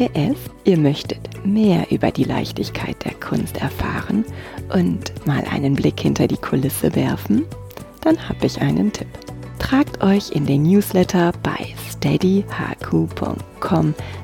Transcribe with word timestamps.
PS, 0.00 0.38
ihr 0.64 0.78
möchtet 0.78 1.44
mehr 1.44 1.90
über 1.90 2.10
die 2.10 2.24
Leichtigkeit 2.24 2.96
der 3.04 3.12
Kunst 3.12 3.58
erfahren 3.58 4.24
und 4.72 5.12
mal 5.26 5.44
einen 5.52 5.74
Blick 5.74 6.00
hinter 6.00 6.26
die 6.26 6.38
Kulisse 6.38 6.96
werfen? 6.96 7.44
Dann 8.00 8.16
habe 8.26 8.46
ich 8.46 8.62
einen 8.62 8.90
Tipp. 8.94 9.08
Tragt 9.58 10.02
euch 10.02 10.30
in 10.30 10.46
den 10.46 10.62
Newsletter 10.62 11.32
bei 11.42 11.74
steadyhq.com 11.90 12.44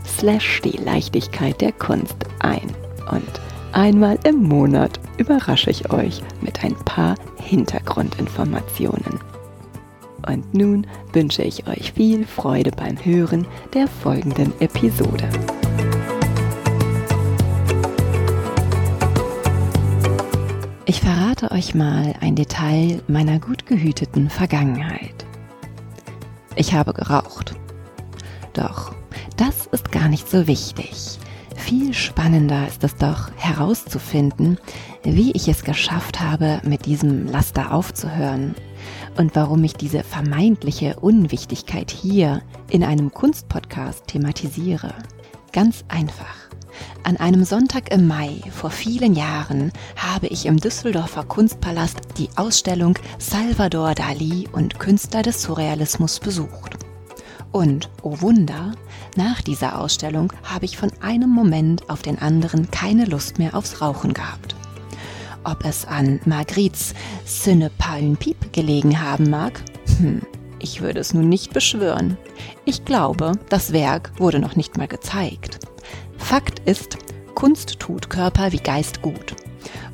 slash 0.06 0.62
die 0.62 0.78
Leichtigkeit 0.78 1.60
der 1.60 1.72
Kunst 1.72 2.16
ein. 2.38 2.74
Und 3.10 3.42
einmal 3.72 4.18
im 4.24 4.44
Monat 4.44 4.98
überrasche 5.18 5.68
ich 5.68 5.92
euch 5.92 6.22
mit 6.40 6.64
ein 6.64 6.74
paar 6.86 7.16
Hintergrundinformationen. 7.36 9.20
Und 10.26 10.54
nun 10.54 10.86
wünsche 11.12 11.42
ich 11.42 11.68
euch 11.68 11.92
viel 11.92 12.24
Freude 12.24 12.70
beim 12.70 12.96
Hören 13.04 13.46
der 13.74 13.86
folgenden 13.86 14.58
Episode. 14.60 15.28
Ich 20.88 21.00
verrate 21.00 21.50
euch 21.50 21.74
mal 21.74 22.14
ein 22.20 22.36
Detail 22.36 23.02
meiner 23.08 23.40
gut 23.40 23.66
gehüteten 23.66 24.30
Vergangenheit. 24.30 25.26
Ich 26.54 26.74
habe 26.74 26.92
geraucht. 26.92 27.56
Doch 28.52 28.94
das 29.36 29.66
ist 29.66 29.90
gar 29.90 30.08
nicht 30.08 30.30
so 30.30 30.46
wichtig. 30.46 31.18
Viel 31.56 31.92
spannender 31.92 32.68
ist 32.68 32.84
es 32.84 32.94
doch 32.94 33.32
herauszufinden, 33.36 34.58
wie 35.02 35.32
ich 35.32 35.48
es 35.48 35.64
geschafft 35.64 36.20
habe, 36.20 36.60
mit 36.64 36.86
diesem 36.86 37.26
Laster 37.26 37.72
aufzuhören 37.74 38.54
und 39.16 39.34
warum 39.34 39.64
ich 39.64 39.74
diese 39.74 40.04
vermeintliche 40.04 41.00
Unwichtigkeit 41.00 41.90
hier 41.90 42.42
in 42.70 42.84
einem 42.84 43.12
Kunstpodcast 43.12 44.06
thematisiere. 44.06 44.94
Ganz 45.52 45.84
einfach. 45.88 46.45
An 47.02 47.16
einem 47.16 47.44
Sonntag 47.44 47.92
im 47.92 48.06
Mai 48.06 48.40
vor 48.50 48.70
vielen 48.70 49.14
Jahren 49.14 49.72
habe 49.96 50.26
ich 50.26 50.46
im 50.46 50.58
Düsseldorfer 50.58 51.24
Kunstpalast 51.24 51.98
die 52.18 52.28
Ausstellung 52.36 52.98
Salvador 53.18 53.94
Dali 53.94 54.48
und 54.52 54.78
Künstler 54.78 55.22
des 55.22 55.42
Surrealismus 55.42 56.18
besucht. 56.18 56.76
Und, 57.52 57.88
oh 58.02 58.20
Wunder, 58.20 58.72
nach 59.16 59.40
dieser 59.40 59.80
Ausstellung 59.80 60.32
habe 60.42 60.64
ich 60.64 60.76
von 60.76 60.90
einem 61.00 61.30
Moment 61.30 61.88
auf 61.88 62.02
den 62.02 62.18
anderen 62.18 62.70
keine 62.70 63.04
Lust 63.04 63.38
mehr 63.38 63.54
aufs 63.54 63.80
Rauchen 63.80 64.12
gehabt. 64.12 64.56
Ob 65.44 65.64
es 65.64 65.86
an 65.86 66.20
Margrites 66.24 66.92
Sinne 67.24 67.70
Piep 68.18 68.52
gelegen 68.52 69.00
haben 69.00 69.30
mag? 69.30 69.62
Hm, 69.98 70.22
ich 70.58 70.80
würde 70.82 71.00
es 71.00 71.14
nun 71.14 71.28
nicht 71.28 71.54
beschwören. 71.54 72.18
Ich 72.64 72.84
glaube, 72.84 73.32
das 73.48 73.72
Werk 73.72 74.12
wurde 74.18 74.40
noch 74.40 74.56
nicht 74.56 74.76
mal 74.76 74.88
gezeigt. 74.88 75.60
Fakt 76.18 76.60
ist, 76.68 76.98
Kunst 77.34 77.78
tut 77.78 78.10
Körper 78.10 78.52
wie 78.52 78.58
Geist 78.58 79.02
gut. 79.02 79.36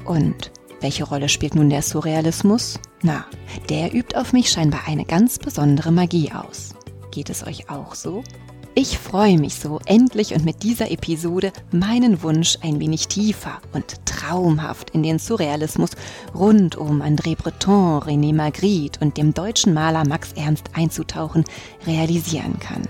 Und 0.04 0.50
welche 0.80 1.04
Rolle 1.04 1.28
spielt 1.28 1.54
nun 1.54 1.70
der 1.70 1.82
Surrealismus? 1.82 2.78
Na, 3.02 3.24
der 3.68 3.94
übt 3.94 4.16
auf 4.16 4.32
mich 4.32 4.50
scheinbar 4.50 4.82
eine 4.86 5.04
ganz 5.04 5.38
besondere 5.38 5.92
Magie 5.92 6.32
aus. 6.32 6.74
Geht 7.10 7.30
es 7.30 7.46
euch 7.46 7.68
auch 7.68 7.94
so? 7.94 8.24
Ich 8.74 8.98
freue 8.98 9.38
mich 9.38 9.56
so, 9.56 9.80
endlich 9.84 10.34
und 10.34 10.46
mit 10.46 10.62
dieser 10.62 10.90
Episode 10.90 11.52
meinen 11.72 12.22
Wunsch 12.22 12.56
ein 12.62 12.80
wenig 12.80 13.06
tiefer 13.06 13.60
und 13.74 14.06
traumhaft 14.06 14.90
in 14.90 15.02
den 15.02 15.18
Surrealismus 15.18 15.90
rund 16.34 16.76
um 16.76 17.02
André 17.02 17.36
Breton, 17.36 18.00
René 18.00 18.34
Magritte 18.34 18.98
und 19.00 19.18
dem 19.18 19.34
deutschen 19.34 19.74
Maler 19.74 20.06
Max 20.08 20.32
Ernst 20.32 20.70
einzutauchen 20.72 21.44
realisieren 21.86 22.58
kann. 22.60 22.82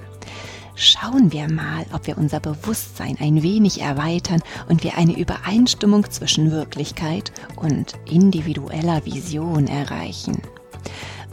Schauen 0.75 1.33
wir 1.33 1.51
mal, 1.51 1.85
ob 1.93 2.07
wir 2.07 2.17
unser 2.17 2.41
Bewusstsein 2.41 3.17
ein 3.21 3.43
wenig 3.43 3.81
erweitern 3.81 4.43
und 4.69 4.83
wir 4.83 4.97
eine 4.97 5.19
Übereinstimmung 5.19 6.11
zwischen 6.11 6.51
Wirklichkeit 6.51 7.33
und 7.57 7.95
individueller 8.11 9.05
Vision 9.05 9.67
erreichen. 9.69 10.41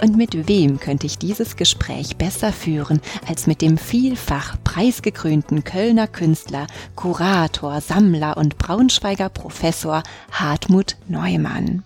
Und 0.01 0.15
mit 0.15 0.47
wem 0.47 0.79
könnte 0.79 1.05
ich 1.05 1.17
dieses 1.17 1.55
Gespräch 1.55 2.15
besser 2.17 2.53
führen 2.53 3.01
als 3.27 3.47
mit 3.47 3.61
dem 3.61 3.77
vielfach 3.77 4.55
preisgekrönten 4.63 5.63
Kölner 5.63 6.07
Künstler, 6.07 6.67
Kurator, 6.95 7.81
Sammler 7.81 8.37
und 8.37 8.57
Braunschweiger 8.57 9.29
Professor 9.29 10.03
Hartmut 10.31 10.95
Neumann. 11.07 11.83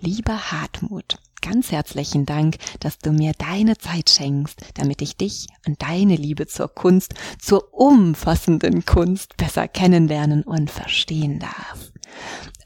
Lieber 0.00 0.50
Hartmut, 0.50 1.18
ganz 1.46 1.70
herzlichen 1.70 2.26
Dank, 2.26 2.56
dass 2.80 2.98
du 2.98 3.12
mir 3.12 3.32
deine 3.38 3.78
Zeit 3.78 4.10
schenkst, 4.10 4.60
damit 4.74 5.00
ich 5.00 5.16
dich 5.16 5.46
und 5.64 5.80
deine 5.80 6.16
Liebe 6.16 6.48
zur 6.48 6.68
Kunst, 6.68 7.14
zur 7.40 7.72
umfassenden 7.72 8.84
Kunst 8.84 9.36
besser 9.36 9.68
kennenlernen 9.68 10.42
und 10.42 10.70
verstehen 10.72 11.38
darf. 11.38 11.92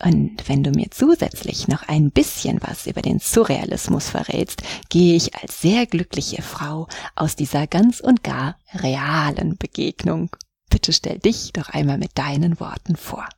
Und 0.02 0.48
wenn 0.48 0.62
du 0.62 0.70
mir 0.70 0.86
zusätzlich 0.90 1.68
noch 1.68 1.88
ein 1.88 2.10
bisschen 2.10 2.60
was 2.62 2.86
über 2.86 3.02
den 3.02 3.18
Surrealismus 3.18 4.08
verrätst, 4.08 4.62
gehe 4.88 5.14
ich 5.14 5.34
als 5.34 5.60
sehr 5.60 5.84
glückliche 5.84 6.40
Frau 6.40 6.88
aus 7.16 7.36
dieser 7.36 7.66
ganz 7.66 8.00
und 8.00 8.24
gar 8.24 8.56
realen 8.72 9.58
Begegnung. 9.58 10.30
Bitte 10.70 10.94
stell 10.94 11.18
dich 11.18 11.52
doch 11.52 11.68
einmal 11.68 11.98
mit 11.98 12.16
deinen 12.16 12.58
Worten 12.60 12.96
vor. 12.96 13.28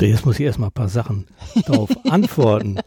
Jetzt 0.00 0.24
muss 0.24 0.36
ich 0.36 0.46
erstmal 0.46 0.70
ein 0.70 0.74
paar 0.74 0.88
Sachen 0.88 1.26
darauf 1.66 1.90
antworten. 2.08 2.80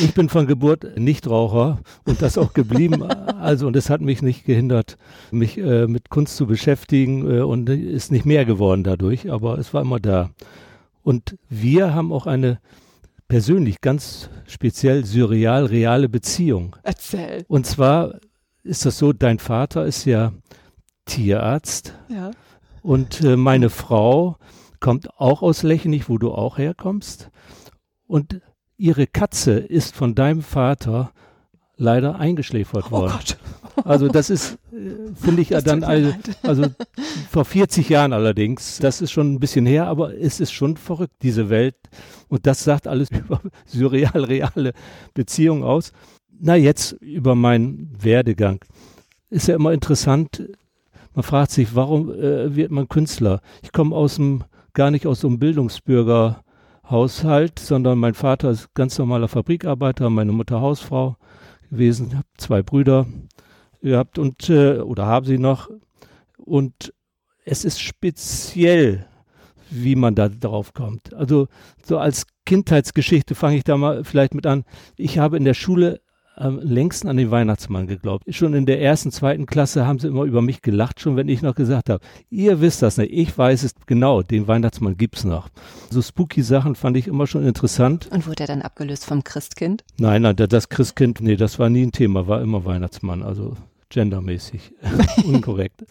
Ich 0.00 0.14
bin 0.14 0.28
von 0.28 0.46
Geburt 0.46 0.98
Nichtraucher 0.98 1.80
und 2.04 2.22
das 2.22 2.38
auch 2.38 2.52
geblieben. 2.52 3.04
Also, 3.40 3.66
und 3.66 3.74
es 3.74 3.88
hat 3.88 4.02
mich 4.02 4.20
nicht 4.20 4.44
gehindert, 4.44 4.98
mich 5.30 5.56
äh, 5.56 5.86
mit 5.86 6.10
Kunst 6.10 6.36
zu 6.36 6.46
beschäftigen 6.46 7.38
äh, 7.38 7.40
und 7.40 7.70
ist 7.70 8.12
nicht 8.12 8.26
mehr 8.26 8.44
geworden 8.44 8.84
dadurch, 8.84 9.32
aber 9.32 9.58
es 9.58 9.72
war 9.72 9.80
immer 9.80 9.98
da. 9.98 10.30
Und 11.02 11.38
wir 11.48 11.94
haben 11.94 12.12
auch 12.12 12.26
eine 12.26 12.60
persönlich 13.28 13.80
ganz 13.80 14.28
speziell 14.46 15.06
surreal 15.06 15.64
reale 15.64 16.10
Beziehung. 16.10 16.76
Erzähl. 16.82 17.44
Und 17.48 17.64
zwar 17.64 18.16
ist 18.62 18.84
das 18.84 18.98
so, 18.98 19.14
dein 19.14 19.38
Vater 19.38 19.86
ist 19.86 20.04
ja 20.04 20.32
Tierarzt. 21.06 21.94
Ja. 22.08 22.32
Und 22.82 23.22
äh, 23.22 23.36
meine 23.36 23.70
Frau 23.70 24.36
kommt 24.80 25.18
auch 25.18 25.42
aus 25.42 25.62
Lechenich, 25.62 26.08
wo 26.08 26.18
du 26.18 26.32
auch 26.32 26.58
herkommst. 26.58 27.30
Und 28.06 28.40
ihre 28.80 29.06
Katze 29.06 29.52
ist 29.58 29.94
von 29.94 30.14
deinem 30.14 30.42
Vater 30.42 31.12
leider 31.76 32.18
eingeschläfert 32.18 32.86
oh 32.88 32.92
worden. 32.92 33.12
Gott. 33.12 33.38
Also 33.84 34.08
das 34.08 34.30
ist, 34.30 34.58
äh, 34.72 35.14
finde 35.14 35.42
ich 35.42 35.50
ja 35.50 35.60
dann, 35.60 35.84
also, 35.84 36.12
also 36.42 36.66
vor 37.30 37.44
40 37.44 37.88
Jahren 37.88 38.12
allerdings, 38.12 38.78
das 38.78 39.00
ist 39.00 39.12
schon 39.12 39.34
ein 39.34 39.40
bisschen 39.40 39.64
her, 39.64 39.86
aber 39.86 40.14
es 40.18 40.40
ist 40.40 40.52
schon 40.52 40.76
verrückt, 40.76 41.14
diese 41.22 41.48
Welt. 41.48 41.76
Und 42.28 42.46
das 42.46 42.64
sagt 42.64 42.86
alles 42.86 43.10
über 43.26 43.40
surreal 43.66 44.24
reale 44.24 44.72
Beziehungen 45.14 45.62
aus. 45.62 45.92
Na, 46.38 46.56
jetzt 46.56 46.92
über 47.00 47.34
meinen 47.34 47.90
Werdegang. 48.00 48.64
Ist 49.28 49.48
ja 49.48 49.54
immer 49.54 49.72
interessant, 49.72 50.42
man 51.14 51.22
fragt 51.22 51.50
sich, 51.50 51.74
warum 51.74 52.10
äh, 52.10 52.54
wird 52.56 52.70
man 52.70 52.88
Künstler? 52.88 53.40
Ich 53.62 53.72
komme 53.72 53.94
aus 53.94 54.16
dem, 54.16 54.44
gar 54.72 54.90
nicht 54.90 55.06
aus 55.06 55.20
so 55.20 55.28
einem 55.28 55.38
Bildungsbürger 55.38 56.42
Haushalt, 56.90 57.58
sondern 57.58 57.98
mein 57.98 58.14
Vater 58.14 58.50
ist 58.50 58.74
ganz 58.74 58.98
normaler 58.98 59.28
Fabrikarbeiter, 59.28 60.10
meine 60.10 60.32
Mutter 60.32 60.60
Hausfrau 60.60 61.16
gewesen, 61.70 62.16
habe 62.16 62.26
zwei 62.36 62.62
Brüder 62.62 63.06
gehabt 63.80 64.18
und 64.18 64.50
äh, 64.50 64.78
oder 64.78 65.06
haben 65.06 65.26
sie 65.26 65.38
noch 65.38 65.70
und 66.36 66.92
es 67.44 67.64
ist 67.64 67.80
speziell 67.80 69.06
wie 69.70 69.94
man 69.94 70.14
da 70.14 70.28
drauf 70.28 70.74
kommt. 70.74 71.14
Also 71.14 71.46
so 71.84 71.98
als 71.98 72.26
Kindheitsgeschichte 72.44 73.34
fange 73.34 73.56
ich 73.56 73.64
da 73.64 73.76
mal 73.76 74.04
vielleicht 74.04 74.34
mit 74.34 74.46
an. 74.46 74.64
Ich 74.96 75.18
habe 75.18 75.36
in 75.36 75.44
der 75.44 75.54
Schule 75.54 76.00
am 76.40 76.58
längsten 76.58 77.08
an 77.08 77.16
den 77.16 77.30
Weihnachtsmann 77.30 77.86
geglaubt. 77.86 78.24
Schon 78.34 78.54
in 78.54 78.66
der 78.66 78.80
ersten, 78.80 79.12
zweiten 79.12 79.46
Klasse 79.46 79.86
haben 79.86 79.98
sie 79.98 80.08
immer 80.08 80.24
über 80.24 80.42
mich 80.42 80.62
gelacht, 80.62 81.00
schon 81.00 81.16
wenn 81.16 81.28
ich 81.28 81.42
noch 81.42 81.54
gesagt 81.54 81.90
habe, 81.90 82.04
ihr 82.30 82.60
wisst 82.60 82.82
das 82.82 82.96
nicht, 82.96 83.12
ich 83.12 83.36
weiß 83.36 83.62
es 83.62 83.74
genau, 83.86 84.22
den 84.22 84.48
Weihnachtsmann 84.48 84.96
gibt's 84.96 85.24
noch. 85.24 85.48
So 85.90 86.00
spooky 86.00 86.42
Sachen 86.42 86.74
fand 86.74 86.96
ich 86.96 87.06
immer 87.06 87.26
schon 87.26 87.46
interessant. 87.46 88.08
Und 88.10 88.26
wurde 88.26 88.44
er 88.44 88.46
dann 88.46 88.62
abgelöst 88.62 89.04
vom 89.04 89.22
Christkind? 89.22 89.84
Nein, 89.98 90.22
nein, 90.22 90.36
das 90.36 90.68
Christkind, 90.68 91.20
nee, 91.20 91.36
das 91.36 91.58
war 91.58 91.68
nie 91.68 91.82
ein 91.82 91.92
Thema, 91.92 92.26
war 92.26 92.40
immer 92.40 92.64
Weihnachtsmann, 92.64 93.22
also 93.22 93.56
gendermäßig 93.90 94.72
unkorrekt. 95.24 95.84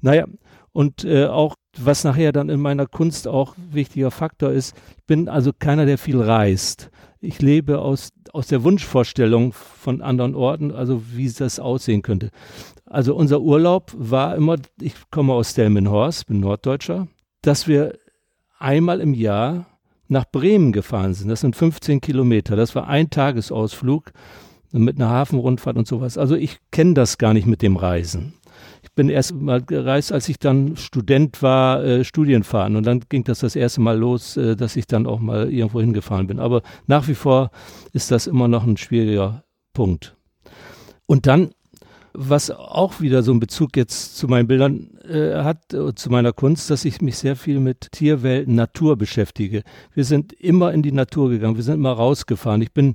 Naja, 0.00 0.26
und 0.72 1.04
äh, 1.04 1.26
auch 1.26 1.54
was 1.78 2.04
nachher 2.04 2.32
dann 2.32 2.48
in 2.48 2.60
meiner 2.60 2.86
Kunst 2.86 3.28
auch 3.28 3.54
wichtiger 3.56 4.10
Faktor 4.10 4.50
ist, 4.50 4.76
ich 4.96 5.04
bin 5.04 5.28
also 5.28 5.52
keiner, 5.56 5.86
der 5.86 5.98
viel 5.98 6.20
reist. 6.20 6.90
Ich 7.24 7.40
lebe 7.40 7.80
aus, 7.80 8.10
aus 8.32 8.48
der 8.48 8.62
Wunschvorstellung 8.64 9.52
von 9.52 10.02
anderen 10.02 10.34
Orten, 10.34 10.72
also 10.72 11.02
wie 11.12 11.30
das 11.30 11.58
aussehen 11.58 12.02
könnte. 12.02 12.30
Also 12.84 13.14
unser 13.14 13.40
Urlaub 13.40 13.92
war 13.96 14.36
immer, 14.36 14.56
ich 14.80 14.94
komme 15.10 15.32
aus 15.32 15.54
Delmenhorst, 15.54 16.26
bin 16.26 16.40
Norddeutscher, 16.40 17.08
dass 17.42 17.66
wir 17.66 17.96
einmal 18.58 19.00
im 19.00 19.14
Jahr 19.14 19.66
nach 20.08 20.26
Bremen 20.30 20.72
gefahren 20.72 21.14
sind. 21.14 21.28
Das 21.28 21.40
sind 21.40 21.56
15 21.56 22.00
Kilometer. 22.00 22.56
Das 22.56 22.74
war 22.74 22.88
ein 22.88 23.08
Tagesausflug 23.08 24.12
mit 24.70 24.96
einer 24.96 25.08
Hafenrundfahrt 25.08 25.76
und 25.76 25.86
sowas. 25.86 26.18
Also 26.18 26.34
ich 26.34 26.58
kenne 26.70 26.94
das 26.94 27.16
gar 27.16 27.32
nicht 27.32 27.46
mit 27.46 27.62
dem 27.62 27.76
Reisen 27.76 28.34
bin 28.94 29.08
erst 29.08 29.34
mal 29.34 29.60
gereist, 29.62 30.12
als 30.12 30.28
ich 30.28 30.38
dann 30.38 30.76
Student 30.76 31.42
war, 31.42 31.82
äh, 31.84 32.04
Studienfahren. 32.04 32.76
Und 32.76 32.86
dann 32.86 33.00
ging 33.08 33.24
das 33.24 33.40
das 33.40 33.56
erste 33.56 33.80
Mal 33.80 33.98
los, 33.98 34.36
äh, 34.36 34.56
dass 34.56 34.76
ich 34.76 34.86
dann 34.86 35.06
auch 35.06 35.20
mal 35.20 35.52
irgendwo 35.52 35.80
hingefahren 35.80 36.26
bin. 36.26 36.38
Aber 36.38 36.62
nach 36.86 37.08
wie 37.08 37.14
vor 37.14 37.50
ist 37.92 38.10
das 38.10 38.26
immer 38.26 38.48
noch 38.48 38.64
ein 38.64 38.76
schwieriger 38.76 39.44
Punkt. 39.72 40.16
Und 41.06 41.26
dann, 41.26 41.50
was 42.12 42.50
auch 42.50 43.00
wieder 43.00 43.22
so 43.22 43.32
einen 43.32 43.40
Bezug 43.40 43.76
jetzt 43.76 44.16
zu 44.16 44.28
meinen 44.28 44.46
Bildern 44.46 44.96
äh, 45.08 45.42
hat, 45.42 45.74
äh, 45.74 45.94
zu 45.94 46.10
meiner 46.10 46.32
Kunst, 46.32 46.70
dass 46.70 46.84
ich 46.84 47.02
mich 47.02 47.18
sehr 47.18 47.34
viel 47.34 47.58
mit 47.58 47.90
Tierwelten, 47.90 48.54
Natur 48.54 48.96
beschäftige. 48.96 49.64
Wir 49.92 50.04
sind 50.04 50.32
immer 50.32 50.72
in 50.72 50.82
die 50.82 50.92
Natur 50.92 51.30
gegangen, 51.30 51.56
wir 51.56 51.64
sind 51.64 51.74
immer 51.74 51.92
rausgefahren. 51.92 52.62
Ich 52.62 52.72
bin 52.72 52.94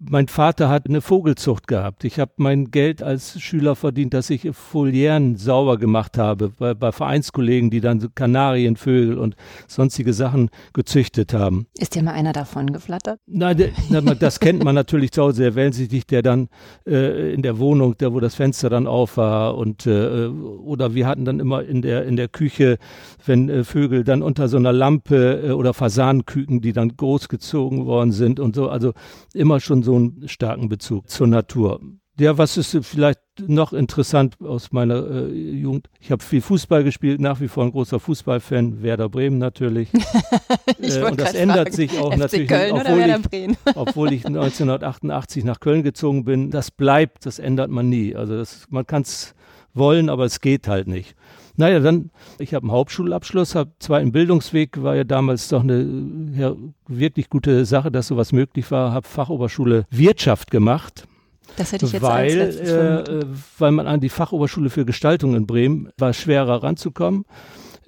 mein 0.00 0.28
Vater 0.28 0.68
hat 0.68 0.88
eine 0.88 1.00
Vogelzucht 1.00 1.66
gehabt. 1.66 2.04
Ich 2.04 2.20
habe 2.20 2.32
mein 2.36 2.70
Geld 2.70 3.02
als 3.02 3.40
Schüler 3.40 3.74
verdient, 3.74 4.14
dass 4.14 4.30
ich 4.30 4.48
Folieren 4.52 5.36
sauber 5.36 5.76
gemacht 5.76 6.18
habe 6.18 6.50
bei, 6.50 6.74
bei 6.74 6.92
Vereinskollegen, 6.92 7.70
die 7.70 7.80
dann 7.80 8.14
Kanarienvögel 8.14 9.18
und 9.18 9.34
sonstige 9.66 10.12
Sachen 10.12 10.50
gezüchtet 10.72 11.34
haben. 11.34 11.66
Ist 11.76 11.94
dir 11.94 12.02
mal 12.02 12.12
einer 12.12 12.32
davon 12.32 12.72
geflattert? 12.72 13.18
Nein, 13.26 13.72
das 14.20 14.40
kennt 14.40 14.62
man 14.62 14.74
natürlich 14.74 15.10
zu 15.12 15.22
Hause, 15.22 15.42
der 15.42 15.54
wellensichtig, 15.54 16.06
der 16.06 16.22
dann 16.22 16.48
äh, 16.86 17.34
in 17.34 17.42
der 17.42 17.58
Wohnung, 17.58 17.94
da 17.98 18.12
wo 18.12 18.20
das 18.20 18.36
Fenster 18.36 18.70
dann 18.70 18.86
auf 18.86 19.16
war 19.16 19.56
und 19.56 19.86
äh, 19.86 20.26
oder 20.28 20.94
wir 20.94 21.06
hatten 21.06 21.24
dann 21.24 21.40
immer 21.40 21.64
in 21.64 21.82
der 21.82 22.04
in 22.04 22.16
der 22.16 22.28
Küche, 22.28 22.78
wenn 23.26 23.48
äh, 23.48 23.64
Vögel 23.64 24.04
dann 24.04 24.22
unter 24.22 24.48
so 24.48 24.56
einer 24.56 24.72
Lampe 24.72 25.48
äh, 25.48 25.50
oder 25.50 25.74
Fasanenküken, 25.74 26.60
die 26.60 26.72
dann 26.72 26.96
großgezogen 26.96 27.86
worden 27.86 28.12
sind 28.12 28.38
und 28.38 28.54
so, 28.54 28.68
also 28.68 28.92
immer 29.34 29.60
schon 29.60 29.82
so 29.82 29.87
so 29.88 29.96
einen 29.96 30.28
starken 30.28 30.68
Bezug 30.68 31.08
zur 31.08 31.26
Natur. 31.28 31.80
Ja, 32.20 32.36
was 32.36 32.58
ist 32.58 32.76
vielleicht 32.82 33.20
noch 33.46 33.72
interessant 33.72 34.36
aus 34.42 34.70
meiner 34.70 35.06
äh, 35.08 35.28
Jugend? 35.30 35.88
Ich 35.98 36.10
habe 36.10 36.22
viel 36.22 36.42
Fußball 36.42 36.84
gespielt, 36.84 37.22
nach 37.22 37.40
wie 37.40 37.48
vor 37.48 37.64
ein 37.64 37.70
großer 37.70 37.98
Fußballfan, 37.98 38.82
Werder 38.82 39.08
Bremen 39.08 39.38
natürlich. 39.38 39.88
äh, 40.82 41.02
und 41.04 41.18
das 41.18 41.32
ändert 41.32 41.68
fragen. 41.68 41.72
sich 41.72 41.98
auch 41.98 42.12
FC 42.12 42.18
natürlich, 42.18 42.48
Köln 42.48 42.72
obwohl, 42.74 43.00
ich, 43.00 43.76
obwohl 43.76 44.12
ich 44.12 44.26
1988 44.26 45.44
nach 45.44 45.58
Köln 45.58 45.82
gezogen 45.82 46.24
bin. 46.24 46.50
Das 46.50 46.70
bleibt, 46.70 47.24
das 47.24 47.38
ändert 47.38 47.70
man 47.70 47.88
nie. 47.88 48.14
Also 48.14 48.36
das, 48.36 48.66
man 48.68 48.86
kann 48.86 49.02
es 49.02 49.34
wollen, 49.72 50.10
aber 50.10 50.26
es 50.26 50.40
geht 50.42 50.68
halt 50.68 50.86
nicht. 50.86 51.14
Naja, 51.58 51.80
dann, 51.80 52.10
ich 52.38 52.54
habe 52.54 52.62
einen 52.64 52.72
Hauptschulabschluss, 52.72 53.56
habe 53.56 53.72
zweiten 53.80 54.12
Bildungsweg, 54.12 54.80
war 54.80 54.94
ja 54.94 55.02
damals 55.02 55.48
doch 55.48 55.62
eine 55.62 56.30
ja, 56.36 56.54
wirklich 56.86 57.28
gute 57.28 57.64
Sache, 57.64 57.90
dass 57.90 58.06
sowas 58.06 58.32
möglich 58.32 58.70
war, 58.70 58.92
habe 58.92 59.06
Fachoberschule 59.06 59.84
Wirtschaft 59.90 60.52
gemacht. 60.52 61.08
Das 61.56 61.72
hätte 61.72 61.86
ich 61.86 61.92
jetzt 61.92 62.02
weil, 62.02 62.40
als 62.40 62.60
äh, 62.60 63.24
weil 63.58 63.72
man 63.72 63.88
an 63.88 64.00
die 64.00 64.08
Fachoberschule 64.08 64.70
für 64.70 64.84
Gestaltung 64.84 65.34
in 65.34 65.48
Bremen 65.48 65.90
war 65.98 66.12
schwerer 66.12 66.62
ranzukommen. 66.62 67.24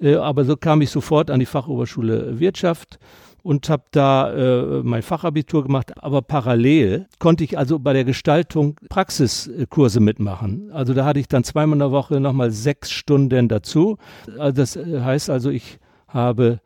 Äh, 0.01 0.15
aber 0.15 0.43
so 0.43 0.57
kam 0.57 0.81
ich 0.81 0.89
sofort 0.89 1.31
an 1.31 1.39
die 1.39 1.45
Fachoberschule 1.45 2.39
Wirtschaft 2.41 2.99
und 3.43 3.69
habe 3.69 3.83
da 3.91 4.31
äh, 4.33 4.83
mein 4.83 5.01
Fachabitur 5.01 5.63
gemacht, 5.63 5.91
aber 6.03 6.21
parallel 6.21 7.07
konnte 7.19 7.43
ich 7.43 7.57
also 7.57 7.79
bei 7.79 7.93
der 7.93 8.03
Gestaltung 8.03 8.79
Praxiskurse 8.89 9.99
mitmachen. 9.99 10.69
Also 10.71 10.93
da 10.93 11.05
hatte 11.05 11.19
ich 11.19 11.27
dann 11.27 11.43
zweimal 11.43 11.73
in 11.73 11.79
der 11.79 11.91
Woche 11.91 12.19
nochmal 12.19 12.51
sechs 12.51 12.91
Stunden 12.91 13.47
dazu. 13.47 13.97
Also 14.37 14.55
das 14.55 14.75
äh, 14.75 15.01
heißt 15.01 15.29
also, 15.29 15.49
ich 15.49 15.79
habe 16.07 16.59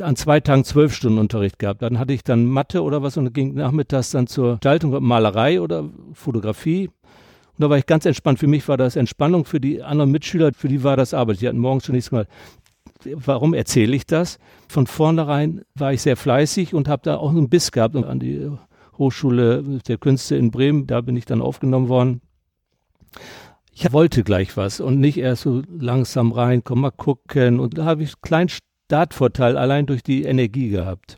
an 0.00 0.16
zwei 0.16 0.40
Tagen 0.40 0.64
zwölf 0.64 0.94
Stunden 0.94 1.18
Unterricht 1.18 1.58
gehabt. 1.58 1.82
Dann 1.82 1.98
hatte 1.98 2.12
ich 2.12 2.22
dann 2.22 2.46
Mathe 2.46 2.82
oder 2.82 3.02
was 3.02 3.16
und 3.16 3.32
ging 3.34 3.54
nachmittags 3.54 4.10
dann 4.10 4.26
zur 4.26 4.52
Gestaltung, 4.52 5.02
Malerei 5.02 5.60
oder 5.60 5.88
Fotografie. 6.12 6.88
Und 6.88 7.58
da 7.58 7.68
war 7.68 7.78
ich 7.78 7.86
ganz 7.86 8.06
entspannt. 8.06 8.38
Für 8.38 8.46
mich 8.46 8.66
war 8.68 8.76
das 8.76 8.96
Entspannung, 8.96 9.44
für 9.44 9.60
die 9.60 9.82
anderen 9.82 10.10
Mitschüler, 10.10 10.52
für 10.56 10.68
die 10.68 10.84
war 10.84 10.96
das 10.96 11.12
Arbeit. 11.12 11.40
Die 11.40 11.48
hatten 11.48 11.58
morgens 11.58 11.84
schon 11.84 11.94
nichts 11.94 12.10
gemacht 12.10 12.28
warum 13.04 13.54
erzähle 13.54 13.96
ich 13.96 14.06
das? 14.06 14.38
Von 14.68 14.86
vornherein 14.86 15.62
war 15.74 15.92
ich 15.92 16.02
sehr 16.02 16.16
fleißig 16.16 16.74
und 16.74 16.88
habe 16.88 17.02
da 17.04 17.16
auch 17.16 17.30
einen 17.30 17.48
Biss 17.48 17.72
gehabt 17.72 17.96
an 17.96 18.20
die 18.20 18.50
Hochschule 18.98 19.80
der 19.86 19.98
Künste 19.98 20.36
in 20.36 20.50
Bremen. 20.50 20.86
Da 20.86 21.00
bin 21.00 21.16
ich 21.16 21.24
dann 21.24 21.42
aufgenommen 21.42 21.88
worden. 21.88 22.20
Ich 23.74 23.90
wollte 23.92 24.22
gleich 24.22 24.56
was 24.56 24.80
und 24.80 25.00
nicht 25.00 25.18
erst 25.18 25.42
so 25.42 25.62
langsam 25.78 26.32
rein, 26.32 26.62
komm 26.62 26.82
mal 26.82 26.90
gucken. 26.90 27.58
Und 27.58 27.78
da 27.78 27.84
habe 27.84 28.02
ich 28.02 28.10
einen 28.10 28.22
kleinen 28.22 28.50
Startvorteil 28.86 29.56
allein 29.56 29.86
durch 29.86 30.02
die 30.02 30.24
Energie 30.24 30.68
gehabt. 30.68 31.16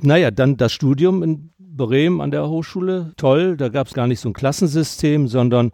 Naja, 0.00 0.30
dann 0.30 0.56
das 0.56 0.72
Studium 0.72 1.22
in 1.22 1.50
Bremen 1.58 2.20
an 2.20 2.30
der 2.30 2.48
Hochschule, 2.48 3.12
toll. 3.16 3.56
Da 3.56 3.68
gab 3.68 3.86
es 3.86 3.94
gar 3.94 4.06
nicht 4.06 4.20
so 4.20 4.30
ein 4.30 4.34
Klassensystem, 4.34 5.28
sondern 5.28 5.72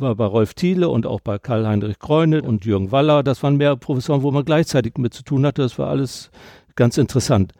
war 0.00 0.14
bei 0.14 0.24
Rolf 0.24 0.54
Thiele 0.54 0.88
und 0.88 1.06
auch 1.06 1.20
bei 1.20 1.38
Karl-Heinrich 1.38 1.98
Kreune 1.98 2.42
und 2.42 2.64
Jürgen 2.64 2.92
Waller. 2.92 3.22
Das 3.22 3.42
waren 3.42 3.56
mehr 3.56 3.76
Professoren, 3.76 4.22
wo 4.22 4.30
man 4.30 4.44
gleichzeitig 4.44 4.96
mit 4.98 5.14
zu 5.14 5.22
tun 5.22 5.46
hatte. 5.46 5.62
Das 5.62 5.78
war 5.78 5.88
alles 5.88 6.30
ganz 6.76 6.98
interessant. 6.98 7.52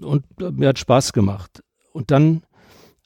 Und 0.00 0.24
mir 0.38 0.68
hat 0.68 0.78
Spaß 0.78 1.12
gemacht. 1.12 1.62
Und 1.92 2.10
dann 2.10 2.42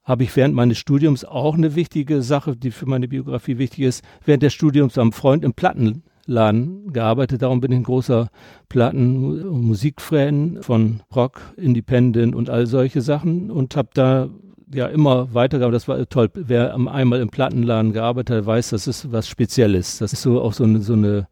habe 0.04 0.24
ich 0.24 0.34
während 0.36 0.54
meines 0.54 0.78
Studiums 0.78 1.24
auch 1.24 1.54
eine 1.54 1.74
wichtige 1.74 2.22
Sache, 2.22 2.56
die 2.56 2.70
für 2.70 2.86
meine 2.86 3.08
Biografie 3.08 3.58
wichtig 3.58 3.80
ist, 3.80 4.04
während 4.24 4.42
des 4.42 4.52
Studiums 4.52 4.98
am 4.98 5.12
Freund 5.12 5.44
im 5.44 5.54
Plattenladen 5.54 6.92
gearbeitet. 6.92 7.42
Darum 7.42 7.60
bin 7.60 7.72
ich 7.72 7.78
ein 7.78 7.84
großer 7.84 8.28
Platten- 8.68 9.48
und 9.48 9.62
Musikfan 9.62 10.58
von 10.62 11.02
Rock, 11.14 11.54
Independent 11.56 12.34
und 12.34 12.50
all 12.50 12.66
solche 12.66 13.00
Sachen 13.00 13.50
und 13.50 13.76
habe 13.76 13.90
da 13.94 14.28
ja 14.74 14.86
immer 14.86 15.32
weitergegangen. 15.34 15.72
Das 15.72 15.88
war 15.88 16.08
toll. 16.08 16.30
Wer 16.34 16.74
einmal 16.74 17.20
im 17.20 17.28
Plattenladen 17.28 17.92
gearbeitet 17.92 18.36
hat, 18.36 18.46
weiß, 18.46 18.70
das 18.70 18.86
ist 18.86 19.12
was 19.12 19.28
Spezielles. 19.28 19.98
Das 19.98 20.12
ist 20.12 20.22
so 20.22 20.40
auch 20.40 20.52
so 20.52 20.64
eine, 20.64 20.80
so 20.80 20.94
eine, 20.94 21.28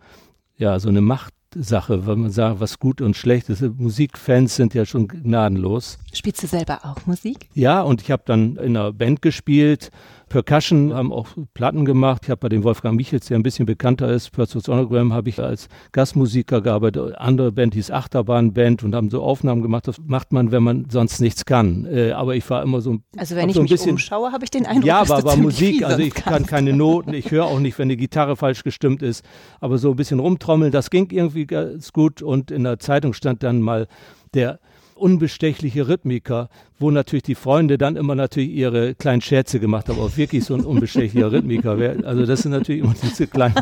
ja, 0.57 0.79
so 0.79 0.89
eine 0.89 1.01
Machtsache, 1.01 2.07
wenn 2.07 2.21
man 2.21 2.31
sagt, 2.31 2.61
was 2.61 2.79
gut 2.79 3.01
und 3.01 3.17
schlecht 3.17 3.49
ist. 3.49 3.63
Musikfans 3.63 4.57
sind 4.57 4.75
ja 4.75 4.85
schon 4.85 5.09
gnadenlos. 5.09 5.99
Spielst 6.13 6.43
du 6.43 6.47
selber 6.47 6.81
auch 6.85 7.07
Musik? 7.07 7.49
Ja, 7.55 7.83
und 7.83 8.03
ich 8.03 8.11
habe 8.11 8.23
dann 8.27 8.57
in 8.57 8.77
einer 8.77 8.93
Band 8.93 9.23
gespielt 9.23 9.91
Percussion 10.31 10.95
haben 10.95 11.13
auch 11.13 11.27
Platten 11.55 11.85
gemacht. 11.85 12.23
Ich 12.25 12.31
habe 12.31 12.39
bei 12.39 12.49
dem 12.49 12.63
Wolfgang 12.63 12.97
Michels, 12.97 13.27
der 13.27 13.37
ein 13.37 13.43
bisschen 13.43 13.67
bekannter 13.67 14.09
ist, 14.09 14.31
Pursuit 14.31 14.65
Sonogram, 14.65 15.13
habe 15.13 15.29
ich 15.29 15.41
als 15.41 15.69
Gastmusiker 15.91 16.61
gearbeitet. 16.63 17.17
Andere 17.19 17.51
Band 17.51 17.75
hieß 17.75 17.91
Achterbahn-Band 17.91 18.85
und 18.85 18.95
haben 18.95 19.11
so 19.11 19.23
Aufnahmen 19.23 19.61
gemacht. 19.61 19.89
Das 19.89 19.97
macht 20.07 20.33
man, 20.33 20.53
wenn 20.53 20.63
man 20.63 20.87
sonst 20.89 21.21
nichts 21.21 21.45
kann. 21.45 21.85
Äh, 21.85 22.13
aber 22.13 22.37
ich 22.37 22.49
war 22.49 22.63
immer 22.63 22.81
so, 22.81 22.99
also 23.17 23.35
wenn 23.35 23.49
ich 23.49 23.57
so 23.57 23.61
ein 23.61 23.65
mich 23.65 23.73
bisschen, 23.73 23.91
umschaue, 23.91 24.31
habe 24.31 24.45
ich 24.45 24.51
den 24.51 24.67
Eindruck, 24.67 24.87
ja, 24.87 25.01
aber, 25.01 25.17
aber 25.17 25.37
Musik, 25.37 25.85
also 25.85 25.99
ich 25.99 26.15
kann 26.15 26.47
keine 26.47 26.73
Noten, 26.73 27.13
ich 27.13 27.33
höre 27.33 27.47
auch 27.47 27.59
nicht, 27.59 27.77
wenn 27.81 27.89
die 27.89 27.97
Gitarre 27.97 28.37
falsch 28.37 28.63
gestimmt 28.63 29.03
ist. 29.03 29.25
Aber 29.59 29.79
so 29.79 29.91
ein 29.91 29.97
bisschen 29.97 30.21
rumtrommeln, 30.21 30.71
das 30.71 30.91
ging 30.91 31.11
irgendwie 31.11 31.47
ganz 31.47 31.93
gut. 31.93 32.23
Und 32.23 32.53
in 32.53 32.63
der 32.63 32.79
Zeitung 32.79 33.15
stand 33.15 33.43
dann 33.43 33.61
mal 33.61 33.89
der 34.33 34.61
unbestechliche 35.01 35.89
Rhythmiker, 35.89 36.49
wo 36.79 36.91
natürlich 36.91 37.23
die 37.23 37.35
Freunde 37.35 37.79
dann 37.79 37.97
immer 37.97 38.15
natürlich 38.15 38.51
ihre 38.51 38.95
kleinen 38.95 39.21
Scherze 39.21 39.61
gemacht 39.61 39.89
haben, 39.89 39.99
auch 39.99 40.17
wirklich 40.17 40.45
so 40.45 40.55
ein 40.55 40.65
unbestechlicher 40.65 41.33
Rhythmiker 41.33 41.79
wäre. 41.79 42.05
Also 42.05 42.27
das 42.27 42.43
sind 42.43 42.53
natürlich 42.53 42.83
immer 42.83 42.95
diese 43.03 43.27
kleinen, 43.27 43.55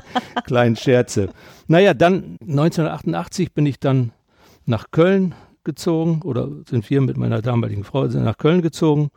kleinen 0.45 0.77
Scherze. 0.77 1.29
Naja, 1.67 1.95
dann 1.95 2.37
1988 2.43 3.53
bin 3.53 3.67
ich 3.67 3.79
dann 3.79 4.13
nach 4.67 4.91
Köln 4.91 5.35
gezogen 5.65 6.23
oder 6.23 6.49
sind 6.69 6.89
wir 6.89 7.01
mit 7.01 7.17
meiner 7.17 7.43
damaligen 7.43 7.85
Frau 7.85 8.07
nach 8.07 8.39
Köln 8.39 8.63
gezogen 8.63 9.11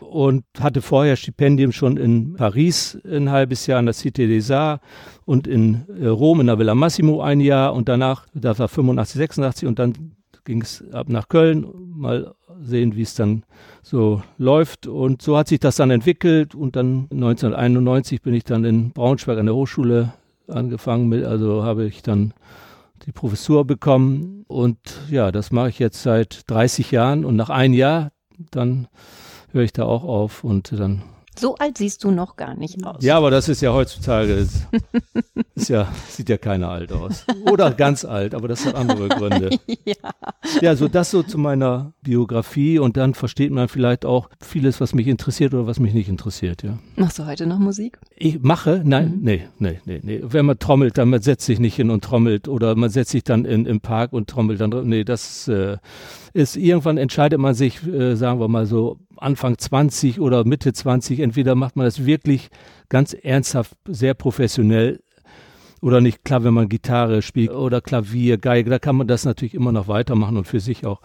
und 0.00 0.44
hatte 0.58 0.82
vorher 0.82 1.16
Stipendium 1.16 1.72
schon 1.72 1.96
in 1.96 2.34
Paris 2.34 2.98
ein 3.04 3.30
halbes 3.30 3.66
Jahr 3.66 3.78
an 3.78 3.86
der 3.86 3.94
Cité 3.94 4.26
des 4.26 4.50
Arts 4.50 4.82
und 5.24 5.46
in 5.46 5.86
Rom 6.02 6.40
in 6.40 6.46
der 6.46 6.58
Villa 6.58 6.74
Massimo 6.74 7.20
ein 7.20 7.40
Jahr 7.40 7.74
und 7.74 7.88
danach, 7.88 8.26
das 8.34 8.58
war 8.58 8.68
85, 8.68 9.18
86 9.18 9.68
und 9.68 9.78
dann 9.78 10.16
ging 10.44 10.62
es 10.62 10.84
ab 10.92 11.08
nach 11.08 11.28
Köln, 11.28 11.66
mal 11.94 12.34
sehen, 12.60 12.96
wie 12.96 13.02
es 13.02 13.14
dann 13.14 13.44
so 13.82 14.22
läuft. 14.38 14.86
Und 14.86 15.22
so 15.22 15.36
hat 15.36 15.48
sich 15.48 15.60
das 15.60 15.76
dann 15.76 15.90
entwickelt. 15.90 16.54
Und 16.54 16.76
dann 16.76 17.08
1991 17.10 18.22
bin 18.22 18.34
ich 18.34 18.44
dann 18.44 18.64
in 18.64 18.90
Braunschweig 18.90 19.38
an 19.38 19.46
der 19.46 19.54
Hochschule 19.54 20.12
angefangen 20.48 21.08
mit, 21.08 21.24
also 21.24 21.62
habe 21.62 21.84
ich 21.84 22.02
dann 22.02 22.34
die 23.06 23.12
Professur 23.12 23.64
bekommen. 23.64 24.44
Und 24.48 24.78
ja, 25.10 25.32
das 25.32 25.52
mache 25.52 25.68
ich 25.68 25.78
jetzt 25.78 26.02
seit 26.02 26.42
30 26.50 26.90
Jahren. 26.90 27.24
Und 27.24 27.36
nach 27.36 27.50
einem 27.50 27.74
Jahr 27.74 28.10
dann 28.50 28.88
höre 29.52 29.64
ich 29.64 29.72
da 29.72 29.84
auch 29.84 30.04
auf 30.04 30.44
und 30.44 30.72
dann 30.78 31.02
so 31.38 31.54
alt 31.56 31.78
siehst 31.78 32.04
du 32.04 32.10
noch 32.10 32.36
gar 32.36 32.54
nicht 32.54 32.84
aus. 32.84 33.02
Ja, 33.02 33.16
aber 33.16 33.30
das 33.30 33.48
ist 33.48 33.62
ja 33.62 33.72
heutzutage, 33.72 34.32
ist, 34.34 34.66
ist 35.54 35.68
ja, 35.68 35.90
sieht 36.08 36.28
ja 36.28 36.36
keiner 36.36 36.68
alt 36.68 36.92
aus. 36.92 37.24
Oder 37.50 37.70
ganz 37.72 38.04
alt, 38.04 38.34
aber 38.34 38.48
das 38.48 38.66
hat 38.66 38.74
andere 38.74 39.08
Gründe. 39.08 39.50
ja. 39.84 39.94
ja, 40.60 40.76
so 40.76 40.88
das 40.88 41.10
so 41.10 41.22
zu 41.22 41.38
meiner 41.38 41.92
Biografie 42.02 42.78
und 42.78 42.96
dann 42.96 43.14
versteht 43.14 43.52
man 43.52 43.68
vielleicht 43.68 44.04
auch 44.04 44.28
vieles, 44.40 44.80
was 44.80 44.94
mich 44.94 45.06
interessiert 45.06 45.54
oder 45.54 45.66
was 45.66 45.78
mich 45.78 45.94
nicht 45.94 46.08
interessiert, 46.08 46.62
ja. 46.62 46.78
Machst 46.96 47.18
du 47.18 47.26
heute 47.26 47.46
noch 47.46 47.58
Musik? 47.58 47.98
Ich 48.16 48.40
mache? 48.42 48.82
Nein, 48.84 49.16
mhm. 49.16 49.22
nee, 49.22 49.48
nee, 49.58 49.80
nee, 49.84 50.00
nee. 50.02 50.20
Wenn 50.22 50.46
man 50.46 50.58
trommelt, 50.58 50.98
dann 50.98 51.10
man 51.10 51.22
setzt 51.22 51.46
sich 51.46 51.60
nicht 51.60 51.76
hin 51.76 51.90
und 51.90 52.04
trommelt 52.04 52.48
oder 52.48 52.74
man 52.74 52.90
setzt 52.90 53.12
sich 53.12 53.24
dann 53.24 53.44
in, 53.44 53.66
im 53.66 53.80
Park 53.80 54.12
und 54.12 54.28
trommelt 54.28 54.60
dann, 54.60 54.70
nee, 54.84 55.04
das 55.04 55.48
äh, 55.48 55.78
ist, 56.32 56.56
irgendwann 56.56 56.98
entscheidet 56.98 57.38
man 57.38 57.54
sich, 57.54 57.86
äh, 57.86 58.14
sagen 58.16 58.40
wir 58.40 58.48
mal 58.48 58.66
so, 58.66 58.98
Anfang 59.16 59.58
20 59.58 60.20
oder 60.20 60.44
Mitte 60.44 60.72
20, 60.72 61.20
entweder 61.20 61.54
macht 61.54 61.76
man 61.76 61.84
das 61.84 62.06
wirklich 62.06 62.48
ganz 62.88 63.12
ernsthaft, 63.14 63.76
sehr 63.86 64.14
professionell 64.14 65.00
oder 65.82 66.00
nicht. 66.00 66.24
Klar, 66.24 66.44
wenn 66.44 66.54
man 66.54 66.68
Gitarre 66.68 67.22
spielt 67.22 67.50
oder 67.50 67.80
Klavier, 67.80 68.38
Geige, 68.38 68.70
da 68.70 68.78
kann 68.78 68.96
man 68.96 69.06
das 69.06 69.24
natürlich 69.24 69.54
immer 69.54 69.72
noch 69.72 69.88
weitermachen 69.88 70.36
und 70.36 70.46
für 70.46 70.60
sich 70.60 70.86
auch. 70.86 71.00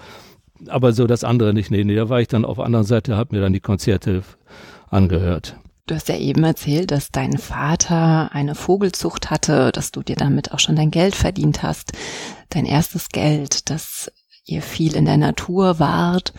Aber 0.68 0.94
so 0.94 1.06
das 1.08 1.24
andere 1.24 1.54
nicht. 1.54 1.72
Nee, 1.72 1.84
nee, 1.84 1.96
da 1.96 2.10
war 2.10 2.22
ich 2.22 2.28
dann 2.28 2.46
auf 2.46 2.58
der 2.58 2.66
anderen 2.66 2.86
Seite, 2.86 3.18
habe 3.18 3.36
mir 3.36 3.42
dann 3.42 3.54
die 3.54 3.60
Konzerte 3.60 4.24
angehört. 4.90 5.58
Du 5.88 5.94
hast 5.94 6.10
ja 6.10 6.18
eben 6.18 6.44
erzählt, 6.44 6.90
dass 6.90 7.12
dein 7.12 7.38
Vater 7.38 8.34
eine 8.34 8.56
Vogelzucht 8.56 9.30
hatte, 9.30 9.72
dass 9.72 9.92
du 9.92 10.02
dir 10.02 10.16
damit 10.16 10.52
auch 10.52 10.58
schon 10.58 10.76
dein 10.76 10.90
Geld 10.90 11.14
verdient 11.14 11.62
hast. 11.62 11.92
Dein 12.50 12.66
erstes 12.66 13.10
Geld, 13.10 13.70
dass 13.70 14.12
ihr 14.46 14.62
viel 14.62 14.96
in 14.96 15.06
der 15.06 15.18
Natur 15.18 15.80
wart 15.80 16.34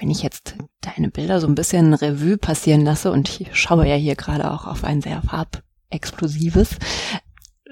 wenn 0.00 0.10
ich 0.10 0.22
jetzt 0.22 0.56
deine 0.80 1.10
Bilder 1.10 1.40
so 1.40 1.46
ein 1.46 1.54
bisschen 1.54 1.94
Revue 1.94 2.38
passieren 2.38 2.82
lasse 2.82 3.10
und 3.12 3.28
ich 3.28 3.48
schaue 3.52 3.88
ja 3.88 3.94
hier 3.94 4.16
gerade 4.16 4.50
auch 4.50 4.66
auf 4.66 4.84
ein 4.84 5.00
sehr 5.00 5.22
farbexplosives, 5.22 6.76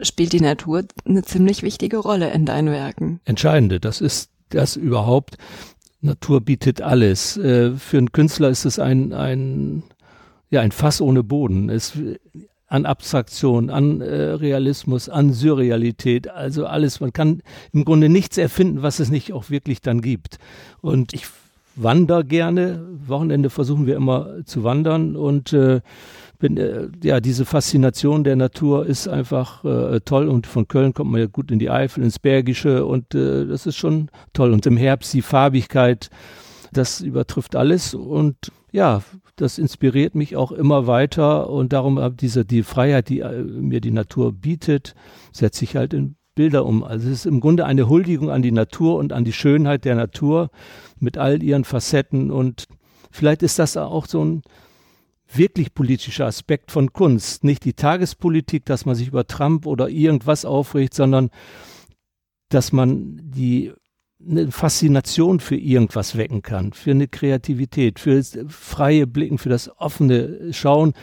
spielt 0.02 0.32
die 0.32 0.40
Natur 0.40 0.84
eine 1.04 1.22
ziemlich 1.22 1.62
wichtige 1.62 1.98
Rolle 1.98 2.30
in 2.30 2.46
deinen 2.46 2.70
Werken. 2.70 3.20
Entscheidende, 3.24 3.80
das 3.80 4.00
ist 4.00 4.30
das 4.50 4.76
überhaupt. 4.76 5.36
Natur 6.00 6.40
bietet 6.40 6.82
alles. 6.82 7.36
Äh, 7.36 7.76
für 7.76 7.98
einen 7.98 8.12
Künstler 8.12 8.48
ist 8.50 8.64
es 8.64 8.78
ein, 8.78 9.12
ein, 9.12 9.84
ja, 10.50 10.60
ein 10.60 10.72
Fass 10.72 11.00
ohne 11.00 11.22
Boden. 11.22 11.70
Es, 11.70 11.92
an 12.72 12.86
Abstraktion, 12.86 13.68
an 13.68 14.00
äh, 14.00 14.30
Realismus, 14.30 15.10
an 15.10 15.34
Surrealität, 15.34 16.30
also 16.30 16.64
alles. 16.64 17.00
Man 17.00 17.12
kann 17.12 17.42
im 17.70 17.84
Grunde 17.84 18.08
nichts 18.08 18.38
erfinden, 18.38 18.80
was 18.80 18.98
es 18.98 19.10
nicht 19.10 19.34
auch 19.34 19.50
wirklich 19.50 19.82
dann 19.82 20.00
gibt. 20.00 20.38
Und 20.80 21.12
ich 21.12 21.26
wander 21.76 22.24
gerne. 22.24 22.82
Wochenende 23.06 23.50
versuchen 23.50 23.86
wir 23.86 23.96
immer 23.96 24.46
zu 24.46 24.64
wandern 24.64 25.16
und 25.16 25.52
äh, 25.52 25.82
bin, 26.38 26.56
äh, 26.56 26.88
ja, 27.04 27.20
diese 27.20 27.44
Faszination 27.44 28.24
der 28.24 28.36
Natur 28.36 28.86
ist 28.86 29.06
einfach 29.06 29.62
äh, 29.66 30.00
toll 30.00 30.28
und 30.28 30.46
von 30.46 30.66
Köln 30.66 30.94
kommt 30.94 31.10
man 31.10 31.20
ja 31.20 31.26
gut 31.26 31.50
in 31.50 31.58
die 31.58 31.68
Eifel, 31.68 32.02
ins 32.02 32.18
Bergische 32.18 32.86
und 32.86 33.14
äh, 33.14 33.44
das 33.44 33.66
ist 33.66 33.76
schon 33.76 34.08
toll. 34.32 34.50
Und 34.50 34.64
im 34.64 34.78
Herbst 34.78 35.12
die 35.12 35.20
Farbigkeit, 35.20 36.08
das 36.72 37.02
übertrifft 37.02 37.54
alles 37.54 37.92
und 37.92 38.50
ja, 38.72 39.02
das 39.42 39.58
inspiriert 39.58 40.14
mich 40.14 40.36
auch 40.36 40.52
immer 40.52 40.86
weiter 40.86 41.50
und 41.50 41.72
darum 41.72 41.98
habe 41.98 42.14
diese 42.14 42.44
die 42.44 42.62
Freiheit, 42.62 43.08
die 43.08 43.20
äh, 43.20 43.42
mir 43.42 43.80
die 43.80 43.90
Natur 43.90 44.32
bietet, 44.32 44.94
setze 45.32 45.64
ich 45.64 45.76
halt 45.76 45.92
in 45.92 46.16
Bilder 46.34 46.64
um. 46.64 46.82
Also 46.84 47.08
es 47.08 47.20
ist 47.20 47.26
im 47.26 47.40
Grunde 47.40 47.66
eine 47.66 47.88
Huldigung 47.88 48.30
an 48.30 48.42
die 48.42 48.52
Natur 48.52 48.96
und 48.96 49.12
an 49.12 49.24
die 49.24 49.32
Schönheit 49.32 49.84
der 49.84 49.96
Natur 49.96 50.50
mit 50.98 51.18
all 51.18 51.42
ihren 51.42 51.64
Facetten. 51.64 52.30
Und 52.30 52.68
vielleicht 53.10 53.42
ist 53.42 53.58
das 53.58 53.76
auch 53.76 54.06
so 54.06 54.24
ein 54.24 54.42
wirklich 55.30 55.74
politischer 55.74 56.26
Aspekt 56.26 56.70
von 56.70 56.92
Kunst. 56.92 57.44
Nicht 57.44 57.64
die 57.64 57.74
Tagespolitik, 57.74 58.64
dass 58.64 58.86
man 58.86 58.94
sich 58.94 59.08
über 59.08 59.26
Trump 59.26 59.66
oder 59.66 59.88
irgendwas 59.88 60.44
aufregt, 60.44 60.94
sondern 60.94 61.30
dass 62.48 62.72
man 62.72 63.20
die 63.22 63.72
eine 64.28 64.50
Faszination 64.50 65.40
für 65.40 65.56
irgendwas 65.56 66.16
wecken 66.16 66.42
kann, 66.42 66.72
für 66.72 66.92
eine 66.92 67.08
Kreativität, 67.08 67.98
für 67.98 68.22
freie 68.48 69.06
Blicken, 69.06 69.38
für 69.38 69.48
das 69.48 69.70
offene 69.78 70.52
Schauen 70.52 70.94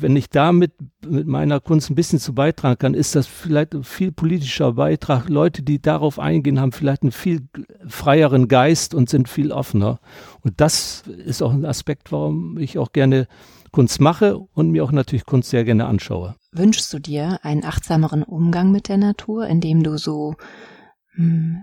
wenn 0.00 0.16
ich 0.16 0.30
damit 0.30 0.72
mit 1.06 1.26
meiner 1.26 1.60
Kunst 1.60 1.90
ein 1.90 1.94
bisschen 1.94 2.18
zu 2.18 2.34
beitragen 2.34 2.78
kann, 2.78 2.94
ist 2.94 3.14
das 3.14 3.26
vielleicht 3.26 3.74
ein 3.74 3.84
viel 3.84 4.12
politischer 4.12 4.72
Beitrag. 4.72 5.28
Leute, 5.28 5.62
die 5.62 5.80
darauf 5.80 6.18
eingehen, 6.18 6.60
haben 6.60 6.72
vielleicht 6.72 7.02
einen 7.02 7.12
viel 7.12 7.48
freieren 7.86 8.48
Geist 8.48 8.94
und 8.94 9.08
sind 9.08 9.28
viel 9.28 9.52
offener. 9.52 10.00
Und 10.42 10.60
das 10.60 11.04
ist 11.06 11.42
auch 11.42 11.52
ein 11.52 11.64
Aspekt, 11.64 12.12
warum 12.12 12.58
ich 12.58 12.78
auch 12.78 12.92
gerne 12.92 13.26
Kunst 13.72 14.00
mache 14.00 14.38
und 14.38 14.70
mir 14.70 14.84
auch 14.84 14.92
natürlich 14.92 15.26
Kunst 15.26 15.50
sehr 15.50 15.64
gerne 15.64 15.86
anschaue. 15.86 16.34
Wünschst 16.52 16.92
du 16.92 16.98
dir 16.98 17.40
einen 17.42 17.64
achtsameren 17.64 18.22
Umgang 18.22 18.72
mit 18.72 18.88
der 18.88 18.96
Natur, 18.96 19.46
indem 19.46 19.82
du 19.82 19.98
so 19.98 20.36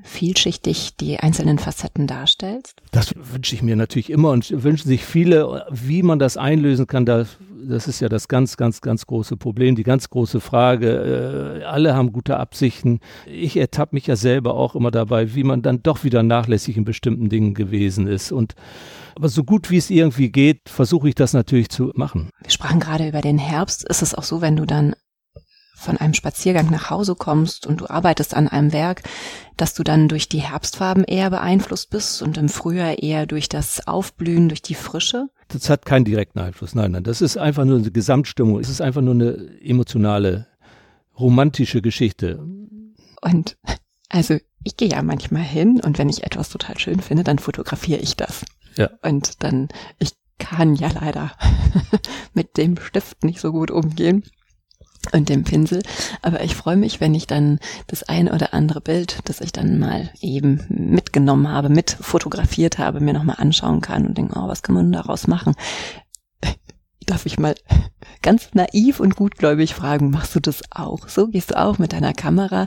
vielschichtig 0.03 0.97
die 0.97 1.19
einzelnen 1.19 1.59
Facetten 1.59 2.07
darstellst? 2.07 2.81
Das 2.91 3.13
wünsche 3.15 3.55
ich 3.55 3.63
mir 3.63 3.75
natürlich 3.75 4.09
immer 4.09 4.31
und 4.31 4.63
wünschen 4.63 4.87
sich 4.87 5.05
viele, 5.05 5.65
wie 5.71 6.03
man 6.03 6.19
das 6.19 6.35
einlösen 6.35 6.87
kann. 6.87 7.05
Da, 7.05 7.25
das 7.67 7.87
ist 7.87 8.01
ja 8.01 8.09
das 8.09 8.27
ganz, 8.27 8.57
ganz, 8.57 8.81
ganz 8.81 9.05
große 9.05 9.37
Problem, 9.37 9.75
die 9.75 9.83
ganz 9.83 10.09
große 10.09 10.41
Frage. 10.41 11.61
Äh, 11.61 11.63
alle 11.63 11.95
haben 11.95 12.11
gute 12.11 12.37
Absichten. 12.37 12.99
Ich 13.25 13.55
ertappe 13.55 13.95
mich 13.95 14.07
ja 14.07 14.17
selber 14.17 14.55
auch 14.55 14.75
immer 14.75 14.91
dabei, 14.91 15.33
wie 15.35 15.43
man 15.43 15.61
dann 15.61 15.81
doch 15.81 16.03
wieder 16.03 16.21
nachlässig 16.21 16.75
in 16.75 16.83
bestimmten 16.83 17.29
Dingen 17.29 17.53
gewesen 17.53 18.07
ist. 18.07 18.33
Und 18.33 18.55
aber 19.15 19.29
so 19.29 19.45
gut 19.45 19.71
wie 19.71 19.77
es 19.77 19.89
irgendwie 19.89 20.29
geht, 20.29 20.67
versuche 20.67 21.07
ich 21.07 21.15
das 21.15 21.31
natürlich 21.31 21.69
zu 21.69 21.91
machen. 21.95 22.29
Wir 22.41 22.51
sprachen 22.51 22.81
gerade 22.81 23.07
über 23.07 23.21
den 23.21 23.37
Herbst. 23.37 23.87
Ist 23.87 24.01
es 24.01 24.13
auch 24.13 24.23
so, 24.23 24.41
wenn 24.41 24.57
du 24.57 24.65
dann 24.65 24.95
von 25.75 25.97
einem 25.97 26.13
Spaziergang 26.13 26.71
nach 26.71 26.89
Hause 26.89 27.15
kommst 27.15 27.67
und 27.67 27.81
du 27.81 27.89
arbeitest 27.89 28.33
an 28.33 28.47
einem 28.47 28.71
Werk, 28.71 29.03
dass 29.57 29.73
du 29.73 29.83
dann 29.83 30.07
durch 30.07 30.29
die 30.29 30.39
Herbstfarben 30.39 31.03
eher 31.03 31.29
beeinflusst 31.29 31.89
bist 31.89 32.21
und 32.21 32.37
im 32.37 32.49
Frühjahr 32.49 32.99
eher 32.99 33.25
durch 33.25 33.49
das 33.49 33.85
Aufblühen, 33.85 34.47
durch 34.47 34.61
die 34.61 34.73
Frische? 34.73 35.27
Das 35.49 35.69
hat 35.69 35.85
keinen 35.85 36.05
direkten 36.05 36.39
Einfluss. 36.39 36.73
Nein, 36.73 36.91
nein, 36.91 37.03
das 37.03 37.21
ist 37.21 37.37
einfach 37.37 37.65
nur 37.65 37.77
eine 37.77 37.91
Gesamtstimmung. 37.91 38.59
Es 38.59 38.69
ist 38.69 38.81
einfach 38.81 39.01
nur 39.01 39.13
eine 39.13 39.61
emotionale, 39.61 40.47
romantische 41.19 41.81
Geschichte. 41.81 42.43
Und 43.21 43.57
also 44.09 44.37
ich 44.63 44.77
gehe 44.77 44.89
ja 44.89 45.01
manchmal 45.03 45.43
hin 45.43 45.81
und 45.81 45.97
wenn 45.99 46.09
ich 46.09 46.23
etwas 46.23 46.49
total 46.49 46.79
schön 46.79 47.01
finde, 47.01 47.23
dann 47.23 47.37
fotografiere 47.37 47.99
ich 47.99 48.15
das. 48.15 48.45
Ja. 48.77 48.89
Und 49.03 49.43
dann, 49.43 49.67
ich 49.99 50.13
kann 50.39 50.75
ja 50.75 50.89
leider 50.89 51.31
mit 52.33 52.57
dem 52.57 52.77
Stift 52.77 53.23
nicht 53.23 53.39
so 53.39 53.51
gut 53.51 53.71
umgehen 53.71 54.23
und 55.13 55.29
dem 55.29 55.43
Pinsel. 55.43 55.81
Aber 56.21 56.43
ich 56.43 56.55
freue 56.55 56.77
mich, 56.77 57.01
wenn 57.01 57.13
ich 57.13 57.27
dann 57.27 57.59
das 57.87 58.03
ein 58.03 58.29
oder 58.29 58.53
andere 58.53 58.81
Bild, 58.81 59.19
das 59.25 59.41
ich 59.41 59.51
dann 59.51 59.79
mal 59.79 60.09
eben 60.21 60.65
mitgenommen 60.69 61.49
habe, 61.49 61.69
mit 61.69 61.91
fotografiert 61.91 62.77
habe, 62.77 62.99
mir 62.99 63.13
nochmal 63.13 63.37
anschauen 63.39 63.81
kann 63.81 64.05
und 64.05 64.17
denke, 64.17 64.37
oh, 64.37 64.47
was 64.47 64.63
kann 64.63 64.75
man 64.75 64.91
daraus 64.91 65.27
machen? 65.27 65.53
Darf 67.05 67.25
ich 67.25 67.37
mal 67.37 67.55
ganz 68.21 68.49
naiv 68.53 68.99
und 68.99 69.15
gutgläubig 69.15 69.73
fragen, 69.75 70.09
machst 70.09 70.35
du 70.35 70.39
das 70.39 70.61
auch 70.71 71.07
so? 71.07 71.27
Gehst 71.27 71.51
du 71.51 71.59
auch 71.59 71.77
mit 71.77 71.93
deiner 71.93 72.13
Kamera 72.13 72.65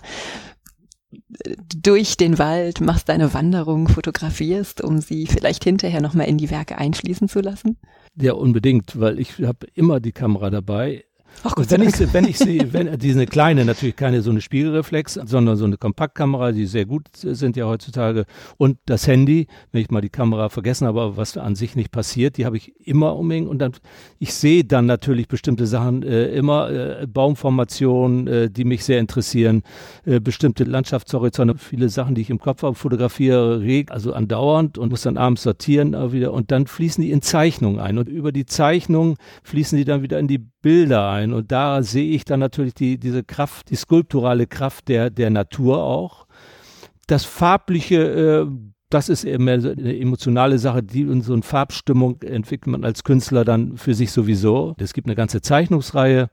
durch 1.83 2.17
den 2.17 2.39
Wald, 2.39 2.81
machst 2.81 3.09
deine 3.09 3.33
Wanderung, 3.33 3.89
fotografierst, 3.89 4.83
um 4.83 5.01
sie 5.01 5.27
vielleicht 5.27 5.65
hinterher 5.65 6.01
nochmal 6.01 6.29
in 6.29 6.39
die 6.39 6.51
Werke 6.51 6.77
einschließen 6.77 7.29
zu 7.29 7.41
lassen? 7.41 7.79
Ja, 8.15 8.33
unbedingt, 8.33 8.99
weil 8.99 9.19
ich 9.19 9.39
habe 9.39 9.67
immer 9.75 10.01
die 10.01 10.13
Kamera 10.13 10.51
dabei 10.51 11.05
Ach, 11.45 11.55
Gott 11.55 11.71
wenn, 11.71 11.83
ich, 11.83 12.13
wenn 12.13 12.25
ich 12.25 12.37
sie, 12.39 12.73
wenn 12.73 12.99
diese 12.99 13.25
kleine, 13.27 13.65
natürlich 13.65 13.95
keine 13.95 14.23
so 14.23 14.31
eine 14.31 14.41
Spiegelreflex, 14.41 15.21
sondern 15.25 15.57
so 15.57 15.67
eine 15.67 15.77
Kompaktkamera, 15.77 16.51
die 16.51 16.67
sehr 16.67 16.85
gut 16.85 17.07
sind 17.15 17.57
ja 17.57 17.67
heutzutage 17.67 18.25
und 18.57 18.79
das 18.87 19.07
Handy, 19.07 19.47
wenn 19.71 19.83
ich 19.83 19.91
mal 19.91 20.01
die 20.01 20.09
Kamera 20.09 20.49
vergessen 20.49 20.89
habe, 20.89 21.17
was 21.17 21.37
an 21.37 21.55
sich 21.55 21.77
nicht 21.77 21.93
passiert, 21.93 22.39
die 22.39 22.45
habe 22.45 22.57
ich 22.57 22.75
immer 22.85 23.17
umhängen 23.17 23.49
und 23.49 23.61
dann, 23.61 23.73
ich 24.19 24.35
sehe 24.35 24.65
dann 24.65 24.87
natürlich 24.87 25.29
bestimmte 25.29 25.67
Sachen 25.67 26.03
äh, 26.03 26.27
immer, 26.31 26.71
äh, 26.71 27.07
Baumformationen, 27.07 28.27
äh, 28.27 28.51
die 28.51 28.65
mich 28.65 28.85
sehr 28.85 28.99
interessieren, 28.99 29.63
äh, 30.07 30.19
bestimmte 30.19 30.65
Landschaftshorizonte, 30.65 31.57
viele 31.57 31.89
Sachen, 31.89 32.17
die 32.17 32.23
ich 32.23 32.31
im 32.31 32.41
Kopf 32.41 32.63
habe, 32.63 32.75
fotografiere, 32.75 33.85
also 33.91 34.13
andauernd 34.13 34.77
und 34.77 34.91
muss 34.91 35.03
dann 35.03 35.17
abends 35.17 35.43
sortieren 35.43 35.93
wieder 36.13 36.33
und 36.33 36.51
dann 36.51 36.67
fließen 36.67 37.03
die 37.03 37.13
in 37.13 37.23
Zeichnungen 37.23 37.79
ein 37.79 37.99
und 37.99 38.09
über 38.09 38.33
die 38.33 38.47
Zeichnungen 38.47 39.17
fließen 39.45 39.79
die 39.79 39.85
dann 39.85 40.03
wieder 40.03 40.19
in 40.19 40.27
die 40.27 40.39
Bilder 40.39 41.09
ein 41.11 41.18
und 41.27 41.53
da 41.53 41.83
sehe 41.83 42.11
ich 42.11 42.25
dann 42.25 42.41
natürlich 42.41 42.75
die, 42.75 42.99
diese 42.99 43.25
Kraft, 43.25 43.71
die 43.71 43.77
skulpturale 43.77 44.47
Kraft 44.47 44.89
der, 44.89 45.11
der 45.11 45.31
Natur 45.31 45.83
auch. 45.83 46.27
Das 47.07 47.25
farbliche, 47.25 48.47
äh, 48.47 48.47
das 48.91 49.09
ist 49.09 49.25
immer 49.25 49.53
eine 49.53 49.99
emotionale 49.99 50.59
Sache, 50.59 50.83
die 50.83 51.05
und 51.07 51.23
so 51.23 51.33
eine 51.33 51.43
Farbstimmung 51.43 52.23
entwickelt 52.23 52.69
man 52.69 52.85
als 52.85 53.05
Künstler 53.05 53.45
dann 53.45 53.77
für 53.77 53.95
sich 53.95 54.13
sowieso. 54.13 54.75
Es 54.79 54.95
gibt 54.95 55.07
eine 55.07 55.17
ganze 55.17 55.41
Zeichnungsreihe, 55.41 56.31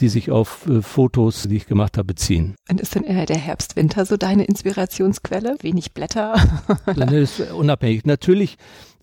die 0.00 0.08
sich 0.08 0.30
auf 0.30 0.66
äh, 0.66 0.82
Fotos, 0.82 1.44
die 1.48 1.56
ich 1.56 1.66
gemacht 1.66 1.98
habe, 1.98 2.06
beziehen. 2.06 2.54
Und 2.70 2.80
ist 2.80 2.94
denn 2.94 3.04
eher 3.04 3.26
der 3.26 3.38
Herbst-Winter 3.38 4.06
so 4.06 4.16
deine 4.16 4.44
Inspirationsquelle? 4.44 5.56
Wenig 5.60 5.92
Blätter? 5.92 6.34
das 6.96 7.12
ist 7.12 7.52
unabhängig. 7.52 8.04
Natürlich 8.06 8.56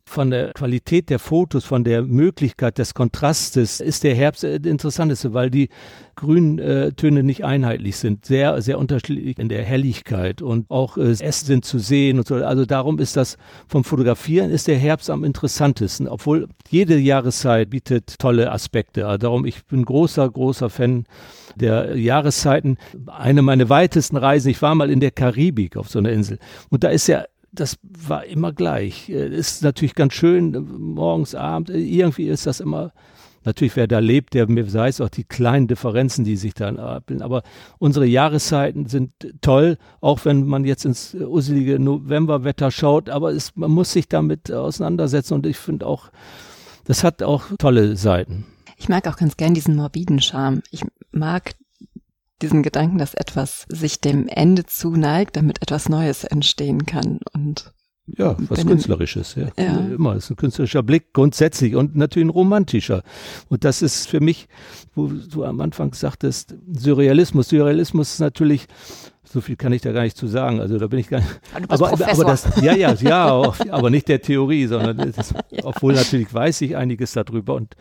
von 0.08 0.32
der 0.32 0.54
Qualität 0.54 1.10
der 1.10 1.20
Fotos, 1.20 1.66
von 1.66 1.84
der 1.84 2.02
Möglichkeit 2.02 2.78
des 2.78 2.94
Kontrastes 2.94 3.82
ist 3.82 4.04
der 4.04 4.16
Herbst 4.16 4.44
der 4.44 4.56
interessanteste, 4.64 5.34
weil 5.34 5.50
die 5.50 5.70
grünen 6.16 6.60
äh, 6.60 6.92
nicht 7.22 7.44
einheitlich 7.44 7.98
sind, 7.98 8.26
sehr, 8.26 8.62
sehr 8.62 8.80
unterschiedlich 8.80 9.38
in 9.38 9.50
der 9.50 9.64
Helligkeit 9.64 10.42
und 10.42 10.72
auch 10.72 10.98
äh, 10.98 11.12
Äste 11.12 11.48
sind 11.48 11.66
zu 11.66 11.78
sehen 11.78 12.18
und 12.18 12.28
so. 12.28 12.36
Also 12.36 12.66
darum 12.66 13.00
ist 13.00 13.18
das 13.18 13.38
vom 13.68 13.84
Fotografieren 13.84 14.50
ist 14.50 14.68
der 14.68 14.78
Herbst 14.78 15.10
am 15.10 15.24
interessantesten, 15.24 16.08
obwohl 16.08 16.48
jede 16.70 16.98
Jahreszeit 16.98 17.70
bietet 17.70 18.18
tolle 18.18 18.52
Aspekte. 18.52 19.06
Also 19.06 19.18
darum, 19.18 19.46
ich 19.46 19.66
bin 19.66 19.84
großer, 19.84 20.30
großer 20.30 20.70
Fan 20.70 21.06
der 21.56 21.98
Jahreszeiten. 21.98 22.78
Eine 23.08 23.42
meiner 23.42 23.70
weitesten 23.70 24.16
Reisen, 24.16 24.50
ich 24.50 24.62
war 24.62 24.74
mal 24.74 24.90
in 24.90 25.02
der 25.02 25.12
Karibik 25.12 25.76
auf 25.76 25.90
so 25.90 26.00
einer 26.00 26.12
Insel 26.12 26.40
und 26.70 26.84
da 26.84 26.90
ist 26.90 27.08
ja 27.08 27.26
das 27.60 27.78
war 27.82 28.26
immer 28.26 28.54
gleich. 28.54 29.10
Äh, 29.10 29.36
ist 29.36 29.64
natürlich 29.64 29.96
ganz 29.96 30.14
schön, 30.14 30.54
äh, 30.54 30.60
morgens, 30.60 31.36
abends, 31.36 31.72
äh, 31.72 31.80
irgendwie 31.80 32.28
ist 32.28 32.46
das 32.46 32.60
immer, 32.60 32.92
natürlich 33.44 33.76
wer 33.76 33.88
da 33.88 34.00
lebt, 34.00 34.34
der 34.34 34.50
mir 34.50 34.72
weiß 34.72 35.02
auch 35.02 35.10
die 35.10 35.24
kleinen 35.24 35.68
Differenzen, 35.68 36.24
die 36.24 36.36
sich 36.36 36.54
dann 36.54 36.78
abbilden. 36.78 37.24
Aber 37.24 37.44
unsere 37.80 38.06
Jahreszeiten 38.06 38.88
sind 38.88 39.12
toll, 39.42 39.78
auch 40.02 40.26
wenn 40.26 40.46
man 40.46 40.66
jetzt 40.66 40.86
ins 40.86 41.16
usselige 41.16 41.80
Novemberwetter 41.80 42.72
schaut, 42.72 43.10
aber 43.10 43.32
es, 43.32 43.56
man 43.56 43.72
muss 43.72 43.92
sich 43.92 44.08
damit 44.08 44.52
auseinandersetzen 44.52 45.34
und 45.34 45.46
ich 45.46 45.58
finde 45.58 45.86
auch, 45.86 46.10
das 46.86 47.04
hat 47.04 47.24
auch 47.24 47.46
tolle 47.58 47.96
Seiten. 47.98 48.46
Ich 48.78 48.90
mag 48.90 49.08
auch 49.08 49.18
ganz 49.18 49.38
gern 49.38 49.54
diesen 49.54 49.76
morbiden 49.76 50.22
Charme. 50.22 50.62
Ich 50.72 50.84
mag 51.12 51.56
diesen 52.42 52.64
Gedanken, 52.64 52.98
dass 52.98 53.14
etwas 53.14 53.66
sich 53.70 54.00
dem 54.02 54.28
Ende 54.28 54.66
zuneigt, 54.66 55.36
damit 55.36 55.62
etwas 55.62 55.90
Neues 55.90 56.24
entstehen 56.24 56.86
kann 56.86 57.20
und 57.34 57.74
ja, 58.16 58.38
was 58.48 58.66
Künstlerisches, 58.66 59.36
ja. 59.36 59.50
ja. 59.60 59.80
Immer, 59.80 60.16
ist 60.16 60.30
ein 60.30 60.38
künstlerischer 60.38 60.82
Blick 60.82 61.12
grundsätzlich 61.12 61.76
und 61.76 61.98
natürlich 61.98 62.28
ein 62.28 62.32
romantischer. 62.32 63.04
Und 63.50 63.66
das 63.66 63.82
ist 63.82 64.08
für 64.08 64.22
mich, 64.22 64.48
wo 64.96 65.08
du 65.08 65.44
am 65.44 65.60
Anfang 65.60 65.94
sagtest, 65.94 66.56
Surrealismus. 66.72 67.50
Surrealismus 67.50 68.14
ist 68.14 68.20
natürlich, 68.20 68.68
so 69.26 69.42
viel 69.42 69.58
kann 69.58 69.74
ich 69.74 69.82
da 69.82 69.92
gar 69.92 70.04
nicht 70.04 70.16
zu 70.16 70.28
sagen. 70.28 70.62
Also 70.62 70.78
da 70.78 70.88
bin 70.88 71.00
ich 71.00 71.10
gar 71.10 71.20
nicht. 71.20 71.42
Aber, 71.68 71.92
aber, 71.92 72.08
aber 72.08 72.24
das, 72.24 72.48
ja, 72.62 72.74
ja, 72.74 72.94
ja, 73.02 73.54
aber 73.72 73.90
nicht 73.90 74.08
der 74.08 74.22
Theorie, 74.22 74.68
sondern 74.68 75.12
das, 75.12 75.34
ja. 75.50 75.66
obwohl 75.66 75.94
natürlich 75.94 76.34
weiß 76.34 76.62
ich 76.62 76.78
einiges 76.78 77.12
darüber 77.12 77.56
und 77.56 77.76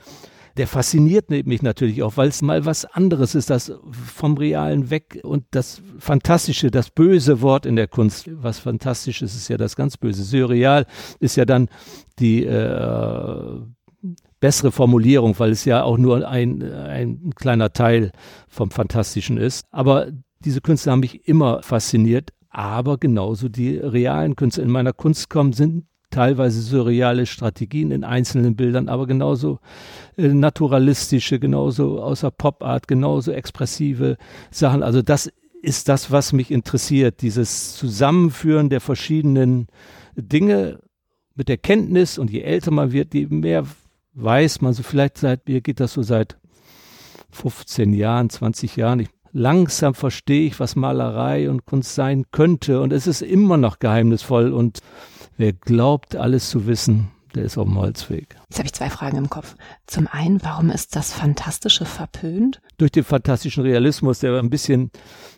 der 0.57 0.67
fasziniert 0.67 1.31
mich 1.31 1.63
natürlich 1.63 2.03
auch, 2.03 2.17
weil 2.17 2.29
es 2.29 2.41
mal 2.41 2.65
was 2.65 2.85
anderes 2.87 3.35
ist, 3.35 3.51
das 3.51 3.73
vom 3.91 4.37
Realen 4.37 4.91
weg 4.91 5.21
und 5.23 5.45
das 5.51 5.83
Fantastische, 5.99 6.71
das 6.71 6.91
böse 6.91 7.43
Wort 7.43 7.67
in 7.67 7.77
der 7.77 7.89
Kunst, 7.89 8.29
was 8.33 8.59
fantastisch 8.59 9.23
ist, 9.23 9.35
ist 9.35 9.49
ja 9.49 9.57
das 9.57 9.77
ganz 9.77 9.97
Böse. 9.97 10.25
Surreal 10.25 10.87
ist 11.21 11.37
ja 11.37 11.45
dann 11.45 11.69
die 12.19 12.45
äh, 12.45 13.61
bessere 14.41 14.73
Formulierung, 14.73 15.39
weil 15.39 15.51
es 15.51 15.65
ja 15.65 15.83
auch 15.83 15.99
nur 15.99 16.27
ein, 16.27 16.63
ein 16.63 17.33
kleiner 17.35 17.73
Teil 17.73 18.13
vom 18.49 18.71
Fantastischen 18.71 19.37
ist. 19.37 19.65
Aber 19.71 20.09
diese 20.41 20.61
Künstler 20.61 20.93
haben 20.93 21.01
mich 21.01 21.29
immer 21.29 21.63
fasziniert, 21.63 22.31
aber 22.49 22.97
genauso 22.97 23.49
die 23.49 23.77
realen 23.77 24.37
Künstler 24.37 24.65
in 24.65 24.71
meiner 24.71 24.95
Kunst 24.95 25.29
kommen, 25.29 25.53
sind 25.53 25.85
teilweise 26.11 26.61
surreale 26.61 27.27
Strategien 27.27 27.91
in 27.91 28.05
einzelnen 28.05 28.57
Bildern, 28.57 28.89
aber 28.89 29.07
genauso 29.07 29.59
äh, 30.17 30.29
naturalistische, 30.29 31.39
genauso 31.39 32.01
außer 32.03 32.31
Pop-Art, 32.31 32.89
genauso 32.89 33.33
expressive 33.33 34.17
Sachen. 34.51 34.83
Also 34.83 35.03
das 35.03 35.31
ist 35.63 35.89
das, 35.89 36.11
was 36.11 36.33
mich 36.33 36.51
interessiert, 36.51 37.23
dieses 37.23 37.75
Zusammenführen 37.77 38.71
der 38.71 38.81
verschiedenen 38.81 39.67
Dinge 40.15 40.79
mit 41.35 41.49
der 41.49 41.59
Kenntnis 41.59 42.19
und 42.19 42.31
je 42.31 42.41
älter 42.41 42.71
man 42.71 42.93
wird, 42.93 43.15
je 43.15 43.27
mehr 43.27 43.67
weiß 44.15 44.61
man 44.63 44.73
so 44.73 44.83
vielleicht 44.83 45.19
seit, 45.19 45.49
mir 45.49 45.61
geht 45.61 45.81
das 45.81 45.93
so 45.93 46.03
seit 46.03 46.39
15 47.31 47.93
Jahren, 47.93 48.31
20 48.31 48.77
Jahren. 48.77 49.01
Ich, 49.01 49.09
langsam 49.33 49.95
verstehe 49.95 50.47
ich, 50.47 50.59
was 50.59 50.77
Malerei 50.77 51.51
und 51.51 51.67
Kunst 51.67 51.95
sein 51.95 52.25
könnte 52.31 52.81
und 52.81 52.93
es 52.93 53.07
ist 53.07 53.21
immer 53.21 53.59
noch 53.59 53.79
geheimnisvoll 53.79 54.53
und 54.53 54.81
Wer 55.37 55.53
glaubt, 55.53 56.17
alles 56.17 56.49
zu 56.51 56.67
wissen, 56.67 57.09
der 57.35 57.45
ist 57.45 57.59
auf 57.59 57.67
dem 57.67 57.77
Holzweg. 57.77 58.37
Jetzt 58.49 58.59
habe 58.59 58.67
ich 58.67 58.73
zwei 58.73 58.89
Fragen 58.89 59.19
im 59.19 59.29
Kopf. 59.29 59.57
Zum 59.87 60.09
einen, 60.11 60.43
warum 60.43 60.71
ist 60.71 60.97
das 60.97 61.13
Fantastische 61.13 61.85
verpönt? 61.85 62.63
Durch 62.79 62.91
den 62.91 63.05
fantastischen 63.05 63.63
Realismus, 63.63 64.21
der 64.21 64.39
ein 64.39 64.49
bisschen 64.49 64.91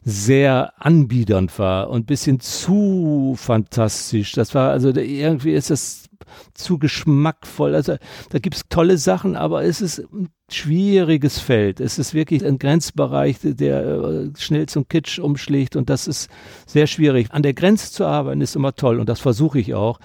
sehr 0.04 0.72
anbiedernd 0.78 1.58
war 1.58 1.90
und 1.90 2.02
ein 2.02 2.06
bisschen 2.06 2.38
zu 2.38 3.34
fantastisch. 3.36 4.32
Das 4.32 4.54
war, 4.54 4.70
also 4.70 4.90
irgendwie 4.90 5.52
ist 5.52 5.70
das 5.70 6.07
zu 6.54 6.78
geschmackvoll. 6.78 7.74
Also 7.74 7.96
da 8.30 8.38
gibt 8.38 8.56
es 8.56 8.62
tolle 8.68 8.98
Sachen, 8.98 9.36
aber 9.36 9.64
es 9.64 9.80
ist 9.80 10.00
ein 10.12 10.28
schwieriges 10.50 11.38
Feld. 11.38 11.80
Es 11.80 11.98
ist 11.98 12.14
wirklich 12.14 12.44
ein 12.44 12.58
Grenzbereich, 12.58 13.38
der 13.42 13.84
äh, 13.84 14.30
schnell 14.36 14.66
zum 14.66 14.88
Kitsch 14.88 15.18
umschlägt 15.18 15.76
und 15.76 15.90
das 15.90 16.06
ist 16.06 16.30
sehr 16.66 16.86
schwierig. 16.86 17.28
An 17.30 17.42
der 17.42 17.54
Grenze 17.54 17.92
zu 17.92 18.06
arbeiten 18.06 18.40
ist 18.40 18.56
immer 18.56 18.74
toll 18.74 19.00
und 19.00 19.08
das 19.08 19.20
versuche 19.20 19.58
ich 19.58 19.74
auch. 19.74 20.00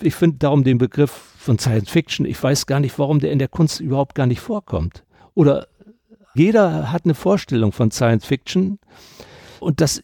Ich 0.00 0.14
finde 0.14 0.38
darum 0.38 0.64
den 0.64 0.78
Begriff 0.78 1.10
von 1.10 1.58
Science 1.58 1.90
Fiction, 1.90 2.26
ich 2.26 2.42
weiß 2.42 2.66
gar 2.66 2.80
nicht, 2.80 2.98
warum 2.98 3.20
der 3.20 3.32
in 3.32 3.38
der 3.38 3.48
Kunst 3.48 3.80
überhaupt 3.80 4.14
gar 4.14 4.26
nicht 4.26 4.40
vorkommt. 4.40 5.04
Oder 5.34 5.68
jeder 6.34 6.92
hat 6.92 7.04
eine 7.04 7.14
Vorstellung 7.14 7.72
von 7.72 7.90
Science 7.90 8.26
Fiction 8.26 8.78
und 9.60 9.80
das 9.80 10.02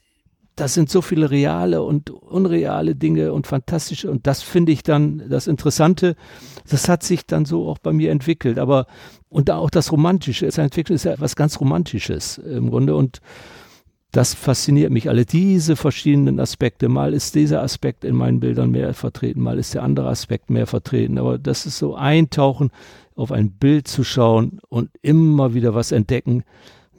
das 0.56 0.74
sind 0.74 0.90
so 0.90 1.00
viele 1.00 1.30
reale 1.30 1.82
und 1.82 2.10
unreale 2.10 2.94
Dinge 2.94 3.32
und 3.32 3.46
fantastische 3.46 4.10
und 4.10 4.26
das 4.26 4.42
finde 4.42 4.72
ich 4.72 4.82
dann 4.82 5.22
das 5.28 5.46
Interessante. 5.46 6.14
Das 6.68 6.88
hat 6.88 7.02
sich 7.02 7.26
dann 7.26 7.44
so 7.44 7.68
auch 7.68 7.78
bei 7.78 7.92
mir 7.92 8.10
entwickelt. 8.10 8.58
Aber 8.58 8.86
und 9.28 9.48
da 9.48 9.56
auch 9.56 9.70
das 9.70 9.90
Romantische. 9.92 10.50
Science 10.50 10.74
Fiction 10.74 10.94
ist 10.94 11.04
ja 11.04 11.12
etwas 11.12 11.36
ganz 11.36 11.58
Romantisches 11.58 12.36
im 12.38 12.70
Grunde 12.70 12.94
und 12.94 13.20
das 14.10 14.34
fasziniert 14.34 14.92
mich 14.92 15.08
alle, 15.08 15.24
diese 15.24 15.74
verschiedenen 15.74 16.38
Aspekte. 16.38 16.90
Mal 16.90 17.14
ist 17.14 17.34
dieser 17.34 17.62
Aspekt 17.62 18.04
in 18.04 18.14
meinen 18.14 18.40
Bildern 18.40 18.70
mehr 18.70 18.92
vertreten, 18.92 19.40
mal 19.40 19.58
ist 19.58 19.72
der 19.72 19.82
andere 19.82 20.08
Aspekt 20.08 20.50
mehr 20.50 20.66
vertreten. 20.66 21.16
Aber 21.16 21.38
das 21.38 21.64
ist 21.64 21.78
so 21.78 21.94
eintauchen, 21.94 22.70
auf 23.14 23.32
ein 23.32 23.52
Bild 23.52 23.88
zu 23.88 24.04
schauen 24.04 24.60
und 24.68 24.90
immer 25.00 25.54
wieder 25.54 25.74
was 25.74 25.92
entdecken 25.92 26.44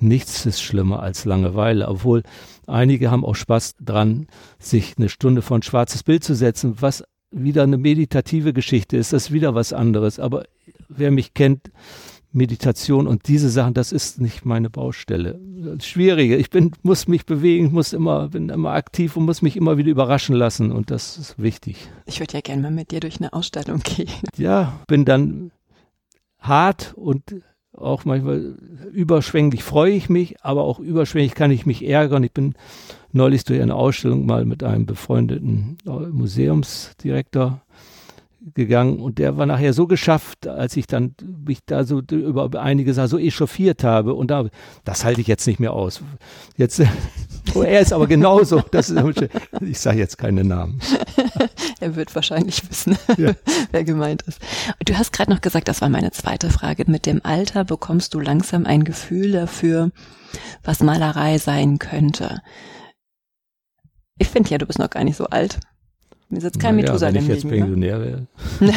nichts 0.03 0.45
ist 0.45 0.61
schlimmer 0.61 1.01
als 1.01 1.25
Langeweile, 1.25 1.87
obwohl 1.87 2.23
einige 2.67 3.11
haben 3.11 3.25
auch 3.25 3.35
Spaß 3.35 3.75
dran, 3.79 4.27
sich 4.59 4.95
eine 4.97 5.09
Stunde 5.09 5.41
vor 5.41 5.57
ein 5.57 5.63
schwarzes 5.63 6.03
Bild 6.03 6.23
zu 6.23 6.35
setzen, 6.35 6.75
was 6.79 7.03
wieder 7.31 7.63
eine 7.63 7.77
meditative 7.77 8.53
Geschichte 8.53 8.97
ist, 8.97 9.13
das 9.13 9.25
ist 9.25 9.31
wieder 9.31 9.55
was 9.55 9.73
anderes. 9.73 10.19
Aber 10.19 10.43
wer 10.87 11.11
mich 11.11 11.33
kennt, 11.33 11.71
Meditation 12.33 13.07
und 13.07 13.27
diese 13.27 13.49
Sachen, 13.49 13.75
das 13.75 13.91
ist 13.91 14.19
nicht 14.19 14.43
meine 14.43 14.69
Baustelle. 14.69 15.39
Schwierige. 15.79 16.35
Ich 16.35 16.49
bin, 16.49 16.71
muss 16.81 17.07
mich 17.07 17.25
bewegen, 17.25 17.71
muss 17.71 17.93
immer, 17.93 18.29
bin 18.29 18.49
immer 18.49 18.71
aktiv 18.71 19.15
und 19.15 19.25
muss 19.25 19.43
mich 19.43 19.55
immer 19.55 19.77
wieder 19.77 19.91
überraschen 19.91 20.35
lassen 20.35 20.71
und 20.71 20.89
das 20.89 21.17
ist 21.17 21.41
wichtig. 21.41 21.87
Ich 22.05 22.19
würde 22.19 22.33
ja 22.33 22.41
gerne 22.41 22.63
mal 22.63 22.71
mit 22.71 22.91
dir 22.91 22.99
durch 22.99 23.17
eine 23.19 23.33
Ausstellung 23.33 23.79
gehen. 23.83 24.09
Ja, 24.35 24.79
bin 24.87 25.05
dann 25.05 25.51
hart 26.39 26.93
und 26.95 27.23
auch 27.75 28.05
manchmal 28.05 28.55
überschwänglich 28.91 29.63
freue 29.63 29.91
ich 29.93 30.09
mich, 30.09 30.43
aber 30.43 30.63
auch 30.63 30.79
überschwänglich 30.79 31.35
kann 31.35 31.51
ich 31.51 31.65
mich 31.65 31.87
ärgern. 31.87 32.23
Ich 32.23 32.31
bin 32.31 32.53
neulich 33.11 33.43
durch 33.43 33.61
eine 33.61 33.75
Ausstellung 33.75 34.25
mal 34.25 34.45
mit 34.45 34.63
einem 34.63 34.85
befreundeten 34.85 35.77
Museumsdirektor 35.85 37.61
gegangen 38.53 38.99
und 38.99 39.19
der 39.19 39.37
war 39.37 39.45
nachher 39.45 39.73
so 39.73 39.87
geschafft, 39.87 40.47
als 40.47 40.75
ich 40.75 40.85
dann 40.87 41.15
mich 41.45 41.59
da 41.65 41.83
so 41.85 41.99
über 41.99 42.49
einige 42.61 42.93
Sachen 42.93 43.07
so 43.07 43.17
echauffiert 43.17 43.83
habe 43.83 44.13
und 44.13 44.31
da, 44.31 44.45
das 44.83 45.05
halte 45.05 45.21
ich 45.21 45.27
jetzt 45.27 45.47
nicht 45.47 45.59
mehr 45.59 45.73
aus. 45.73 46.01
Jetzt, 46.57 46.81
oh, 47.55 47.61
er 47.61 47.79
ist 47.79 47.93
aber 47.93 48.07
genauso. 48.07 48.61
Das 48.71 48.89
ist, 48.89 49.29
ich 49.61 49.79
sage 49.79 49.99
jetzt 49.99 50.17
keine 50.17 50.43
Namen. 50.43 50.79
er 51.79 51.95
wird 51.95 52.13
wahrscheinlich 52.15 52.69
wissen, 52.69 52.97
ja. 53.17 53.33
wer 53.71 53.83
gemeint 53.83 54.23
ist. 54.23 54.39
Du 54.85 54.97
hast 54.97 55.13
gerade 55.13 55.31
noch 55.31 55.41
gesagt, 55.41 55.67
das 55.67 55.81
war 55.81 55.89
meine 55.89 56.11
zweite 56.11 56.49
Frage. 56.49 56.83
Mit 56.87 57.05
dem 57.05 57.21
Alter 57.23 57.63
bekommst 57.63 58.13
du 58.13 58.19
langsam 58.19 58.65
ein 58.65 58.83
Gefühl 58.83 59.31
dafür, 59.31 59.91
was 60.63 60.81
Malerei 60.81 61.37
sein 61.37 61.79
könnte. 61.79 62.41
Ich 64.19 64.27
finde 64.27 64.49
ja, 64.49 64.57
du 64.57 64.65
bist 64.65 64.79
noch 64.79 64.89
gar 64.89 65.03
nicht 65.03 65.17
so 65.17 65.25
alt. 65.25 65.59
Mir 66.33 66.41
sitzt 66.41 66.59
kein 66.59 66.75
naja, 66.75 66.87
Methusalem 66.87 67.15
wenn 67.15 67.23
ich 67.23 67.27
jetzt? 67.29 67.47
Pensionär 67.47 68.01
wäre. 68.01 68.27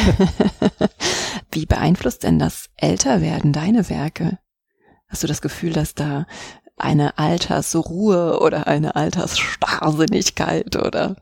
Wie 1.51 1.65
beeinflusst 1.65 2.23
denn 2.23 2.39
das 2.39 2.69
Älterwerden 2.77 3.53
deine 3.53 3.89
Werke? 3.89 4.37
Hast 5.07 5.23
du 5.23 5.27
das 5.27 5.41
Gefühl, 5.41 5.73
dass 5.73 5.95
da 5.95 6.25
eine 6.77 7.17
Altersruhe 7.17 8.39
oder 8.39 8.67
eine 8.67 8.95
Altersstarrsinnigkeit 8.95 10.75
oder 10.75 11.15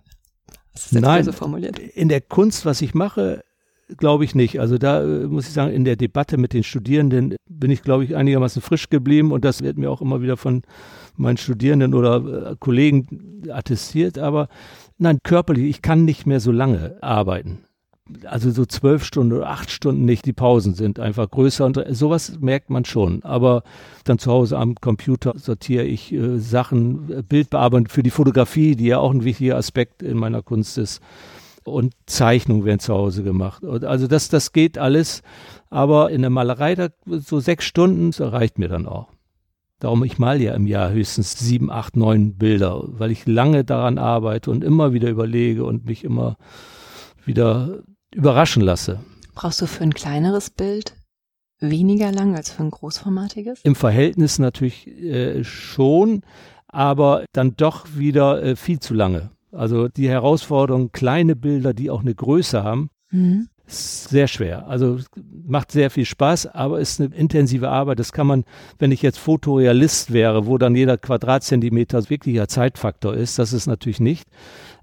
was 0.73 0.87
ist 0.87 0.91
jetzt 0.91 1.01
Nein, 1.01 1.23
so 1.23 1.31
formuliert? 1.31 1.79
In 1.79 2.09
der 2.09 2.19
Kunst, 2.19 2.65
was 2.65 2.81
ich 2.81 2.93
mache, 2.93 3.43
glaube 3.97 4.25
ich 4.25 4.35
nicht. 4.35 4.59
Also 4.59 4.77
da 4.77 5.01
äh, 5.01 5.27
muss 5.27 5.47
ich 5.47 5.53
sagen, 5.53 5.71
in 5.71 5.85
der 5.85 5.95
Debatte 5.95 6.37
mit 6.37 6.53
den 6.53 6.63
Studierenden 6.63 7.35
bin 7.47 7.71
ich, 7.71 7.81
glaube 7.81 8.03
ich, 8.03 8.15
einigermaßen 8.15 8.61
frisch 8.61 8.89
geblieben 8.89 9.31
und 9.31 9.45
das 9.45 9.61
wird 9.61 9.77
mir 9.77 9.89
auch 9.89 10.01
immer 10.01 10.21
wieder 10.21 10.37
von 10.37 10.63
meinen 11.15 11.37
Studierenden 11.37 11.93
oder 11.93 12.51
äh, 12.51 12.55
Kollegen 12.59 13.43
attestiert. 13.49 14.17
Aber 14.17 14.49
nein, 14.97 15.19
körperlich, 15.23 15.65
ich 15.65 15.81
kann 15.81 16.05
nicht 16.05 16.25
mehr 16.25 16.39
so 16.39 16.51
lange 16.51 16.97
arbeiten. 17.01 17.59
Also 18.25 18.51
so 18.51 18.67
zwölf 18.67 19.03
Stunden 19.03 19.33
oder 19.33 19.49
acht 19.49 19.71
Stunden 19.71 20.05
nicht, 20.05 20.25
die 20.25 20.33
Pausen 20.33 20.75
sind 20.75 20.99
einfach 20.99 21.29
größer 21.29 21.65
und 21.65 21.83
sowas 21.89 22.37
merkt 22.39 22.69
man 22.69 22.85
schon. 22.85 23.23
Aber 23.23 23.63
dann 24.03 24.19
zu 24.19 24.31
Hause 24.31 24.59
am 24.59 24.75
Computer 24.75 25.33
sortiere 25.37 25.85
ich 25.85 26.13
äh, 26.13 26.37
Sachen, 26.37 27.11
äh, 27.11 27.23
Bildbearbeitung 27.23 27.87
für 27.87 28.03
die 28.03 28.11
Fotografie, 28.11 28.75
die 28.75 28.85
ja 28.85 28.99
auch 28.99 29.11
ein 29.11 29.23
wichtiger 29.23 29.57
Aspekt 29.57 30.03
in 30.03 30.17
meiner 30.17 30.43
Kunst 30.43 30.77
ist 30.77 31.01
und 31.65 31.93
Zeichnungen 32.05 32.63
werden 32.63 32.79
zu 32.79 32.93
Hause 32.93 33.23
gemacht. 33.23 33.65
Also 33.65 34.07
das, 34.07 34.29
das 34.29 34.53
geht 34.53 34.77
alles, 34.77 35.23
aber 35.69 36.11
in 36.11 36.21
der 36.21 36.29
Malerei, 36.29 36.75
da, 36.75 36.89
so 37.05 37.39
sechs 37.39 37.65
Stunden, 37.65 38.11
das 38.11 38.31
reicht 38.31 38.59
mir 38.59 38.69
dann 38.69 38.85
auch. 38.85 39.14
Darum, 39.79 40.03
ich 40.03 40.17
mal 40.17 40.41
ja 40.41 40.53
im 40.53 40.67
Jahr 40.67 40.91
höchstens 40.91 41.37
sieben, 41.37 41.69
acht, 41.69 41.97
neun 41.97 42.35
Bilder, 42.35 42.83
weil 42.87 43.11
ich 43.11 43.25
lange 43.25 43.65
daran 43.65 43.97
arbeite 43.97 44.49
und 44.49 44.63
immer 44.63 44.93
wieder 44.93 45.09
überlege 45.09 45.65
und 45.65 45.85
mich 45.85 46.03
immer 46.03 46.37
wieder 47.25 47.83
überraschen 48.13 48.61
lasse. 48.61 49.01
Brauchst 49.33 49.61
du 49.61 49.67
für 49.67 49.83
ein 49.83 49.93
kleineres 49.93 50.49
Bild 50.49 50.95
weniger 51.59 52.11
lang 52.11 52.35
als 52.35 52.51
für 52.51 52.63
ein 52.63 52.71
großformatiges? 52.71 53.61
Im 53.63 53.75
Verhältnis 53.75 54.39
natürlich 54.39 54.87
äh, 54.87 55.43
schon, 55.43 56.21
aber 56.67 57.25
dann 57.33 57.55
doch 57.55 57.85
wieder 57.95 58.41
äh, 58.41 58.55
viel 58.55 58.79
zu 58.79 58.93
lange. 58.93 59.31
Also 59.51 59.87
die 59.87 60.09
Herausforderung, 60.09 60.91
kleine 60.91 61.35
Bilder, 61.35 61.73
die 61.73 61.89
auch 61.89 62.01
eine 62.01 62.15
Größe 62.15 62.63
haben, 62.63 62.89
mhm. 63.11 63.49
Sehr 63.67 64.27
schwer. 64.27 64.67
Also 64.67 64.99
macht 65.47 65.71
sehr 65.71 65.89
viel 65.89 66.05
Spaß, 66.05 66.47
aber 66.47 66.79
ist 66.79 67.01
eine 67.01 67.13
intensive 67.15 67.69
Arbeit. 67.69 67.99
Das 67.99 68.11
kann 68.11 68.27
man, 68.27 68.43
wenn 68.77 68.91
ich 68.91 69.01
jetzt 69.01 69.17
Fotorealist 69.17 70.13
wäre, 70.13 70.45
wo 70.45 70.57
dann 70.57 70.75
jeder 70.75 70.97
Quadratzentimeter 70.97 72.09
wirklicher 72.09 72.47
Zeitfaktor 72.47 73.15
ist, 73.15 73.39
das 73.39 73.53
ist 73.53 73.67
natürlich 73.67 73.99
nicht. 73.99 74.27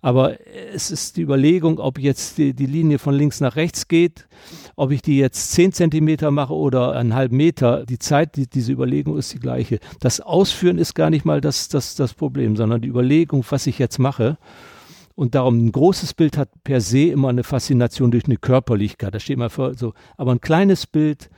Aber 0.01 0.37
es 0.75 0.90
ist 0.90 1.16
die 1.16 1.23
Überlegung, 1.23 1.79
ob 1.79 1.99
jetzt 2.01 2.37
die, 2.38 2.55
die 2.55 2.66
Linie 2.66 2.99
von 2.99 3.14
links 3.14 3.40
nach 3.40 3.55
rechts 3.55 3.87
geht, 3.87 4.27
ob 4.75 4.90
ich 4.90 5.01
die 5.01 5.18
jetzt 5.18 5.53
zehn 5.53 5.73
Zentimeter 5.73 6.33
mache 6.33 6.55
oder 6.55 6.92
einen 6.92 7.14
halben 7.14 7.37
Meter. 7.37 7.87
Die 7.87 8.01
Zeit, 8.01 8.35
die, 8.35 8.49
diese 8.49 8.73
Überlegung 8.73 9.16
ist 9.16 9.33
die 9.33 9.38
gleiche. 9.38 9.79
Das 10.01 10.21
Ausführen 10.21 10.79
ist 10.79 10.95
gar 10.95 11.09
nicht 11.09 11.25
mal 11.25 11.40
das, 11.40 11.68
das, 11.68 11.95
das 11.95 12.14
Problem, 12.14 12.57
sondern 12.57 12.81
die 12.81 12.88
Überlegung, 12.88 13.45
was 13.49 13.68
ich 13.68 13.79
jetzt 13.79 14.01
mache. 14.01 14.38
Und 15.14 15.35
darum 15.35 15.66
ein 15.66 15.72
großes 15.72 16.14
Bild 16.14 16.37
hat 16.37 16.48
per 16.64 16.81
se 16.81 17.09
immer 17.09 17.29
eine 17.29 17.44
Faszination 17.44 18.11
durch 18.11 18.25
eine 18.25 18.37
Körperlichkeit. 18.37 19.14
Da 19.14 19.20
steht 19.20 19.38
mal 19.38 19.51
vor, 19.51 19.75
so. 19.75 19.92
Aber 20.16 20.33
ein 20.33 20.40
kleines 20.40 20.87
Bild 20.87 21.31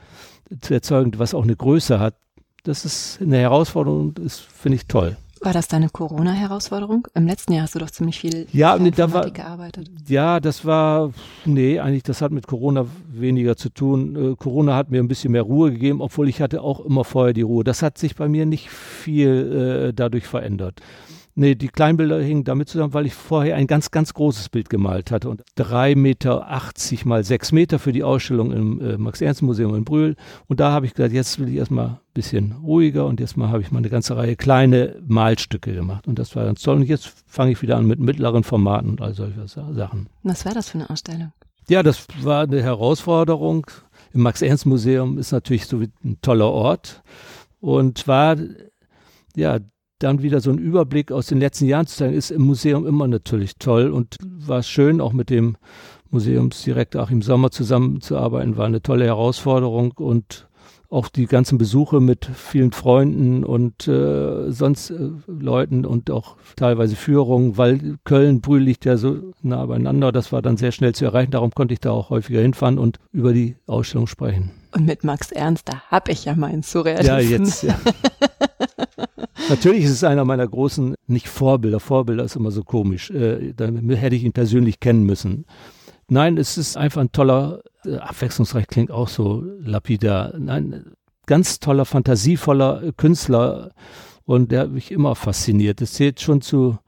zu 0.61 0.73
erzeugen, 0.73 1.11
was 1.17 1.33
auch 1.33 1.43
eine 1.43 1.55
Größe 1.55 1.99
hat, 1.99 2.15
das 2.63 2.85
ist 2.85 3.19
eine 3.21 3.37
Herausforderung, 3.37 4.13
das 4.15 4.39
finde 4.39 4.77
ich 4.77 4.87
toll. 4.87 5.17
War 5.41 5.53
das 5.53 5.67
deine 5.67 5.89
Corona-Herausforderung? 5.89 7.07
Im 7.13 7.27
letzten 7.27 7.53
Jahr 7.53 7.63
hast 7.63 7.75
du 7.75 7.79
doch 7.79 7.91
ziemlich 7.91 8.19
viel 8.19 8.47
ja, 8.51 8.77
nee, 8.79 8.89
da 8.89 9.13
war, 9.13 9.29
gearbeitet. 9.29 9.91
Ja, 10.07 10.39
das 10.39 10.65
war, 10.65 11.11
nee, 11.43 11.79
eigentlich, 11.79 12.01
das 12.01 12.21
hat 12.21 12.31
mit 12.31 12.47
Corona 12.47 12.87
weniger 13.11 13.55
zu 13.55 13.69
tun. 13.69 14.33
Äh, 14.33 14.35
Corona 14.37 14.75
hat 14.75 14.89
mir 14.89 15.03
ein 15.03 15.07
bisschen 15.07 15.33
mehr 15.33 15.43
Ruhe 15.43 15.71
gegeben, 15.71 16.01
obwohl 16.01 16.29
ich 16.29 16.41
hatte 16.41 16.61
auch 16.61 16.79
immer 16.83 17.03
vorher 17.03 17.33
die 17.33 17.43
Ruhe. 17.43 17.63
Das 17.63 17.83
hat 17.83 17.99
sich 17.99 18.15
bei 18.15 18.27
mir 18.27 18.47
nicht 18.47 18.69
viel 18.69 19.89
äh, 19.89 19.93
dadurch 19.93 20.25
verändert. 20.25 20.81
Nee, 21.37 21.55
die 21.55 21.67
Kleinbilder 21.67 22.21
hingen 22.21 22.45
damit 22.45 22.69
zusammen, 22.69 22.93
weil 22.93 23.05
ich 23.05 23.13
vorher 23.13 23.57
ein 23.57 23.67
ganz, 23.67 23.91
ganz 23.91 24.13
großes 24.13 24.47
Bild 24.47 24.69
gemalt 24.69 25.11
hatte 25.11 25.29
und 25.29 25.43
drei 25.55 25.93
Meter 25.93 26.49
achtzig 26.49 27.03
mal 27.03 27.25
sechs 27.25 27.51
Meter 27.51 27.77
für 27.77 27.91
die 27.91 28.03
Ausstellung 28.03 28.53
im 28.53 28.79
äh, 28.79 28.97
Max-Ernst-Museum 28.97 29.75
in 29.75 29.83
Brühl. 29.83 30.15
Und 30.47 30.61
da 30.61 30.71
habe 30.71 30.85
ich 30.85 30.93
gesagt, 30.93 31.13
jetzt 31.13 31.37
will 31.37 31.49
ich 31.49 31.55
erstmal 31.55 31.87
ein 31.87 31.97
bisschen 32.13 32.53
ruhiger 32.63 33.05
und 33.05 33.19
jetzt 33.19 33.35
mal 33.35 33.49
habe 33.49 33.61
ich 33.61 33.69
mal 33.69 33.79
eine 33.79 33.89
ganze 33.89 34.15
Reihe 34.15 34.37
kleine 34.37 34.95
Malstücke 35.05 35.73
gemacht. 35.73 36.07
Und 36.07 36.19
das 36.19 36.37
war 36.37 36.45
ganz 36.45 36.61
toll. 36.61 36.77
Und 36.77 36.83
jetzt 36.83 37.11
fange 37.27 37.51
ich 37.51 37.61
wieder 37.61 37.75
an 37.75 37.85
mit 37.85 37.99
mittleren 37.99 38.45
Formaten 38.45 38.91
und 38.91 39.01
all 39.01 39.13
solche 39.13 39.45
Sachen. 39.45 40.07
Was 40.23 40.45
war 40.45 40.53
das 40.53 40.69
für 40.69 40.77
eine 40.77 40.89
Ausstellung? 40.89 41.33
Ja, 41.67 41.83
das 41.83 42.07
war 42.21 42.43
eine 42.43 42.63
Herausforderung. 42.63 43.67
Im 44.13 44.21
Max-Ernst-Museum 44.21 45.17
ist 45.17 45.33
natürlich 45.33 45.65
so 45.65 45.81
ein 45.81 46.17
toller 46.21 46.49
Ort 46.49 47.03
und 47.59 48.07
war 48.07 48.37
ja 49.35 49.59
dann 49.99 50.21
wieder 50.21 50.41
so 50.41 50.49
einen 50.49 50.59
Überblick 50.59 51.11
aus 51.11 51.27
den 51.27 51.39
letzten 51.39 51.65
Jahren 51.65 51.87
zu 51.87 51.97
zeigen, 51.97 52.13
ist 52.13 52.31
im 52.31 52.43
Museum 52.43 52.85
immer 52.85 53.07
natürlich 53.07 53.57
toll 53.57 53.91
und 53.91 54.17
war 54.21 54.63
schön, 54.63 55.01
auch 55.01 55.13
mit 55.13 55.29
dem 55.29 55.57
Museumsdirektor 56.09 57.01
Achim 57.01 57.21
Sommer 57.21 57.51
zusammenzuarbeiten, 57.51 58.57
war 58.57 58.65
eine 58.65 58.81
tolle 58.81 59.05
Herausforderung 59.05 59.91
und 59.91 60.47
auch 60.89 61.09
die 61.09 61.25
ganzen 61.25 61.57
Besuche 61.57 61.99
mit 61.99 62.25
vielen 62.25 62.71
Freunden 62.71 63.43
und 63.43 63.87
äh, 63.87 64.51
sonst 64.51 64.91
äh, 64.91 65.09
Leuten 65.27 65.85
und 65.85 66.11
auch 66.11 66.37
teilweise 66.55 66.95
Führungen, 66.95 67.57
weil 67.57 67.97
Köln, 68.03 68.39
Brühl 68.39 68.61
liegt 68.61 68.85
ja 68.85 68.95
so 68.95 69.33
nah 69.41 69.65
beieinander. 69.65 70.11
Das 70.11 70.31
war 70.31 70.41
dann 70.41 70.57
sehr 70.57 70.71
schnell 70.71 70.93
zu 70.93 71.05
erreichen. 71.05 71.31
Darum 71.31 71.51
konnte 71.51 71.73
ich 71.73 71.79
da 71.79 71.91
auch 71.91 72.11
häufiger 72.11 72.41
hinfahren 72.41 72.77
und 72.77 72.99
über 73.11 73.33
die 73.33 73.57
Ausstellung 73.65 74.07
sprechen. 74.07 74.51
Und 74.71 74.85
mit 74.85 75.03
Max 75.03 75.31
Ernst, 75.31 75.67
da 75.67 75.81
habe 75.89 76.11
ich 76.11 76.25
ja 76.25 76.35
meinen 76.35 76.61
Surrealisten. 76.61 77.07
Ja, 77.07 77.19
jetzt, 77.19 77.63
ja. 77.63 77.77
Natürlich 79.47 79.83
ist 79.83 79.91
es 79.91 80.03
einer 80.03 80.25
meiner 80.25 80.47
großen, 80.47 80.95
nicht 81.05 81.27
Vorbilder, 81.27 81.79
Vorbilder 81.79 82.23
ist 82.23 82.35
immer 82.35 82.49
so 82.49 82.63
komisch, 82.63 83.11
äh, 83.11 83.53
dann 83.53 83.87
hätte 83.91 84.15
ich 84.15 84.23
ihn 84.23 84.33
persönlich 84.33 84.79
kennen 84.79 85.03
müssen. 85.03 85.45
Nein, 86.07 86.37
es 86.37 86.57
ist 86.57 86.77
einfach 86.77 87.01
ein 87.01 87.11
toller, 87.11 87.61
äh, 87.85 87.97
abwechslungsreich 87.97 88.65
klingt 88.67 88.89
auch 88.89 89.07
so 89.07 89.43
lapidar, 89.59 90.33
nein, 90.39 90.93
ganz 91.27 91.59
toller, 91.59 91.85
fantasievoller 91.85 92.91
Künstler 92.97 93.71
und 94.25 94.51
der 94.51 94.61
hat 94.61 94.71
mich 94.71 94.91
immer 94.91 95.15
fasziniert. 95.15 95.79
Es 95.79 95.93
zählt 95.93 96.21
schon 96.21 96.41
zu, 96.41 96.79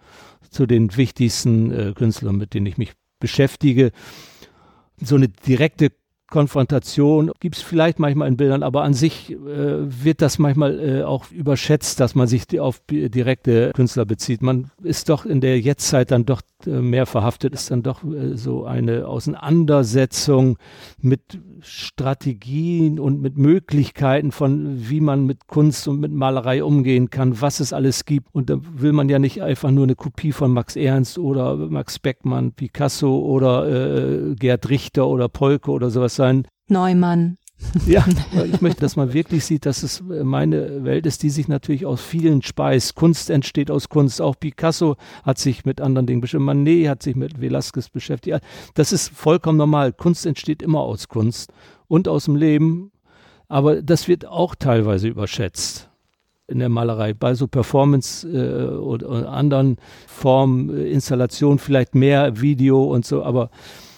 zu 0.50 0.66
den 0.66 0.98
wichtigsten 0.98 1.72
äh, 1.72 1.94
Künstlern, 1.94 2.38
mit 2.38 2.56
denen 2.56 2.66
ich 2.66 2.80
mich 2.80 2.94
beschäftige. 3.20 3.92
So 5.00 5.16
eine 5.16 5.28
direkte 5.28 5.92
Konfrontation 6.30 7.32
gibt 7.40 7.56
es 7.56 7.62
vielleicht 7.62 8.00
manchmal 8.00 8.28
in 8.28 8.38
Bildern, 8.38 8.64
aber 8.64 8.84
an 8.84 8.94
sich 8.94 9.32
äh, 9.32 9.38
wird 9.38 10.22
das 10.22 10.40
manchmal 10.40 10.80
äh, 10.80 11.04
auch 11.04 11.32
überschätzt, 11.32 12.00
dass 12.00 12.16
man 12.16 12.28
sich 12.28 12.60
auf 12.60 12.82
direkte 12.90 13.72
Künstler 13.74 14.06
bezieht. 14.06 14.42
Man 14.42 14.70
ist 14.84 15.10
doch 15.10 15.26
in 15.26 15.40
der 15.40 15.60
Jetztzeit 15.60 16.12
dann 16.12 16.26
doch 16.26 16.42
äh, 16.66 16.70
mehr 16.70 17.06
verhaftet, 17.06 17.54
ist 17.54 17.72
dann 17.72 17.84
doch 17.84 18.04
äh, 18.04 18.36
so 18.36 18.66
eine 18.66 19.08
Auseinandersetzung 19.08 20.58
mit 21.00 21.40
Strategien 21.62 23.00
und 23.00 23.22
mit 23.22 23.38
Möglichkeiten 23.38 24.32
von, 24.32 24.90
wie 24.90 25.02
man 25.02 25.26
mit 25.26 25.48
Kunst 25.48 25.88
und 25.88 26.00
mit 26.00 26.12
Malerei 26.12 26.64
umgehen 26.64 27.10
kann, 27.10 27.42
was 27.42 27.60
es 27.60 27.74
alles 27.74 28.06
gibt. 28.06 28.34
Und 28.34 28.50
da 28.50 28.58
will 28.62 28.94
man 28.94 29.10
ja 29.10 29.20
nicht 29.20 29.42
einfach 29.42 29.72
nur 29.72 29.84
eine 29.84 29.96
Kopie 29.96 30.32
von 30.32 30.52
Max 30.52 30.76
Ernst 30.76 31.18
oder 31.18 31.56
Max 31.56 32.00
Beckmann, 32.00 32.52
Picasso 32.52 33.20
oder 33.20 34.32
äh, 34.32 34.36
Gerd 34.36 34.70
Richter 34.70 35.08
oder 35.08 35.30
Polke 35.30 35.72
oder 35.72 35.90
sowas 35.90 36.16
sein. 36.16 36.48
Neumann. 36.68 37.38
Ja, 37.86 38.06
ich 38.46 38.62
möchte, 38.62 38.82
dass 38.82 38.96
man 38.96 39.14
wirklich 39.14 39.46
sieht, 39.46 39.66
dass 39.66 39.84
es 39.84 40.02
meine 40.02 40.84
Welt 40.84 41.06
ist, 41.06 41.24
die 41.24 41.30
sich 41.30 41.48
natürlich 41.48 41.86
aus 41.86 42.02
vielen 42.02 42.42
speist. 42.42 42.96
Kunst 42.96 43.30
entsteht 43.30 43.72
aus 43.72 43.90
Kunst. 43.90 44.22
Auch 44.22 44.36
Picasso 44.40 44.96
hat 45.24 45.38
sich 45.38 45.66
mit 45.66 45.82
anderen 45.82 46.08
Dingen 46.08 46.22
beschäftigt. 46.22 46.46
Manet 46.46 46.88
hat 46.88 47.04
sich 47.04 47.16
mit 47.16 47.42
Velasquez 47.42 47.90
beschäftigt. 47.90 48.40
Das 48.76 48.92
ist 48.92 49.10
vollkommen 49.10 49.58
normal. 49.58 49.94
Kunst 49.94 50.26
entsteht 50.26 50.62
immer 50.62 50.82
aus 50.82 51.08
Kunst 51.08 51.52
und 51.88 52.08
aus 52.08 52.26
dem 52.26 52.36
Leben. 52.36 52.92
Aber 53.48 53.82
das 53.82 54.08
wird 54.08 54.26
auch 54.26 54.56
teilweise 54.56 55.08
überschätzt 55.08 55.90
in 56.48 56.60
der 56.60 56.70
Malerei. 56.70 57.14
Bei 57.14 57.34
so 57.34 57.48
Performance 57.48 58.28
äh, 58.28 58.76
oder, 58.76 59.30
anderen 59.32 59.78
Formen, 60.08 60.76
äh, 60.76 60.90
Installation 60.90 61.60
vielleicht 61.60 61.96
mehr 61.96 62.42
Video 62.42 62.84
und 62.84 63.06
so. 63.06 63.24
Aber 63.24 63.50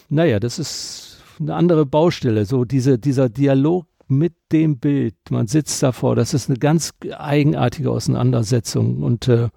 naja, 0.10 0.40
das 0.40 0.60
ist 0.60 1.09
eine 1.40 1.56
andere 1.56 1.86
Baustelle, 1.86 2.46
so 2.46 2.66
diese, 2.66 3.00
dieser 3.00 3.30
Dialog 3.30 3.86
mit 4.08 4.34
dem 4.52 4.80
Bild. 4.80 5.16
Man 5.30 5.48
sitzt 5.48 5.82
davor, 5.84 6.16
das 6.16 6.34
ist 6.34 6.50
eine 6.50 6.58
ganz 6.58 6.92
eigenartige 7.18 7.92
Auseinandersetzung 7.92 9.04
und 9.04 9.28
äh, 9.28 9.50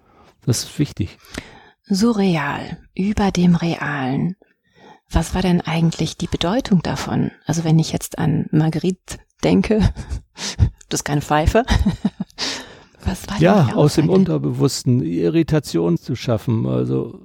das 0.45 0.63
ist 0.63 0.79
wichtig. 0.79 1.17
Surreal, 1.85 2.77
über 2.95 3.31
dem 3.31 3.55
Realen. 3.55 4.35
Was 5.09 5.35
war 5.35 5.41
denn 5.41 5.61
eigentlich 5.61 6.17
die 6.17 6.27
Bedeutung 6.27 6.81
davon? 6.81 7.31
Also 7.45 7.63
wenn 7.63 7.79
ich 7.79 7.91
jetzt 7.91 8.17
an 8.17 8.47
Marguerite 8.51 9.17
denke, 9.43 9.79
das 10.89 11.01
ist 11.01 11.03
keine 11.03 11.21
Pfeife. 11.21 11.65
Was 13.05 13.27
war 13.27 13.37
ja, 13.39 13.75
aus 13.75 13.95
dem 13.95 14.09
Unterbewussten 14.09 15.03
Irritation 15.03 15.97
zu 15.97 16.15
schaffen. 16.15 16.65
Also 16.67 17.19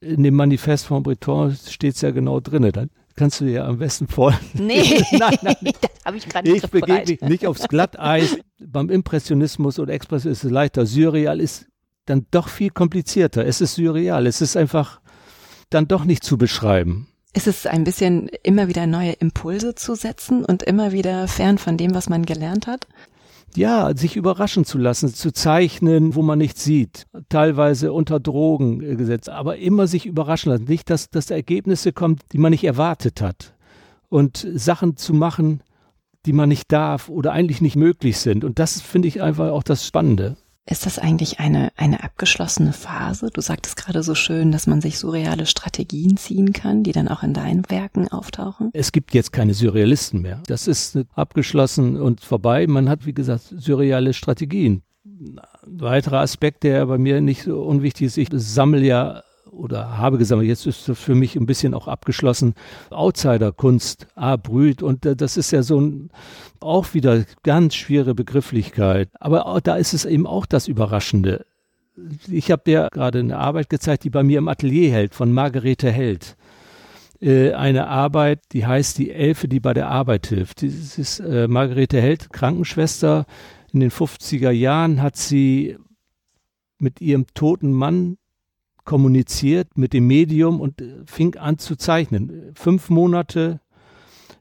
in 0.00 0.22
dem 0.22 0.34
Manifest 0.34 0.84
von 0.84 1.02
Breton 1.02 1.56
steht 1.56 1.94
es 1.94 2.02
ja 2.02 2.10
genau 2.10 2.40
drin. 2.40 2.70
Dann 2.70 2.90
kannst 3.16 3.40
du 3.40 3.44
dir 3.44 3.64
am 3.64 3.78
besten 3.78 4.08
vor. 4.08 4.38
Nee, 4.54 5.02
nein, 5.12 5.38
nein. 5.42 5.56
das 5.62 6.04
habe 6.04 6.16
ich 6.16 6.28
gerade 6.28 6.50
nicht 6.50 6.64
Ich 6.64 6.70
begebe 6.70 7.04
mich 7.06 7.20
nicht 7.20 7.46
aufs 7.46 7.68
Glatteis. 7.68 8.36
Beim 8.58 8.90
Impressionismus 8.90 9.78
und 9.78 9.88
Expressionismus 9.88 10.38
ist 10.38 10.44
es 10.44 10.50
leichter. 10.50 10.86
Surreal 10.86 11.40
ist 11.40 11.66
dann 12.06 12.26
doch 12.30 12.48
viel 12.48 12.70
komplizierter. 12.70 13.44
Es 13.44 13.60
ist 13.60 13.74
surreal. 13.74 14.26
Es 14.26 14.40
ist 14.40 14.56
einfach 14.56 15.00
dann 15.70 15.88
doch 15.88 16.04
nicht 16.04 16.24
zu 16.24 16.38
beschreiben. 16.38 17.08
Ist 17.32 17.48
es 17.48 17.66
ein 17.66 17.82
bisschen 17.82 18.28
immer 18.42 18.68
wieder 18.68 18.86
neue 18.86 19.12
Impulse 19.12 19.74
zu 19.74 19.96
setzen 19.96 20.44
und 20.44 20.62
immer 20.62 20.92
wieder 20.92 21.26
fern 21.26 21.58
von 21.58 21.76
dem, 21.76 21.94
was 21.94 22.08
man 22.08 22.24
gelernt 22.24 22.68
hat? 22.68 22.86
Ja, 23.56 23.96
sich 23.96 24.16
überraschen 24.16 24.64
zu 24.64 24.78
lassen, 24.78 25.14
zu 25.14 25.32
zeichnen, 25.32 26.14
wo 26.14 26.22
man 26.22 26.38
nichts 26.38 26.64
sieht, 26.64 27.06
teilweise 27.28 27.92
unter 27.92 28.20
Drogen 28.20 28.82
äh, 28.82 28.96
gesetzt, 28.96 29.28
aber 29.28 29.56
immer 29.58 29.86
sich 29.86 30.06
überraschen 30.06 30.50
lassen. 30.50 30.64
Nicht, 30.64 30.90
dass, 30.90 31.10
dass 31.10 31.30
Ergebnisse 31.30 31.92
kommen, 31.92 32.18
die 32.32 32.38
man 32.38 32.50
nicht 32.50 32.64
erwartet 32.64 33.20
hat. 33.20 33.54
Und 34.08 34.46
Sachen 34.54 34.96
zu 34.96 35.14
machen, 35.14 35.62
die 36.26 36.32
man 36.32 36.48
nicht 36.48 36.72
darf 36.72 37.08
oder 37.08 37.32
eigentlich 37.32 37.60
nicht 37.60 37.76
möglich 37.76 38.18
sind. 38.18 38.44
Und 38.44 38.58
das 38.58 38.80
finde 38.80 39.08
ich 39.08 39.22
einfach 39.22 39.50
auch 39.50 39.62
das 39.62 39.86
Spannende. 39.86 40.36
Ist 40.66 40.86
das 40.86 40.98
eigentlich 40.98 41.40
eine, 41.40 41.72
eine 41.76 42.02
abgeschlossene 42.04 42.72
Phase? 42.72 43.28
Du 43.30 43.42
sagtest 43.42 43.76
gerade 43.76 44.02
so 44.02 44.14
schön, 44.14 44.50
dass 44.50 44.66
man 44.66 44.80
sich 44.80 44.98
surreale 44.98 45.44
Strategien 45.44 46.16
ziehen 46.16 46.54
kann, 46.54 46.82
die 46.82 46.92
dann 46.92 47.08
auch 47.08 47.22
in 47.22 47.34
deinen 47.34 47.68
Werken 47.68 48.08
auftauchen. 48.08 48.70
Es 48.72 48.90
gibt 48.90 49.12
jetzt 49.12 49.30
keine 49.30 49.52
Surrealisten 49.52 50.22
mehr. 50.22 50.42
Das 50.46 50.66
ist 50.66 50.98
abgeschlossen 51.14 52.00
und 52.00 52.22
vorbei. 52.22 52.66
Man 52.66 52.88
hat, 52.88 53.04
wie 53.04 53.12
gesagt, 53.12 53.54
surreale 53.54 54.14
Strategien. 54.14 54.82
Ein 55.04 55.40
weiterer 55.66 56.20
Aspekt, 56.20 56.62
der 56.62 56.86
bei 56.86 56.96
mir 56.96 57.20
nicht 57.20 57.42
so 57.42 57.62
unwichtig 57.62 58.06
ist, 58.06 58.16
ich 58.16 58.28
sammle 58.32 58.80
ja 58.80 59.22
oder 59.56 59.98
habe 59.98 60.18
gesammelt, 60.18 60.48
jetzt 60.48 60.66
ist 60.66 60.88
das 60.88 60.98
für 60.98 61.14
mich 61.14 61.36
ein 61.36 61.46
bisschen 61.46 61.74
auch 61.74 61.88
abgeschlossen, 61.88 62.54
Outsider-Kunst, 62.90 64.08
A, 64.14 64.36
Brüt 64.36 64.82
und 64.82 65.06
äh, 65.06 65.16
das 65.16 65.36
ist 65.36 65.50
ja 65.50 65.62
so 65.62 65.80
ein, 65.80 66.10
auch 66.60 66.94
wieder 66.94 67.24
ganz 67.42 67.74
schwere 67.74 68.14
Begrifflichkeit. 68.14 69.08
Aber 69.20 69.60
da 69.62 69.76
ist 69.76 69.94
es 69.94 70.04
eben 70.04 70.26
auch 70.26 70.46
das 70.46 70.68
Überraschende. 70.68 71.46
Ich 72.28 72.50
habe 72.50 72.62
dir 72.64 72.88
gerade 72.90 73.20
eine 73.20 73.38
Arbeit 73.38 73.70
gezeigt, 73.70 74.04
die 74.04 74.10
bei 74.10 74.22
mir 74.22 74.38
im 74.38 74.48
Atelier 74.48 74.90
hält, 74.90 75.14
von 75.14 75.32
Margarete 75.32 75.90
Held 75.90 76.36
äh, 77.20 77.52
eine 77.52 77.86
Arbeit, 77.88 78.40
die 78.52 78.66
heißt 78.66 78.98
Die 78.98 79.10
Elfe, 79.10 79.48
die 79.48 79.60
bei 79.60 79.74
der 79.74 79.88
Arbeit 79.88 80.26
hilft. 80.26 80.62
Das 80.62 80.98
ist 80.98 81.20
äh, 81.20 81.48
Margarete 81.48 82.00
Held, 82.00 82.32
Krankenschwester. 82.32 83.26
In 83.72 83.80
den 83.80 83.90
50er 83.90 84.50
Jahren 84.50 85.02
hat 85.02 85.16
sie 85.16 85.76
mit 86.78 87.00
ihrem 87.00 87.26
toten 87.34 87.72
Mann 87.72 88.18
kommuniziert 88.84 89.76
mit 89.76 89.92
dem 89.92 90.06
Medium 90.06 90.60
und 90.60 90.80
äh, 90.80 91.02
fing 91.06 91.36
an 91.36 91.58
zu 91.58 91.76
zeichnen. 91.76 92.52
Fünf 92.54 92.90
Monate 92.90 93.60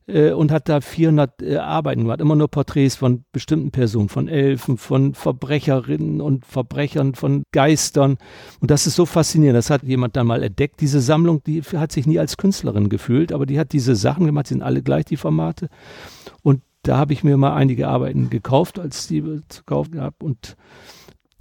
äh, 0.08 0.32
und 0.32 0.52
hat 0.52 0.70
da 0.70 0.82
400 0.82 1.42
äh, 1.42 1.58
Arbeiten 1.58 2.02
gemacht, 2.02 2.22
immer 2.22 2.36
nur 2.36 2.50
Porträts 2.50 2.96
von 2.96 3.24
bestimmten 3.32 3.72
Personen, 3.72 4.10
von 4.10 4.28
Elfen, 4.28 4.78
von 4.78 5.14
Verbrecherinnen 5.14 6.22
und 6.22 6.46
Verbrechern, 6.46 7.16
von 7.16 7.44
Geistern. 7.52 8.18
Und 8.60 8.72
das 8.72 8.88
ist 8.88 8.96
so 8.96 9.06
faszinierend. 9.06 9.58
Das 9.58 9.70
hat 9.70 9.84
jemand 9.84 10.16
dann 10.16 10.28
mal 10.28 10.44
entdeckt. 10.44 10.82
Diese 10.82 11.02
Sammlung, 11.02 11.42
die 11.44 11.62
hat 11.62 11.92
sich 11.92 12.06
nie 12.06 12.20
als 12.20 12.38
Künstlerin 12.38 12.90
gefühlt, 12.90 13.32
aber 13.32 13.46
die 13.46 13.60
hat 13.60 13.72
diese 13.72 13.96
Sachen 13.96 14.26
gemacht, 14.26 14.48
die 14.48 14.56
sind 14.56 14.64
alle 14.64 14.82
gleich, 14.82 15.06
die 15.06 15.18
Formate. 15.18 15.70
Und 16.42 16.62
da 16.84 16.98
habe 16.98 17.14
ich 17.14 17.24
mir 17.24 17.38
mal 17.38 17.54
einige 17.54 17.88
Arbeiten 17.88 18.30
gekauft, 18.30 18.78
als 18.78 19.08
die 19.08 19.24
zu 19.48 19.64
kaufen 19.64 20.02
habe 20.02 20.16
und 20.22 20.58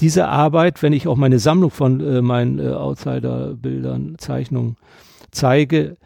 diese 0.00 0.28
Arbeit, 0.28 0.82
wenn 0.82 0.92
ich 0.92 1.06
auch 1.06 1.16
meine 1.16 1.38
Sammlung 1.38 1.70
von 1.70 2.00
äh, 2.00 2.22
meinen 2.22 2.58
äh, 2.58 2.68
Outsider-Bildern, 2.68 4.16
Zeichnungen 4.18 4.76
zeige, 5.30 5.96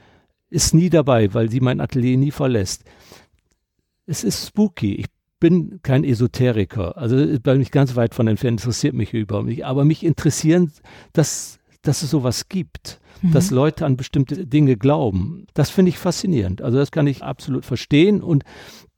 ist 0.50 0.74
nie 0.74 0.90
dabei, 0.90 1.32
weil 1.34 1.50
sie 1.50 1.60
mein 1.60 1.80
Atelier 1.80 2.16
nie 2.16 2.30
verlässt. 2.30 2.84
Es 4.06 4.22
ist 4.22 4.46
spooky. 4.46 4.94
Ich 4.94 5.06
bin 5.40 5.80
kein 5.82 6.04
Esoteriker. 6.04 6.96
Also 6.96 7.16
bin 7.16 7.60
ich 7.60 7.70
ganz 7.70 7.96
weit 7.96 8.14
von 8.14 8.28
entfernt, 8.28 8.60
interessiert 8.60 8.94
mich 8.94 9.12
überhaupt 9.12 9.46
nicht. 9.46 9.66
Aber 9.66 9.84
mich 9.84 10.04
interessieren, 10.04 10.72
dass, 11.12 11.58
dass 11.82 12.02
es 12.02 12.10
sowas 12.10 12.48
gibt. 12.48 13.00
Mhm. 13.22 13.32
Dass 13.32 13.50
Leute 13.50 13.84
an 13.86 13.96
bestimmte 13.96 14.46
Dinge 14.46 14.76
glauben. 14.76 15.46
Das 15.54 15.70
finde 15.70 15.88
ich 15.88 15.98
faszinierend. 15.98 16.62
Also 16.62 16.78
das 16.78 16.90
kann 16.90 17.06
ich 17.06 17.22
absolut 17.22 17.64
verstehen. 17.64 18.22
Und 18.22 18.44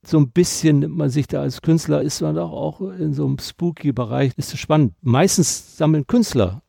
so 0.09 0.19
ein 0.19 0.31
bisschen 0.31 0.91
man 0.91 1.11
sich 1.11 1.27
da 1.27 1.43
als 1.43 1.61
Künstler 1.61 2.03
ist 2.03 2.23
man 2.23 2.35
doch 2.35 2.51
auch 2.51 2.81
in 2.81 3.13
so 3.13 3.27
einem 3.27 3.39
spooky 3.39 3.93
Bereich, 3.93 4.33
ist 4.37 4.55
es 4.55 4.59
spannend. 4.59 4.95
Meistens 5.03 5.77
sammeln 5.77 6.07
Künstler 6.07 6.63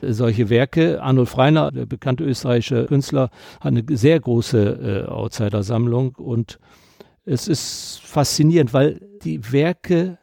solche 0.00 0.48
Werke. 0.48 1.02
Arnold 1.02 1.28
Freiner, 1.28 1.70
der 1.70 1.86
bekannte 1.86 2.24
österreichische 2.24 2.86
Künstler, 2.86 3.30
hat 3.60 3.72
eine 3.72 3.84
sehr 3.90 4.18
große 4.18 5.04
äh, 5.06 5.08
Outsider-Sammlung 5.08 6.14
und 6.16 6.58
es 7.24 7.48
ist 7.48 8.00
faszinierend, 8.02 8.72
weil 8.72 9.00
die 9.22 9.52
Werke 9.52 10.18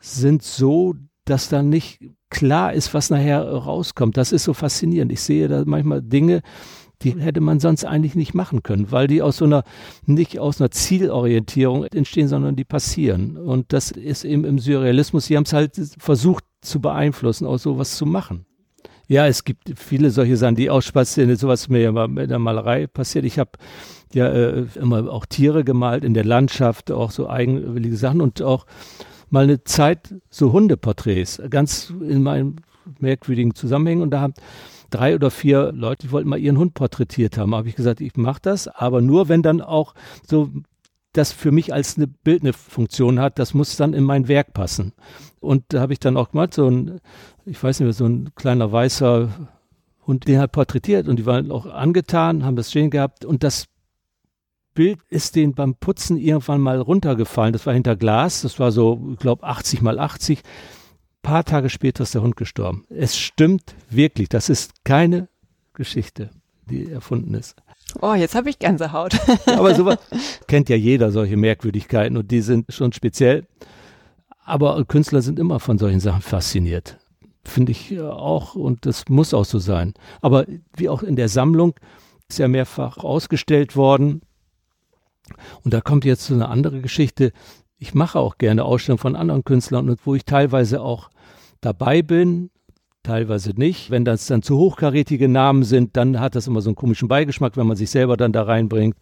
sind 0.00 0.42
so, 0.42 0.94
dass 1.24 1.48
da 1.48 1.62
nicht 1.62 2.00
klar 2.28 2.72
ist, 2.72 2.92
was 2.94 3.10
nachher 3.10 3.42
rauskommt. 3.42 4.16
Das 4.16 4.32
ist 4.32 4.44
so 4.44 4.52
faszinierend. 4.52 5.12
Ich 5.12 5.22
sehe 5.22 5.48
da 5.48 5.62
manchmal 5.64 6.02
Dinge, 6.02 6.42
die 7.02 7.18
hätte 7.20 7.40
man 7.40 7.60
sonst 7.60 7.84
eigentlich 7.84 8.14
nicht 8.14 8.34
machen 8.34 8.62
können, 8.62 8.92
weil 8.92 9.06
die 9.06 9.22
aus 9.22 9.38
so 9.38 9.44
einer, 9.44 9.64
nicht 10.06 10.38
aus 10.38 10.60
einer 10.60 10.70
Zielorientierung 10.70 11.84
entstehen, 11.84 12.28
sondern 12.28 12.56
die 12.56 12.64
passieren. 12.64 13.36
Und 13.36 13.72
das 13.72 13.90
ist 13.90 14.24
eben 14.24 14.44
im 14.44 14.58
Surrealismus, 14.58 15.26
sie 15.26 15.36
haben 15.36 15.44
es 15.44 15.52
halt 15.52 15.80
versucht 15.98 16.44
zu 16.60 16.80
beeinflussen, 16.80 17.46
auch 17.46 17.58
sowas 17.58 17.96
zu 17.96 18.06
machen. 18.06 18.44
Ja, 19.08 19.26
es 19.26 19.42
gibt 19.42 19.72
viele 19.76 20.10
solche 20.10 20.36
Sachen, 20.36 20.54
die 20.54 20.70
auch 20.70 20.82
spazieren, 20.82 21.34
sowas 21.34 21.68
mir 21.68 21.80
ja 21.80 21.90
mal 21.90 22.06
in 22.16 22.28
der 22.28 22.38
Malerei 22.38 22.86
passiert. 22.86 23.24
Ich 23.24 23.40
habe 23.40 23.50
ja 24.12 24.28
äh, 24.28 24.66
immer 24.76 25.10
auch 25.10 25.26
Tiere 25.26 25.64
gemalt 25.64 26.04
in 26.04 26.14
der 26.14 26.24
Landschaft, 26.24 26.92
auch 26.92 27.10
so 27.10 27.28
eigenwillige 27.28 27.96
Sachen 27.96 28.20
und 28.20 28.40
auch 28.40 28.66
mal 29.28 29.44
eine 29.44 29.64
Zeit 29.64 30.14
so 30.28 30.52
Hundeporträts, 30.52 31.42
ganz 31.50 31.92
in 32.00 32.22
meinen 32.22 32.60
merkwürdigen 33.00 33.54
Zusammenhängen 33.54 34.02
und 34.02 34.10
da 34.10 34.20
haben 34.20 34.34
drei 34.90 35.14
oder 35.14 35.30
vier 35.30 35.72
Leute, 35.72 36.06
die 36.06 36.12
wollten 36.12 36.28
mal 36.28 36.38
ihren 36.38 36.58
Hund 36.58 36.74
porträtiert 36.74 37.38
haben. 37.38 37.54
Habe 37.54 37.68
ich 37.68 37.76
gesagt, 37.76 38.00
ich 38.00 38.16
mache 38.16 38.40
das, 38.42 38.68
aber 38.68 39.00
nur 39.00 39.28
wenn 39.28 39.42
dann 39.42 39.60
auch 39.60 39.94
so 40.26 40.50
das 41.12 41.32
für 41.32 41.50
mich 41.50 41.72
als 41.72 41.96
eine 41.96 42.06
bildende 42.06 42.52
Funktion 42.52 43.18
hat, 43.18 43.38
das 43.38 43.54
muss 43.54 43.76
dann 43.76 43.94
in 43.94 44.04
mein 44.04 44.28
Werk 44.28 44.52
passen. 44.52 44.92
Und 45.40 45.64
da 45.68 45.80
habe 45.80 45.92
ich 45.92 45.98
dann 45.98 46.16
auch 46.16 46.30
gemacht, 46.30 46.54
so 46.54 46.68
ein, 46.68 47.00
ich 47.44 47.62
weiß 47.62 47.80
nicht 47.80 47.86
mehr, 47.86 47.92
so 47.92 48.06
ein 48.06 48.30
kleiner 48.36 48.70
weißer 48.70 49.28
Hund, 50.06 50.28
den 50.28 50.38
hat 50.38 50.52
porträtiert 50.52 51.08
und 51.08 51.16
die 51.16 51.26
waren 51.26 51.50
auch 51.50 51.66
angetan, 51.66 52.44
haben 52.44 52.56
das 52.56 52.70
stehen 52.70 52.90
gehabt 52.90 53.24
und 53.24 53.42
das 53.42 53.66
Bild 54.72 55.00
ist 55.08 55.34
denen 55.34 55.54
beim 55.54 55.74
Putzen 55.74 56.16
irgendwann 56.16 56.60
mal 56.60 56.80
runtergefallen. 56.80 57.52
Das 57.52 57.66
war 57.66 57.74
hinter 57.74 57.96
Glas, 57.96 58.42
das 58.42 58.60
war 58.60 58.70
so, 58.70 59.10
ich 59.12 59.18
glaube, 59.18 59.44
80 59.44 59.82
mal 59.82 59.98
80 59.98 60.42
paar 61.22 61.44
Tage 61.44 61.70
später 61.70 62.02
ist 62.02 62.14
der 62.14 62.22
Hund 62.22 62.36
gestorben. 62.36 62.84
Es 62.88 63.16
stimmt 63.16 63.74
wirklich. 63.88 64.28
Das 64.28 64.48
ist 64.48 64.84
keine 64.84 65.28
Geschichte, 65.74 66.30
die 66.68 66.90
erfunden 66.90 67.34
ist. 67.34 67.56
Oh, 68.00 68.14
jetzt 68.14 68.34
habe 68.34 68.50
ich 68.50 68.58
Gänsehaut. 68.58 69.18
aber 69.46 69.74
sowas 69.74 69.98
kennt 70.46 70.68
ja 70.68 70.76
jeder, 70.76 71.10
solche 71.10 71.36
Merkwürdigkeiten 71.36 72.16
und 72.16 72.30
die 72.30 72.40
sind 72.40 72.72
schon 72.72 72.92
speziell. 72.92 73.46
Aber 74.44 74.84
Künstler 74.84 75.22
sind 75.22 75.38
immer 75.38 75.60
von 75.60 75.78
solchen 75.78 76.00
Sachen 76.00 76.22
fasziniert. 76.22 76.98
Finde 77.44 77.72
ich 77.72 77.98
auch 78.00 78.54
und 78.54 78.86
das 78.86 79.08
muss 79.08 79.34
auch 79.34 79.44
so 79.44 79.58
sein. 79.58 79.94
Aber 80.20 80.46
wie 80.76 80.88
auch 80.88 81.02
in 81.02 81.16
der 81.16 81.28
Sammlung 81.28 81.74
ist 82.28 82.38
ja 82.38 82.48
mehrfach 82.48 82.98
ausgestellt 82.98 83.76
worden. 83.76 84.22
Und 85.64 85.72
da 85.74 85.80
kommt 85.80 86.04
jetzt 86.04 86.26
so 86.26 86.34
eine 86.34 86.48
andere 86.48 86.80
Geschichte 86.80 87.32
ich 87.80 87.94
mache 87.94 88.18
auch 88.18 88.38
gerne 88.38 88.64
Ausstellungen 88.64 89.00
von 89.00 89.16
anderen 89.16 89.42
Künstlern 89.42 89.88
und 89.88 90.00
wo 90.04 90.14
ich 90.14 90.24
teilweise 90.24 90.82
auch 90.82 91.08
dabei 91.62 92.02
bin, 92.02 92.50
teilweise 93.02 93.52
nicht. 93.56 93.90
Wenn 93.90 94.04
das 94.04 94.26
dann 94.26 94.42
zu 94.42 94.58
hochkarätige 94.58 95.28
Namen 95.28 95.62
sind, 95.62 95.96
dann 95.96 96.20
hat 96.20 96.36
das 96.36 96.46
immer 96.46 96.60
so 96.60 96.68
einen 96.68 96.76
komischen 96.76 97.08
Beigeschmack, 97.08 97.56
wenn 97.56 97.66
man 97.66 97.78
sich 97.78 97.90
selber 97.90 98.18
dann 98.18 98.32
da 98.32 98.42
reinbringt. 98.42 98.96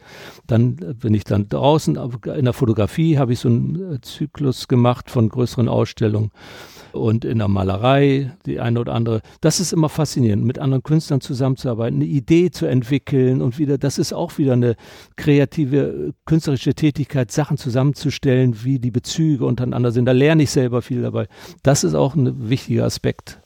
Dann 0.46 0.76
bin 0.76 1.12
ich 1.12 1.24
dann 1.24 1.48
draußen. 1.48 1.98
In 2.36 2.44
der 2.44 2.54
Fotografie 2.54 3.18
habe 3.18 3.32
ich 3.32 3.40
so 3.40 3.48
einen 3.48 3.94
äh, 3.94 4.00
Zyklus 4.00 4.68
gemacht 4.68 5.10
von 5.10 5.28
größeren 5.28 5.68
Ausstellungen. 5.68 6.30
Und 6.98 7.24
in 7.24 7.38
der 7.38 7.48
Malerei, 7.48 8.32
die 8.46 8.60
eine 8.60 8.80
oder 8.80 8.94
andere. 8.94 9.22
Das 9.40 9.60
ist 9.60 9.72
immer 9.72 9.88
faszinierend, 9.88 10.44
mit 10.44 10.58
anderen 10.58 10.82
Künstlern 10.82 11.20
zusammenzuarbeiten, 11.20 11.96
eine 11.96 12.06
Idee 12.06 12.50
zu 12.50 12.66
entwickeln 12.66 13.40
und 13.40 13.58
wieder, 13.58 13.78
das 13.78 13.98
ist 13.98 14.12
auch 14.12 14.38
wieder 14.38 14.54
eine 14.54 14.76
kreative, 15.16 16.14
künstlerische 16.26 16.74
Tätigkeit, 16.74 17.30
Sachen 17.30 17.56
zusammenzustellen, 17.56 18.64
wie 18.64 18.78
die 18.78 18.90
Bezüge 18.90 19.44
untereinander 19.44 19.92
sind. 19.92 20.06
Da 20.06 20.12
lerne 20.12 20.42
ich 20.42 20.50
selber 20.50 20.82
viel 20.82 21.02
dabei. 21.02 21.28
Das 21.62 21.84
ist 21.84 21.94
auch 21.94 22.14
ein 22.14 22.48
wichtiger 22.48 22.84
Aspekt 22.84 23.40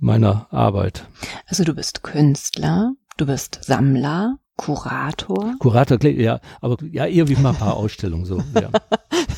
meiner 0.00 0.46
Arbeit. 0.52 1.06
Also 1.46 1.64
du 1.64 1.74
bist 1.74 2.02
Künstler, 2.02 2.92
du 3.16 3.26
bist 3.26 3.58
Sammler, 3.62 4.38
Kurator? 4.58 5.54
Kurator, 5.60 6.04
ja, 6.04 6.40
aber 6.60 6.76
ja, 6.90 7.06
irgendwie 7.06 7.40
mal 7.40 7.50
ein 7.50 7.56
paar 7.56 7.76
Ausstellungen 7.76 8.24
so. 8.24 8.42
Ja. 8.60 8.70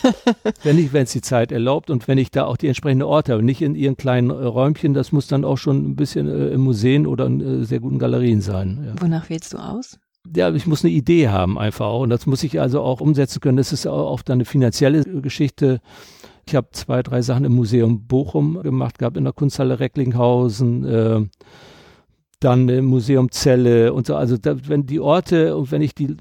wenn 0.63 0.79
ich, 0.79 0.95
wenn 0.95 1.03
es 1.05 1.13
die 1.13 1.21
Zeit 1.21 1.53
erlaubt 1.53 1.91
und 1.91 2.09
wenn 2.09 2.17
ich 2.17 2.31
da 2.31 2.47
auch 2.47 2.57
die 2.57 2.69
entsprechenden 2.69 3.07
Orte 3.07 3.33
habe, 3.33 3.43
nicht 3.43 3.61
in 3.61 3.75
ihren 3.75 3.99
kleinen 3.99 4.31
äh, 4.31 4.33
Räumchen, 4.33 4.95
das 4.95 5.13
muss 5.13 5.27
dann 5.27 5.45
auch 5.45 5.59
schon 5.59 5.91
ein 5.91 5.95
bisschen 5.95 6.27
äh, 6.27 6.49
im 6.49 6.63
Museen 6.63 7.07
oder 7.07 7.27
in 7.27 7.41
äh, 7.41 7.65
sehr 7.65 7.81
guten 7.81 7.99
Galerien 7.99 8.41
sein. 8.41 8.83
Ja. 8.83 9.03
Wonach 9.03 9.29
wählst 9.29 9.53
du 9.53 9.59
aus? 9.59 9.99
Ja, 10.35 10.53
ich 10.55 10.67
muss 10.67 10.85
eine 10.85 10.93
Idee 10.93 11.29
haben 11.29 11.59
einfach 11.59 11.87
auch 11.87 12.01
und 12.01 12.11
das 12.11 12.27
muss 12.27 12.43
ich 12.43 12.59
also 12.59 12.81
auch 12.81 13.03
umsetzen 13.03 13.41
können. 13.41 13.59
Das 13.59 13.75
ist 13.75 13.87
auch 13.87 14.11
oft 14.11 14.31
eine 14.31 14.47
finanzielle 14.47 15.05
Geschichte. 15.05 15.81
Ich 16.47 16.55
habe 16.55 16.69
zwei, 16.73 17.03
drei 17.03 17.21
Sachen 17.21 17.45
im 17.45 17.55
Museum 17.55 18.07
Bochum 18.07 18.63
gemacht 18.63 18.99
gehabt, 18.99 19.19
in 19.19 19.25
der 19.25 19.35
Kunsthalle 19.35 19.81
Recklinghausen. 19.81 21.31
Dann 22.41 22.69
im 22.69 22.87
Museum 22.87 23.31
Celle 23.31 23.93
und 23.93 24.07
so. 24.07 24.17
Also 24.17 24.37
da, 24.37 24.57
wenn 24.69 24.87
die 24.87 25.01
Orte 25.01 25.57
und 25.57 25.71
wenn 25.71 25.83
ich 25.83 25.95
die 25.95 26.17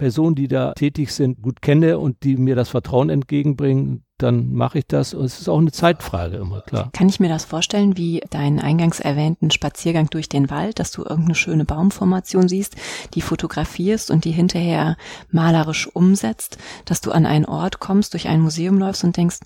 Personen, 0.00 0.34
die 0.34 0.48
da 0.48 0.72
tätig 0.72 1.12
sind, 1.12 1.42
gut 1.42 1.62
kenne 1.62 1.98
und 1.98 2.24
die 2.24 2.36
mir 2.36 2.56
das 2.56 2.70
Vertrauen 2.70 3.10
entgegenbringen, 3.10 4.02
dann 4.16 4.52
mache 4.52 4.78
ich 4.78 4.86
das. 4.86 5.14
Und 5.14 5.26
es 5.26 5.40
ist 5.40 5.48
auch 5.48 5.58
eine 5.58 5.72
Zeitfrage 5.72 6.38
immer, 6.38 6.62
klar. 6.62 6.90
Kann 6.92 7.08
ich 7.08 7.20
mir 7.20 7.28
das 7.28 7.44
vorstellen, 7.44 7.96
wie 7.96 8.22
deinen 8.30 8.58
eingangs 8.58 8.98
erwähnten 8.98 9.50
Spaziergang 9.50 10.08
durch 10.08 10.28
den 10.28 10.50
Wald, 10.50 10.78
dass 10.78 10.90
du 10.90 11.02
irgendeine 11.02 11.34
schöne 11.34 11.64
Baumformation 11.64 12.48
siehst, 12.48 12.76
die 13.14 13.20
fotografierst 13.20 14.10
und 14.10 14.24
die 14.24 14.32
hinterher 14.32 14.96
malerisch 15.30 15.86
umsetzt, 15.86 16.58
dass 16.86 17.02
du 17.02 17.12
an 17.12 17.26
einen 17.26 17.44
Ort 17.44 17.78
kommst, 17.78 18.14
durch 18.14 18.26
ein 18.26 18.40
Museum 18.40 18.78
läufst 18.78 19.04
und 19.04 19.16
denkst, 19.16 19.40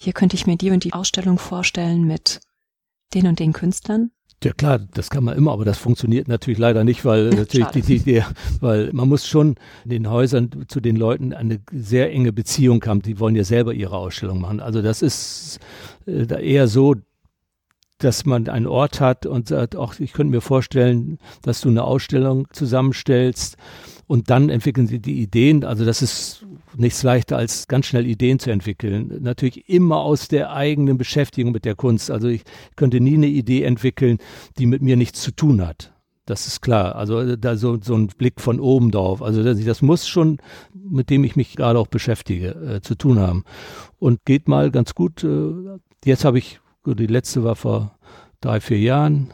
hier 0.00 0.12
könnte 0.12 0.36
ich 0.36 0.46
mir 0.46 0.56
die 0.56 0.70
und 0.70 0.84
die 0.84 0.94
Ausstellung 0.94 1.38
vorstellen 1.38 2.04
mit 2.04 2.40
den 3.14 3.26
und 3.26 3.40
den 3.40 3.52
Künstlern? 3.52 4.10
Ja 4.42 4.52
klar, 4.52 4.80
das 4.80 5.08
kann 5.08 5.24
man 5.24 5.36
immer, 5.36 5.52
aber 5.52 5.64
das 5.64 5.78
funktioniert 5.78 6.26
natürlich 6.26 6.58
leider 6.58 6.84
nicht, 6.84 7.04
weil 7.04 7.28
natürlich 7.30 7.68
die, 7.68 7.82
die, 7.82 7.98
die, 8.00 8.22
weil 8.60 8.92
man 8.92 9.08
muss 9.08 9.26
schon 9.26 9.56
in 9.84 9.90
den 9.90 10.10
Häusern 10.10 10.64
zu 10.68 10.80
den 10.80 10.96
Leuten 10.96 11.32
eine 11.32 11.60
sehr 11.72 12.10
enge 12.12 12.32
Beziehung 12.32 12.84
haben. 12.84 13.02
Die 13.02 13.20
wollen 13.20 13.36
ja 13.36 13.44
selber 13.44 13.72
ihre 13.72 13.96
Ausstellung 13.96 14.40
machen. 14.40 14.60
Also 14.60 14.82
das 14.82 15.02
ist 15.02 15.60
äh, 16.06 16.26
eher 16.44 16.66
so, 16.66 16.96
dass 17.98 18.26
man 18.26 18.48
einen 18.48 18.66
Ort 18.66 19.00
hat 19.00 19.26
und 19.26 19.48
sagt, 19.48 19.76
auch 19.76 20.00
ich 20.00 20.12
könnte 20.12 20.32
mir 20.32 20.40
vorstellen, 20.40 21.18
dass 21.42 21.60
du 21.60 21.68
eine 21.68 21.84
Ausstellung 21.84 22.48
zusammenstellst 22.52 23.56
und 24.12 24.28
dann 24.28 24.50
entwickeln 24.50 24.86
sie 24.86 24.98
die 24.98 25.22
Ideen. 25.22 25.64
Also 25.64 25.86
das 25.86 26.02
ist 26.02 26.44
nichts 26.76 27.02
leichter 27.02 27.38
als 27.38 27.66
ganz 27.66 27.86
schnell 27.86 28.04
Ideen 28.04 28.38
zu 28.38 28.50
entwickeln. 28.50 29.10
Natürlich 29.22 29.70
immer 29.70 30.02
aus 30.02 30.28
der 30.28 30.52
eigenen 30.52 30.98
Beschäftigung 30.98 31.50
mit 31.50 31.64
der 31.64 31.76
Kunst. 31.76 32.10
Also 32.10 32.28
ich 32.28 32.42
könnte 32.76 33.00
nie 33.00 33.14
eine 33.14 33.28
Idee 33.28 33.62
entwickeln, 33.62 34.18
die 34.58 34.66
mit 34.66 34.82
mir 34.82 34.98
nichts 34.98 35.22
zu 35.22 35.30
tun 35.30 35.66
hat. 35.66 35.94
Das 36.26 36.46
ist 36.46 36.60
klar. 36.60 36.96
Also 36.96 37.36
da 37.36 37.56
so, 37.56 37.78
so 37.80 37.94
ein 37.94 38.08
Blick 38.08 38.38
von 38.38 38.60
oben 38.60 38.90
drauf. 38.90 39.22
Also 39.22 39.42
das, 39.42 39.58
das 39.64 39.80
muss 39.80 40.06
schon, 40.06 40.36
mit 40.74 41.08
dem 41.08 41.24
ich 41.24 41.34
mich 41.34 41.56
gerade 41.56 41.78
auch 41.78 41.86
beschäftige, 41.86 42.48
äh, 42.48 42.80
zu 42.82 42.96
tun 42.96 43.18
haben. 43.18 43.44
Und 43.98 44.26
geht 44.26 44.46
mal 44.46 44.70
ganz 44.70 44.94
gut. 44.94 45.24
Äh, 45.24 45.54
jetzt 46.04 46.26
habe 46.26 46.36
ich, 46.36 46.60
die 46.84 47.06
letzte 47.06 47.44
war 47.44 47.56
vor 47.56 47.96
drei, 48.42 48.60
vier 48.60 48.78
Jahren, 48.78 49.32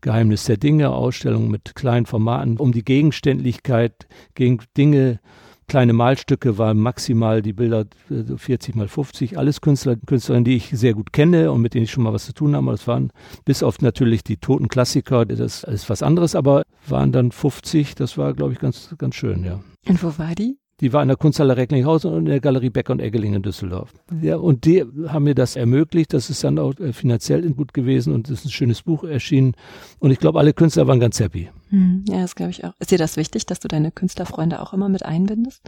Geheimnis 0.00 0.44
der 0.44 0.56
Dinge, 0.56 0.90
Ausstellung 0.90 1.50
mit 1.50 1.74
kleinen 1.74 2.06
Formaten, 2.06 2.56
um 2.56 2.72
die 2.72 2.84
Gegenständlichkeit 2.84 4.06
gegen 4.34 4.58
Dinge 4.76 5.20
kleine 5.68 5.92
Malstücke 5.92 6.58
waren 6.58 6.78
maximal 6.78 7.42
die 7.42 7.52
Bilder 7.52 7.84
40 8.08 8.74
mal 8.74 8.88
50. 8.88 9.38
Alles 9.38 9.60
Künstler, 9.60 9.96
Künstlerinnen, 9.96 10.44
die 10.44 10.56
ich 10.56 10.70
sehr 10.70 10.94
gut 10.94 11.12
kenne 11.12 11.52
und 11.52 11.60
mit 11.60 11.74
denen 11.74 11.84
ich 11.84 11.92
schon 11.92 12.02
mal 12.02 12.12
was 12.12 12.24
zu 12.24 12.32
tun 12.32 12.56
habe. 12.56 12.70
Das 12.70 12.88
waren 12.88 13.12
bis 13.44 13.62
auf 13.62 13.80
natürlich 13.80 14.24
die 14.24 14.38
toten 14.38 14.68
Klassiker, 14.68 15.26
das 15.26 15.62
ist 15.64 15.90
was 15.90 16.02
anderes, 16.02 16.34
aber 16.34 16.62
waren 16.88 17.12
dann 17.12 17.30
50. 17.30 17.94
Das 17.94 18.18
war, 18.18 18.32
glaube 18.34 18.54
ich, 18.54 18.58
ganz, 18.58 18.94
ganz 18.98 19.14
schön, 19.14 19.44
ja. 19.44 19.60
Und 19.86 20.02
wo 20.02 20.18
war 20.18 20.34
die? 20.34 20.58
Die 20.80 20.92
war 20.92 21.02
in 21.02 21.08
der 21.08 21.16
Kunsthalle 21.16 21.56
Recklinghausen 21.56 22.12
und 22.12 22.18
in 22.20 22.24
der 22.26 22.40
Galerie 22.40 22.70
Becker 22.70 22.92
und 22.92 23.00
Eggeling 23.00 23.34
in 23.34 23.42
Düsseldorf. 23.42 23.92
Ja, 24.22 24.36
und 24.36 24.64
die 24.64 24.84
haben 25.08 25.24
mir 25.24 25.34
das 25.34 25.56
ermöglicht. 25.56 26.12
Das 26.12 26.30
ist 26.30 26.44
dann 26.44 26.58
auch 26.58 26.78
äh, 26.78 26.92
finanziell 26.92 27.42
gut 27.50 27.74
gewesen 27.74 28.14
und 28.14 28.28
es 28.28 28.40
ist 28.40 28.44
ein 28.46 28.50
schönes 28.50 28.82
Buch 28.82 29.02
erschienen. 29.02 29.54
Und 29.98 30.12
ich 30.12 30.20
glaube, 30.20 30.38
alle 30.38 30.52
Künstler 30.52 30.86
waren 30.86 31.00
ganz 31.00 31.18
happy. 31.18 31.48
Hm, 31.70 32.04
ja, 32.08 32.20
das 32.20 32.36
glaube 32.36 32.50
ich 32.50 32.64
auch. 32.64 32.72
Ist 32.78 32.92
dir 32.92 32.98
das 32.98 33.16
wichtig, 33.16 33.46
dass 33.46 33.58
du 33.58 33.66
deine 33.66 33.90
Künstlerfreunde 33.90 34.62
auch 34.62 34.72
immer 34.72 34.88
mit 34.88 35.04
einbindest? 35.04 35.62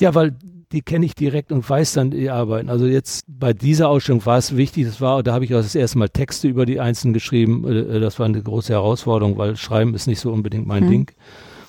Ja, 0.00 0.14
weil 0.14 0.36
die 0.72 0.82
kenne 0.82 1.06
ich 1.06 1.14
direkt 1.14 1.52
und 1.52 1.68
weiß 1.68 1.92
dann 1.92 2.10
die 2.10 2.28
Arbeiten. 2.28 2.68
Also 2.68 2.86
jetzt 2.86 3.24
bei 3.28 3.52
dieser 3.52 3.88
Ausstellung 3.88 4.26
war 4.26 4.38
es 4.38 4.56
wichtig, 4.56 4.86
das 4.86 5.00
war, 5.00 5.22
da 5.22 5.32
habe 5.32 5.44
ich 5.44 5.54
auch 5.54 5.62
das 5.62 5.76
erste 5.76 5.98
Mal 5.98 6.08
Texte 6.08 6.48
über 6.48 6.66
die 6.66 6.80
Einzelnen 6.80 7.14
geschrieben. 7.14 7.64
Äh, 7.66 8.00
das 8.00 8.18
war 8.18 8.26
eine 8.26 8.42
große 8.42 8.72
Herausforderung, 8.72 9.38
weil 9.38 9.56
Schreiben 9.56 9.94
ist 9.94 10.08
nicht 10.08 10.20
so 10.20 10.32
unbedingt 10.32 10.66
mein 10.66 10.82
hm. 10.82 10.90
Ding 10.90 11.10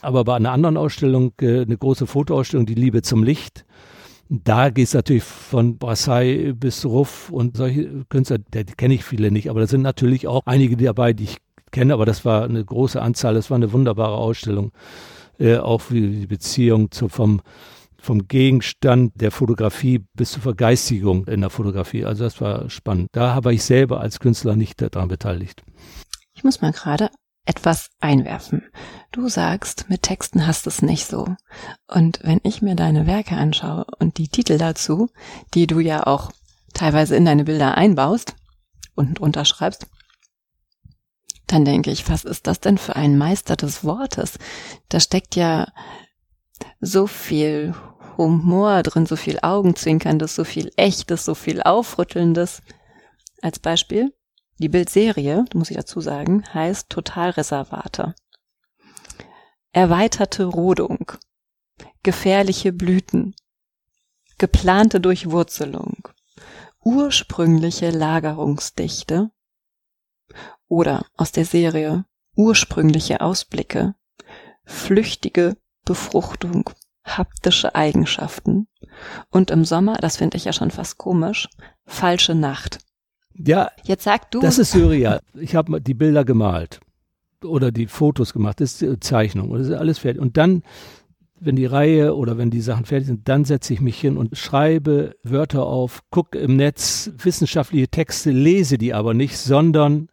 aber 0.08 0.24
bei 0.24 0.38
einer 0.38 0.54
anderen 0.54 0.78
Ausstellung, 0.78 1.34
äh, 1.42 1.64
eine 1.64 1.78
große 1.78 2.08
Fotoausstellung, 2.08 2.66
die 2.66 2.76
Liebe 2.76 3.02
zum 3.02 3.24
Licht, 3.24 3.66
da 4.30 4.70
geht 4.70 4.88
es 4.88 4.94
natürlich 4.94 5.24
von 5.24 5.78
Brassai 5.78 6.54
bis 6.56 6.86
Ruff 6.86 7.30
und 7.30 7.58
solche 7.58 8.06
Künstler, 8.08 8.38
die 8.38 8.64
kenne 8.64 8.94
ich 8.94 9.04
viele 9.04 9.32
nicht, 9.32 9.50
aber 9.50 9.60
da 9.60 9.68
sind 9.68 9.82
natürlich 9.82 10.26
auch 10.26 10.44
einige 10.46 10.78
dabei, 10.78 11.12
die 11.12 11.26
ich 11.26 11.38
kenne, 11.72 11.94
aber 11.94 12.06
das 12.06 12.24
war 12.24 12.46
eine 12.46 12.64
große 12.64 13.02
Anzahl, 13.02 13.34
das 13.34 13.50
war 13.50 13.56
eine 13.56 13.74
wunderbare 13.74 14.16
Ausstellung. 14.16 14.72
Äh, 15.40 15.58
auch 15.58 15.82
die 15.90 16.26
Beziehung 16.26 16.90
zu, 16.90 17.10
vom, 17.10 17.42
vom 17.98 18.30
Gegenstand 18.30 19.12
der 19.16 19.32
Fotografie 19.32 20.06
bis 20.14 20.32
zur 20.32 20.42
Vergeistigung 20.42 21.28
in 21.28 21.42
der 21.42 21.50
Fotografie. 21.50 22.06
Also 22.06 22.24
das 22.24 22.40
war 22.40 22.70
spannend. 22.70 23.10
Da 23.12 23.44
war 23.44 23.52
ich 23.52 23.64
selber 23.64 24.00
als 24.00 24.22
Künstler 24.22 24.56
nicht 24.56 24.82
daran 24.82 25.10
beteiligt. 25.10 25.64
Ich 26.34 26.46
muss 26.46 26.62
mal 26.62 26.72
gerade 26.72 27.10
etwas 27.48 27.90
einwerfen. 28.00 28.64
Du 29.12 29.30
sagst, 29.30 29.90
mit 29.90 30.04
Texten 30.04 30.46
hast 30.46 30.68
es 30.68 30.82
nicht 30.82 31.08
so. 31.08 31.36
Und 31.88 32.20
wenn 32.24 32.40
ich 32.44 32.62
mir 32.62 32.76
deine 32.76 33.08
Werke 33.08 33.36
anschaue 33.36 33.86
und 34.00 34.18
die 34.18 34.28
Titel 34.28 34.58
dazu, 34.58 35.10
die 35.54 35.66
du 35.66 35.80
ja 35.80 36.06
auch 36.06 36.32
teilweise 36.74 37.16
in 37.16 37.26
deine 37.26 37.46
Bilder 37.46 37.76
einbaust 37.76 38.36
und 38.96 39.20
unterschreibst, 39.20 39.88
dann 41.48 41.64
denke 41.64 41.92
ich, 41.92 42.10
was 42.10 42.26
ist 42.26 42.48
das 42.48 42.60
denn 42.60 42.78
für 42.78 42.98
ein 42.98 43.18
Meister 43.18 43.56
des 43.56 43.86
Wortes? 43.86 44.38
Da 44.90 45.00
steckt 45.00 45.36
ja 45.36 45.72
so 46.82 47.08
viel 47.08 47.74
Humor 48.18 48.84
drin, 48.84 49.06
so 49.06 49.16
viel 49.16 49.40
Augenzwinkerndes, 49.42 50.36
so 50.36 50.44
viel 50.44 50.72
Echtes, 50.76 51.24
so 51.24 51.36
viel 51.36 51.62
Aufrüttelndes. 51.62 52.62
Als 53.42 53.60
Beispiel, 53.60 54.14
die 54.60 54.70
Bildserie, 54.70 55.46
muss 55.54 55.70
ich 55.70 55.78
dazu 55.78 56.02
sagen, 56.02 56.44
heißt 56.54 56.90
Totalreservate. 56.90 58.16
Erweiterte 59.72 60.46
Rodung. 60.46 61.12
Gefährliche 62.02 62.74
Blüten. 62.74 63.36
Geplante 64.38 65.00
Durchwurzelung. 65.00 66.08
Ursprüngliche 66.84 67.92
Lagerungsdichte. 67.92 69.30
Oder 70.68 71.06
aus 71.16 71.32
der 71.32 71.46
Serie 71.46 72.06
ursprüngliche 72.36 73.22
Ausblicke. 73.22 73.96
Flüchtige 74.66 75.58
Befruchtung. 75.86 76.70
Haptische 77.04 77.76
Eigenschaften. 77.76 78.68
Und 79.30 79.52
im 79.52 79.66
Sommer, 79.66 79.96
das 79.98 80.18
finde 80.18 80.38
ich 80.38 80.46
ja 80.46 80.54
schon 80.54 80.72
fast 80.72 80.98
komisch, 80.98 81.50
falsche 81.86 82.36
Nacht. 82.36 82.80
Ja, 83.38 83.70
jetzt 83.84 84.04
sag 84.04 84.32
du. 84.32 84.40
Das 84.40 84.58
ist 84.58 84.72
surreal. 84.72 85.20
Ich 85.36 85.56
habe 85.56 85.80
die 85.82 85.94
Bilder 85.94 86.26
gemalt 86.26 86.80
oder 87.44 87.72
die 87.72 87.88
Fotos 87.88 88.34
gemacht, 88.34 88.60
das 88.62 88.74
ist 88.74 88.82
die 88.82 89.00
Zeichnung 89.00 89.52
das 89.54 89.68
ist 89.68 89.74
alles 89.74 90.00
fertig. 90.00 90.22
Und 90.22 90.38
dann, 90.38 90.64
wenn 91.40 91.56
die 91.56 91.66
Reihe 91.66 92.16
oder 92.16 92.38
wenn 92.38 92.50
die 92.50 92.62
Sachen 92.62 92.86
fertig 92.86 93.08
sind, 93.08 93.28
dann 93.30 93.46
setze 93.46 93.74
ich 93.74 93.82
mich 93.82 94.00
hin 94.00 94.18
und 94.18 94.38
schreibe 94.38 95.16
Wörter 95.24 95.66
auf, 95.66 96.02
gucke 96.10 96.40
im 96.40 96.56
Netz 96.56 97.12
wissenschaftliche 97.18 97.90
Texte, 97.90 98.32
lese 98.32 98.78
die 98.78 98.94
aber 98.94 99.14
nicht, 99.14 99.38
sondern 99.38 100.10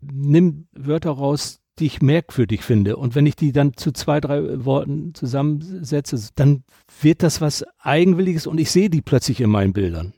nimm 0.00 0.66
Wörter 0.72 1.12
raus, 1.12 1.60
die 1.78 1.86
ich 1.86 2.02
merkwürdig 2.02 2.62
finde. 2.62 2.96
Und 2.96 3.14
wenn 3.14 3.26
ich 3.26 3.36
die 3.36 3.52
dann 3.52 3.76
zu 3.76 3.92
zwei, 3.92 4.20
drei 4.20 4.64
Worten 4.64 5.14
zusammensetze, 5.14 6.30
dann 6.34 6.64
wird 7.00 7.22
das 7.22 7.40
was 7.40 7.64
Eigenwilliges 7.78 8.46
und 8.46 8.58
ich 8.58 8.70
sehe 8.70 8.90
die 8.90 9.02
plötzlich 9.02 9.40
in 9.40 9.50
meinen 9.50 9.72
Bildern. 9.72 10.14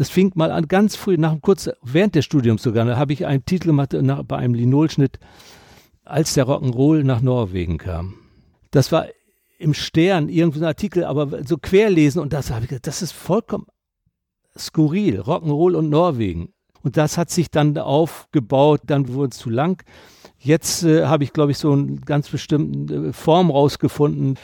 Das 0.00 0.08
fing 0.08 0.32
mal 0.34 0.50
an, 0.50 0.66
ganz 0.66 0.96
früh, 0.96 1.18
nach 1.18 1.36
kurz 1.42 1.68
während 1.82 2.14
des 2.14 2.24
Studiums 2.24 2.62
sogar, 2.62 2.86
da 2.86 2.96
habe 2.96 3.12
ich 3.12 3.26
einen 3.26 3.44
Titel 3.44 3.66
gemacht 3.66 3.92
nach, 3.92 4.22
bei 4.22 4.38
einem 4.38 4.54
Linolschnitt, 4.54 5.18
als 6.06 6.32
der 6.32 6.46
Rock'n'Roll 6.46 7.02
nach 7.02 7.20
Norwegen 7.20 7.76
kam. 7.76 8.14
Das 8.70 8.92
war 8.92 9.08
im 9.58 9.74
Stern, 9.74 10.30
irgendein 10.30 10.64
Artikel, 10.64 11.04
aber 11.04 11.44
so 11.44 11.58
querlesen 11.58 12.22
und 12.22 12.32
das 12.32 12.50
habe 12.50 12.62
ich 12.62 12.70
gesagt, 12.70 12.86
das 12.86 13.02
ist 13.02 13.12
vollkommen 13.12 13.66
skurril, 14.56 15.20
Rock'n'Roll 15.20 15.74
und 15.74 15.90
Norwegen. 15.90 16.54
Und 16.82 16.96
das 16.96 17.18
hat 17.18 17.28
sich 17.28 17.50
dann 17.50 17.76
aufgebaut, 17.76 18.80
dann 18.86 19.12
wurde 19.12 19.32
es 19.32 19.36
zu 19.36 19.50
lang. 19.50 19.84
Jetzt 20.38 20.82
äh, 20.82 21.04
habe 21.04 21.24
ich, 21.24 21.34
glaube 21.34 21.52
ich, 21.52 21.58
so 21.58 21.72
eine 21.72 21.96
ganz 21.96 22.30
bestimmte 22.30 23.08
äh, 23.08 23.12
Form 23.12 23.50
rausgefunden. 23.50 24.38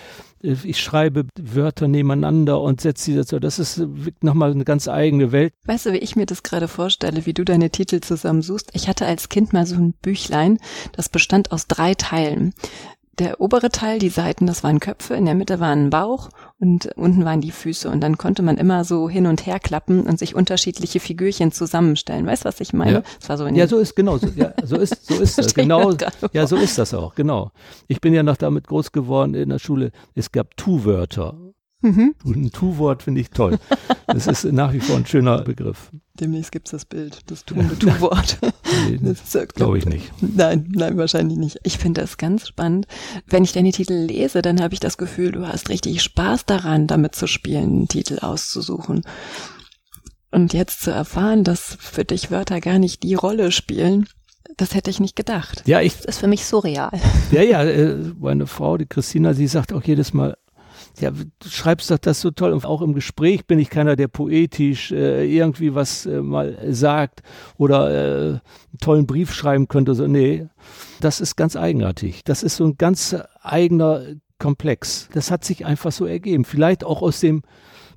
Äh, 0.46 0.56
ich 0.64 0.80
schreibe 0.80 1.26
Wörter 1.38 1.88
nebeneinander 1.88 2.60
und 2.60 2.80
setze 2.80 3.04
sie 3.04 3.16
dazu. 3.16 3.38
Das 3.38 3.58
ist 3.58 3.78
äh, 3.78 3.86
nochmal 4.22 4.52
eine 4.52 4.64
ganz 4.64 4.88
eigene 4.88 5.32
Welt. 5.32 5.52
Weißt 5.64 5.86
du, 5.86 5.92
wie 5.92 5.98
ich 5.98 6.16
mir 6.16 6.26
das 6.26 6.42
gerade 6.42 6.68
vorstelle, 6.68 7.26
wie 7.26 7.34
du 7.34 7.44
deine 7.44 7.70
Titel 7.70 8.00
zusammensuchst? 8.00 8.70
Ich 8.72 8.88
hatte 8.88 9.06
als 9.06 9.28
Kind 9.28 9.52
mal 9.52 9.66
so 9.66 9.76
ein 9.76 9.92
Büchlein, 9.92 10.58
das 10.92 11.08
bestand 11.08 11.52
aus 11.52 11.66
drei 11.66 11.94
Teilen 11.94 12.54
der 13.18 13.40
obere 13.40 13.70
Teil, 13.70 13.98
die 13.98 14.08
Seiten, 14.08 14.46
das 14.46 14.62
waren 14.62 14.80
Köpfe, 14.80 15.14
in 15.14 15.24
der 15.24 15.34
Mitte 15.34 15.60
war 15.60 15.70
ein 15.70 15.90
Bauch 15.90 16.28
und 16.58 16.90
unten 16.96 17.24
waren 17.24 17.40
die 17.40 17.50
Füße. 17.50 17.88
Und 17.88 18.00
dann 18.00 18.18
konnte 18.18 18.42
man 18.42 18.56
immer 18.56 18.84
so 18.84 19.08
hin 19.08 19.26
und 19.26 19.46
her 19.46 19.58
klappen 19.58 20.02
und 20.02 20.18
sich 20.18 20.34
unterschiedliche 20.34 21.00
Figürchen 21.00 21.52
zusammenstellen. 21.52 22.26
Weißt 22.26 22.44
du, 22.44 22.48
was 22.48 22.60
ich 22.60 22.72
meine? 22.72 23.02
Ja, 23.28 23.36
so, 23.36 23.46
ja 23.46 23.66
so 23.66 23.78
ist 23.78 23.96
genau 23.96 24.18
so. 24.18 24.28
Ja, 24.36 24.52
so 24.64 24.76
ist 24.76 25.06
so 25.06 25.14
ist 25.14 25.38
das 25.38 25.54
genau. 25.54 25.92
Ja, 26.32 26.46
so 26.46 26.56
ist 26.56 26.78
das 26.78 26.92
auch. 26.94 27.14
Genau. 27.14 27.50
Ich 27.88 28.00
bin 28.00 28.12
ja 28.12 28.22
noch 28.22 28.36
damit 28.36 28.66
groß 28.66 28.92
geworden 28.92 29.34
in 29.34 29.48
der 29.48 29.58
Schule. 29.58 29.92
Es 30.14 30.32
gab 30.32 30.56
Tu-Wörter 30.56 31.36
Mhm. 31.82 32.14
Ein 32.24 32.50
Tu-Wort 32.50 33.02
finde 33.02 33.20
ich 33.20 33.30
toll. 33.30 33.58
Das 34.06 34.26
ist 34.26 34.44
nach 34.44 34.72
wie 34.72 34.80
vor 34.80 34.96
ein 34.96 35.06
schöner 35.06 35.42
Begriff. 35.42 35.90
Demnächst 36.18 36.50
gibt 36.50 36.68
es 36.68 36.72
das 36.72 36.84
Bild, 36.86 37.18
das 37.26 37.44
tuende 37.44 37.78
Tu-Wort. 37.78 38.38
nee, 39.00 39.14
glaube 39.54 39.78
ich 39.78 39.84
nicht. 39.84 40.10
Nein, 40.22 40.72
nein, 40.74 40.96
wahrscheinlich 40.96 41.36
nicht. 41.36 41.58
Ich 41.62 41.76
finde 41.76 42.00
das 42.00 42.16
ganz 42.16 42.48
spannend. 42.48 42.86
Wenn 43.26 43.44
ich 43.44 43.52
deine 43.52 43.70
Titel 43.72 43.92
lese, 43.92 44.40
dann 44.40 44.62
habe 44.62 44.72
ich 44.72 44.80
das 44.80 44.96
Gefühl, 44.96 45.32
du 45.32 45.46
hast 45.46 45.68
richtig 45.68 46.02
Spaß 46.02 46.46
daran, 46.46 46.86
damit 46.86 47.14
zu 47.14 47.26
spielen, 47.26 47.64
einen 47.64 47.88
Titel 47.88 48.18
auszusuchen. 48.20 49.02
Und 50.30 50.54
jetzt 50.54 50.80
zu 50.80 50.90
erfahren, 50.90 51.44
dass 51.44 51.76
für 51.78 52.04
dich 52.04 52.30
Wörter 52.30 52.60
gar 52.60 52.78
nicht 52.78 53.02
die 53.02 53.14
Rolle 53.14 53.52
spielen, 53.52 54.08
das 54.56 54.74
hätte 54.74 54.90
ich 54.90 55.00
nicht 55.00 55.16
gedacht. 55.16 55.62
Ja, 55.66 55.82
ich. 55.82 55.96
Das 55.96 56.04
ist 56.06 56.18
für 56.18 56.28
mich 56.28 56.46
surreal. 56.46 56.98
Ja, 57.30 57.42
ja, 57.42 57.62
äh, 57.62 57.96
meine 58.18 58.46
Frau, 58.46 58.78
die 58.78 58.86
Christina, 58.86 59.34
sie 59.34 59.48
sagt 59.48 59.72
auch 59.72 59.82
jedes 59.82 60.14
Mal, 60.14 60.36
ja, 61.00 61.10
du 61.10 61.48
schreibst 61.48 61.90
doch 61.90 61.98
das 61.98 62.20
so 62.20 62.30
toll. 62.30 62.52
Und 62.52 62.64
auch 62.64 62.82
im 62.82 62.94
Gespräch 62.94 63.46
bin 63.46 63.58
ich 63.58 63.70
keiner, 63.70 63.96
der 63.96 64.08
poetisch 64.08 64.92
äh, 64.92 65.24
irgendwie 65.26 65.74
was 65.74 66.06
äh, 66.06 66.22
mal 66.22 66.58
sagt 66.72 67.22
oder 67.58 67.90
äh, 67.90 68.28
einen 68.28 68.40
tollen 68.80 69.06
Brief 69.06 69.32
schreiben 69.32 69.68
könnte. 69.68 69.94
So, 69.94 70.06
nee, 70.06 70.46
das 71.00 71.20
ist 71.20 71.36
ganz 71.36 71.56
eigenartig. 71.56 72.24
Das 72.24 72.42
ist 72.42 72.56
so 72.56 72.64
ein 72.64 72.76
ganz 72.78 73.16
eigener 73.42 74.02
Komplex. 74.38 75.08
Das 75.12 75.30
hat 75.30 75.44
sich 75.44 75.64
einfach 75.64 75.92
so 75.92 76.06
ergeben. 76.06 76.44
Vielleicht 76.44 76.84
auch 76.84 77.02
aus 77.02 77.20
dem 77.20 77.42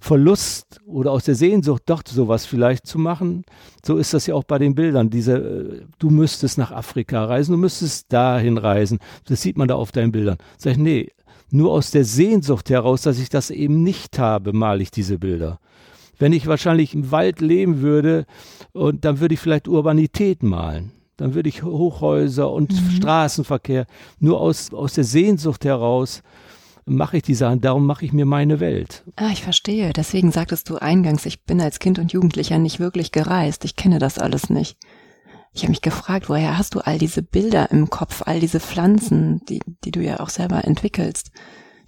Verlust 0.02 0.80
oder 0.86 1.12
aus 1.12 1.26
der 1.26 1.36
Sehnsucht, 1.36 1.84
doch 1.88 2.04
sowas 2.08 2.46
vielleicht 2.46 2.88
zu 2.88 2.98
machen. 2.98 3.44
So 3.86 3.98
ist 3.98 4.14
das 4.14 4.28
ja 4.28 4.36
auch 4.36 4.46
bei 4.46 4.58
den 4.58 4.74
Bildern. 4.74 5.10
Diese, 5.10 5.38
äh, 5.38 5.82
du 6.00 6.10
müsstest 6.10 6.58
nach 6.58 6.72
Afrika 6.72 7.26
reisen, 7.26 7.52
du 7.52 7.58
müsstest 7.58 8.12
dahin 8.12 8.58
reisen. 8.58 9.00
Das 9.26 9.42
sieht 9.42 9.58
man 9.58 9.68
da 9.68 9.76
auf 9.76 9.92
deinen 9.92 10.12
Bildern. 10.12 10.38
Sag 10.58 10.74
ich, 10.74 10.78
nee, 10.78 11.12
nur 11.52 11.72
aus 11.72 11.92
der 11.92 12.06
Sehnsucht 12.06 12.70
heraus, 12.70 13.02
dass 13.02 13.20
ich 13.20 13.30
das 13.30 13.50
eben 13.50 13.84
nicht 13.84 14.20
habe, 14.20 14.54
male 14.54 14.82
ich 14.82 14.92
diese 14.92 15.18
Bilder. 15.18 15.60
Wenn 16.18 16.34
ich 16.34 16.48
wahrscheinlich 16.48 16.94
im 16.94 17.12
Wald 17.12 17.40
leben 17.42 17.82
würde, 17.82 18.26
und 18.74 19.06
dann 19.06 19.20
würde 19.20 19.34
ich 19.34 19.40
vielleicht 19.40 19.68
Urbanität 19.68 20.44
malen. 20.44 20.92
Dann 21.18 21.34
würde 21.34 21.50
ich 21.50 21.64
Hochhäuser 21.64 22.52
und 22.52 22.72
mhm. 22.72 22.92
Straßenverkehr. 22.92 23.86
Nur 24.20 24.40
aus, 24.40 24.74
aus 24.74 24.94
der 24.94 25.04
Sehnsucht 25.04 25.66
heraus 25.66 26.24
mache 26.86 27.18
ich 27.18 27.24
die 27.24 27.36
Sachen, 27.36 27.62
darum 27.62 27.86
mache 27.86 28.06
ich 28.06 28.14
mir 28.14 28.26
meine 28.26 28.60
Welt. 28.60 29.04
Ah, 29.16 29.30
ich 29.32 29.44
verstehe. 29.44 29.94
Deswegen 29.94 30.32
sagtest 30.32 30.70
du 30.70 30.78
eingangs, 30.78 31.26
ich 31.26 31.44
bin 31.44 31.62
als 31.62 31.80
Kind 31.80 32.00
und 32.00 32.12
Jugendlicher 32.12 32.58
nicht 32.58 32.80
wirklich 32.80 33.12
gereist. 33.12 33.66
Ich 33.66 33.76
kenne 33.76 34.00
das 34.00 34.18
alles 34.18 34.50
nicht. 34.50 34.78
Ich 35.54 35.64
habe 35.64 35.72
mich 35.72 35.82
gefragt, 35.82 36.30
woher 36.30 36.58
hast 36.58 36.76
du 36.76 36.80
all 36.80 36.98
diese 36.98 37.24
Bilder 37.24 37.72
im 37.72 37.90
Kopf, 37.90 38.24
all 38.26 38.40
diese 38.40 38.60
Pflanzen, 38.60 39.42
die, 39.50 39.60
die 39.84 39.92
du 39.92 40.02
ja 40.02 40.20
auch 40.20 40.30
selber 40.30 40.66
entwickelst, 40.66 41.32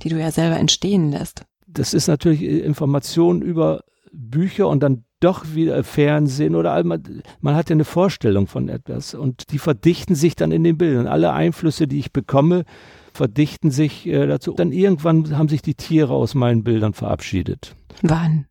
die 0.01 0.09
du 0.09 0.19
ja 0.19 0.31
selber 0.31 0.57
entstehen 0.57 1.11
lässt? 1.11 1.43
Das 1.67 1.93
ist 1.93 2.07
natürlich 2.07 2.41
Information 2.41 3.41
über 3.41 3.83
Bücher 4.11 4.67
und 4.67 4.81
dann 4.81 5.05
doch 5.19 5.53
wieder 5.53 5.83
Fernsehen 5.83 6.55
oder 6.55 6.83
man, 6.83 7.21
man 7.39 7.55
hat 7.55 7.69
ja 7.69 7.75
eine 7.75 7.85
Vorstellung 7.85 8.47
von 8.47 8.67
etwas 8.67 9.13
und 9.13 9.51
die 9.51 9.59
verdichten 9.59 10.15
sich 10.15 10.35
dann 10.35 10.51
in 10.51 10.63
den 10.63 10.77
Bildern. 10.77 11.07
Alle 11.07 11.31
Einflüsse, 11.31 11.87
die 11.87 11.99
ich 11.99 12.11
bekomme, 12.11 12.65
verdichten 13.13 13.71
sich 13.71 14.07
äh, 14.07 14.25
dazu. 14.25 14.53
Dann 14.53 14.71
irgendwann 14.71 15.37
haben 15.37 15.47
sich 15.47 15.61
die 15.61 15.75
Tiere 15.75 16.13
aus 16.13 16.33
meinen 16.33 16.63
Bildern 16.63 16.93
verabschiedet. 16.93 17.75
Wann? 18.01 18.47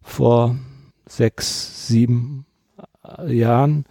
Vor 0.00 0.56
sechs, 1.06 1.86
sieben 1.86 2.46
Jahren 3.26 3.84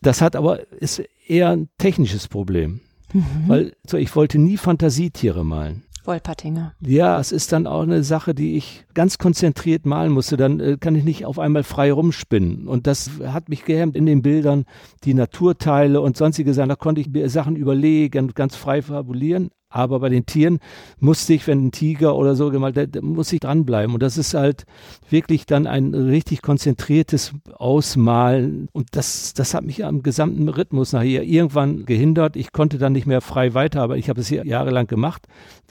das 0.00 0.20
hat 0.20 0.36
aber, 0.36 0.72
ist 0.72 1.02
eher 1.26 1.50
ein 1.50 1.68
technisches 1.78 2.28
Problem. 2.28 2.80
Mhm. 3.12 3.24
Weil 3.46 3.72
so, 3.86 3.96
ich 3.96 4.14
wollte 4.14 4.38
nie 4.38 4.56
Fantasietiere 4.56 5.44
malen. 5.44 5.82
Wolpertinger. 6.04 6.74
Ja, 6.80 7.20
es 7.20 7.30
ist 7.30 7.52
dann 7.52 7.66
auch 7.66 7.82
eine 7.82 8.02
Sache, 8.02 8.34
die 8.34 8.56
ich 8.56 8.84
ganz 8.94 9.18
konzentriert 9.18 9.84
malen 9.84 10.12
musste. 10.12 10.36
Dann 10.36 10.58
äh, 10.58 10.76
kann 10.80 10.94
ich 10.94 11.04
nicht 11.04 11.26
auf 11.26 11.38
einmal 11.38 11.62
frei 11.62 11.92
rumspinnen. 11.92 12.66
Und 12.66 12.86
das 12.86 13.10
hat 13.26 13.48
mich 13.48 13.64
gehemmt 13.64 13.96
in 13.96 14.06
den 14.06 14.22
Bildern, 14.22 14.64
die 15.04 15.14
Naturteile 15.14 16.00
und 16.00 16.16
sonstige 16.16 16.54
Sachen. 16.54 16.70
Da 16.70 16.76
konnte 16.76 17.00
ich 17.00 17.10
mir 17.10 17.28
Sachen 17.28 17.54
überlegen, 17.54 18.32
ganz 18.34 18.56
frei 18.56 18.82
fabulieren. 18.82 19.50
Aber 19.72 20.00
bei 20.00 20.08
den 20.08 20.26
Tieren 20.26 20.58
musste 20.98 21.32
ich, 21.32 21.46
wenn 21.46 21.66
ein 21.66 21.72
Tiger 21.72 22.16
oder 22.16 22.34
so 22.34 22.50
gemalt, 22.50 22.76
da, 22.76 22.86
da 22.86 23.00
muss 23.00 23.32
ich 23.32 23.38
dranbleiben. 23.38 23.94
Und 23.94 24.02
das 24.02 24.18
ist 24.18 24.34
halt 24.34 24.64
wirklich 25.08 25.46
dann 25.46 25.68
ein 25.68 25.94
richtig 25.94 26.42
konzentriertes 26.42 27.32
Ausmalen. 27.54 28.68
Und 28.72 28.88
das, 28.92 29.32
das 29.32 29.54
hat 29.54 29.64
mich 29.64 29.84
am 29.84 30.02
gesamten 30.02 30.48
Rhythmus 30.48 30.92
nachher 30.92 31.22
irgendwann 31.22 31.86
gehindert. 31.86 32.34
Ich 32.34 32.50
konnte 32.50 32.78
dann 32.78 32.92
nicht 32.92 33.06
mehr 33.06 33.20
frei 33.20 33.54
weiter, 33.54 33.80
aber 33.80 33.96
ich 33.96 34.08
habe 34.08 34.20
es 34.20 34.26
hier 34.26 34.44
jahrelang 34.44 34.88
gemacht. 34.88 35.28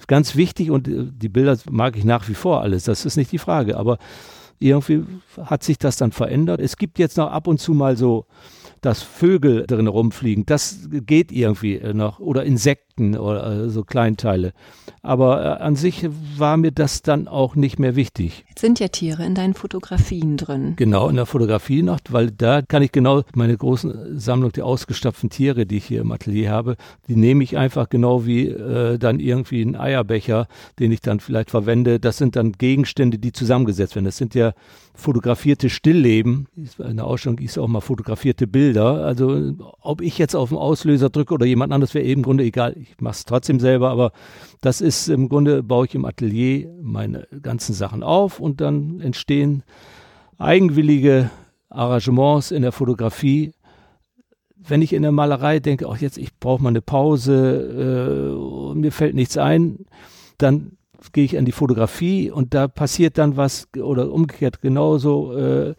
Ganz 0.07 0.37
wichtig 0.37 0.71
und 0.71 0.87
äh, 0.87 1.03
die 1.11 1.29
Bilder 1.29 1.57
mag 1.69 1.97
ich 1.97 2.05
nach 2.05 2.29
wie 2.29 2.35
vor 2.35 2.61
alles. 2.61 2.85
Das 2.85 3.05
ist 3.05 3.17
nicht 3.17 3.33
die 3.33 3.37
Frage. 3.37 3.75
Aber 3.75 3.97
irgendwie 4.59 5.03
hat 5.43 5.63
sich 5.63 5.77
das 5.77 5.97
dann 5.97 6.13
verändert. 6.13 6.61
Es 6.61 6.77
gibt 6.77 6.99
jetzt 6.99 7.17
noch 7.17 7.31
ab 7.31 7.47
und 7.47 7.59
zu 7.59 7.73
mal 7.73 7.97
so 7.97 8.25
dass 8.81 9.03
Vögel 9.03 9.65
drin 9.67 9.87
rumfliegen. 9.87 10.45
Das 10.45 10.87
geht 10.89 11.31
irgendwie 11.31 11.75
äh, 11.75 11.93
noch. 11.93 12.19
Oder 12.19 12.43
Insekten 12.43 12.88
oder 13.17 13.65
äh, 13.65 13.69
so 13.69 13.83
Kleinteile. 13.83 14.53
Aber 15.01 15.43
äh, 15.43 15.63
an 15.63 15.75
sich 15.75 16.07
war 16.37 16.57
mir 16.57 16.71
das 16.71 17.01
dann 17.01 17.27
auch 17.27 17.55
nicht 17.55 17.79
mehr 17.79 17.95
wichtig. 17.95 18.45
Jetzt 18.49 18.61
sind 18.61 18.79
ja 18.79 18.89
Tiere 18.89 19.25
in 19.25 19.35
deinen 19.35 19.53
Fotografien 19.53 20.37
drin. 20.37 20.73
Genau, 20.75 21.07
in 21.09 21.15
der 21.15 21.25
Fotografie 21.25 21.83
noch, 21.83 21.99
weil 22.09 22.31
da 22.31 22.61
kann 22.61 22.83
ich 22.83 22.91
genau 22.91 23.23
meine 23.33 23.57
großen 23.57 24.19
Sammlung 24.19 24.51
der 24.51 24.65
ausgestopften 24.65 25.29
Tiere, 25.29 25.65
die 25.65 25.77
ich 25.77 25.85
hier 25.85 26.01
im 26.01 26.11
Atelier 26.11 26.51
habe, 26.51 26.75
die 27.07 27.15
nehme 27.15 27.43
ich 27.43 27.57
einfach 27.57 27.89
genau 27.89 28.25
wie 28.25 28.47
äh, 28.47 28.97
dann 28.97 29.19
irgendwie 29.19 29.61
einen 29.61 29.75
Eierbecher, 29.75 30.47
den 30.79 30.91
ich 30.91 31.01
dann 31.01 31.19
vielleicht 31.19 31.49
verwende. 31.49 31.99
Das 31.99 32.17
sind 32.17 32.35
dann 32.35 32.53
Gegenstände, 32.53 33.17
die 33.17 33.31
zusammengesetzt 33.31 33.95
werden. 33.95 34.05
Das 34.05 34.17
sind 34.17 34.35
ja 34.35 34.53
fotografierte 34.93 35.69
Stillleben. 35.69 36.47
In 36.77 36.97
der 36.97 37.05
Ausstellung 37.05 37.39
ist 37.39 37.57
auch 37.57 37.67
mal 37.67 37.81
fotografierte 37.81 38.47
Bilder. 38.47 39.05
Also 39.05 39.53
ob 39.81 40.01
ich 40.01 40.17
jetzt 40.17 40.35
auf 40.35 40.49
den 40.49 40.57
Auslöser 40.57 41.09
drücke 41.09 41.33
oder 41.33 41.45
jemand 41.45 41.73
anderes, 41.73 41.93
wäre 41.93 42.05
eben 42.05 42.19
im 42.19 42.23
Grunde 42.23 42.43
egal. 42.43 42.75
Ich 42.89 43.01
mache 43.01 43.13
es 43.13 43.25
trotzdem 43.25 43.59
selber, 43.59 43.89
aber 43.89 44.11
das 44.61 44.81
ist 44.81 45.07
im 45.07 45.29
Grunde, 45.29 45.63
baue 45.63 45.85
ich 45.85 45.95
im 45.95 46.05
Atelier 46.05 46.69
meine 46.81 47.27
ganzen 47.41 47.73
Sachen 47.73 48.03
auf 48.03 48.39
und 48.39 48.61
dann 48.61 48.99
entstehen 48.99 49.63
eigenwillige 50.37 51.29
Arrangements 51.69 52.51
in 52.51 52.61
der 52.61 52.71
Fotografie. 52.71 53.53
Wenn 54.57 54.81
ich 54.81 54.93
in 54.93 55.03
der 55.03 55.11
Malerei 55.11 55.59
denke, 55.59 55.87
auch 55.87 55.97
jetzt, 55.97 56.17
ich 56.17 56.37
brauche 56.37 56.61
mal 56.61 56.69
eine 56.69 56.81
Pause, 56.81 58.73
äh, 58.73 58.75
mir 58.77 58.91
fällt 58.91 59.15
nichts 59.15 59.37
ein, 59.37 59.85
dann 60.37 60.77
gehe 61.13 61.23
ich 61.23 61.37
an 61.37 61.45
die 61.45 61.51
Fotografie 61.51 62.29
und 62.31 62.53
da 62.53 62.67
passiert 62.67 63.17
dann 63.17 63.37
was 63.37 63.67
oder 63.77 64.11
umgekehrt 64.11 64.61
genauso. 64.61 65.33
Äh, 65.37 65.75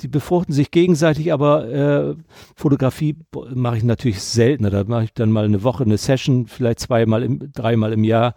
die 0.00 0.08
befruchten 0.08 0.54
sich 0.54 0.70
gegenseitig, 0.70 1.32
aber 1.32 1.68
äh, 1.68 2.14
Fotografie 2.56 3.16
mache 3.54 3.78
ich 3.78 3.84
natürlich 3.84 4.20
seltener. 4.20 4.70
Da 4.70 4.84
mache 4.84 5.04
ich 5.04 5.14
dann 5.14 5.30
mal 5.30 5.44
eine 5.44 5.62
Woche 5.62 5.84
eine 5.84 5.98
Session, 5.98 6.46
vielleicht 6.46 6.80
zweimal, 6.80 7.22
im, 7.22 7.52
dreimal 7.52 7.92
im 7.92 8.04
Jahr 8.04 8.34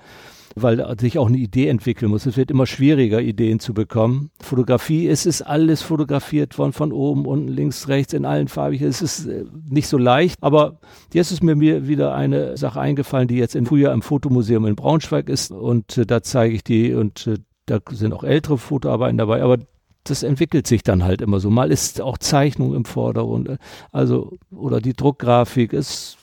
weil 0.56 0.84
sich 1.00 1.18
auch 1.18 1.28
eine 1.28 1.38
Idee 1.38 1.68
entwickeln 1.68 2.10
muss. 2.12 2.26
Es 2.26 2.38
wird 2.38 2.52
immer 2.52 2.66
schwieriger, 2.66 3.22
Ideen 3.22 3.60
zu 3.60 3.74
bekommen. 3.74 4.32
Fotografie, 4.42 5.08
es 5.08 5.26
ist 5.26 5.42
alles 5.42 5.82
fotografiert 5.82 6.58
worden, 6.58 6.74
von 6.74 6.92
oben, 6.92 7.26
unten, 7.26 7.48
links, 7.48 7.88
rechts, 7.88 8.14
in 8.14 8.26
allen 8.26 8.48
Farben. 8.48 8.82
Es 8.84 9.02
ist 9.02 9.28
äh, 9.28 9.46
nicht 9.70 9.88
so 9.88 9.98
leicht, 9.98 10.38
aber 10.42 10.80
jetzt 11.14 11.32
ist 11.32 11.44
mir 11.44 11.88
wieder 11.88 12.14
eine 12.14 12.58
Sache 12.58 12.80
eingefallen, 12.80 13.28
die 13.28 13.38
jetzt 13.38 13.56
im 13.56 13.66
Frühjahr 13.66 13.94
im 13.94 14.02
Fotomuseum 14.02 14.66
in 14.66 14.76
Braunschweig 14.76 15.30
ist 15.30 15.52
und 15.52 15.98
äh, 15.98 16.06
da 16.06 16.22
zeige 16.24 16.56
ich 16.56 16.64
die 16.64 16.94
und 16.94 17.28
äh, 17.28 17.38
da 17.66 17.80
sind 17.92 18.14
auch 18.14 18.24
ältere 18.24 18.58
Fotoarbeiten 18.58 19.18
dabei, 19.18 19.42
aber 19.42 19.58
das 20.04 20.24
entwickelt 20.24 20.68
sich 20.68 20.84
dann 20.84 21.04
halt 21.04 21.22
immer 21.22 21.40
so. 21.40 21.50
Mal 21.50 21.72
ist 21.72 22.02
auch 22.02 22.18
Zeichnung 22.18 22.76
im 22.76 22.86
Vordergrund, 22.86 23.50
äh, 23.50 23.58
also 23.92 24.38
oder 24.52 24.82
die 24.82 24.94
Druckgrafik. 24.94 25.74
Es 25.74 26.18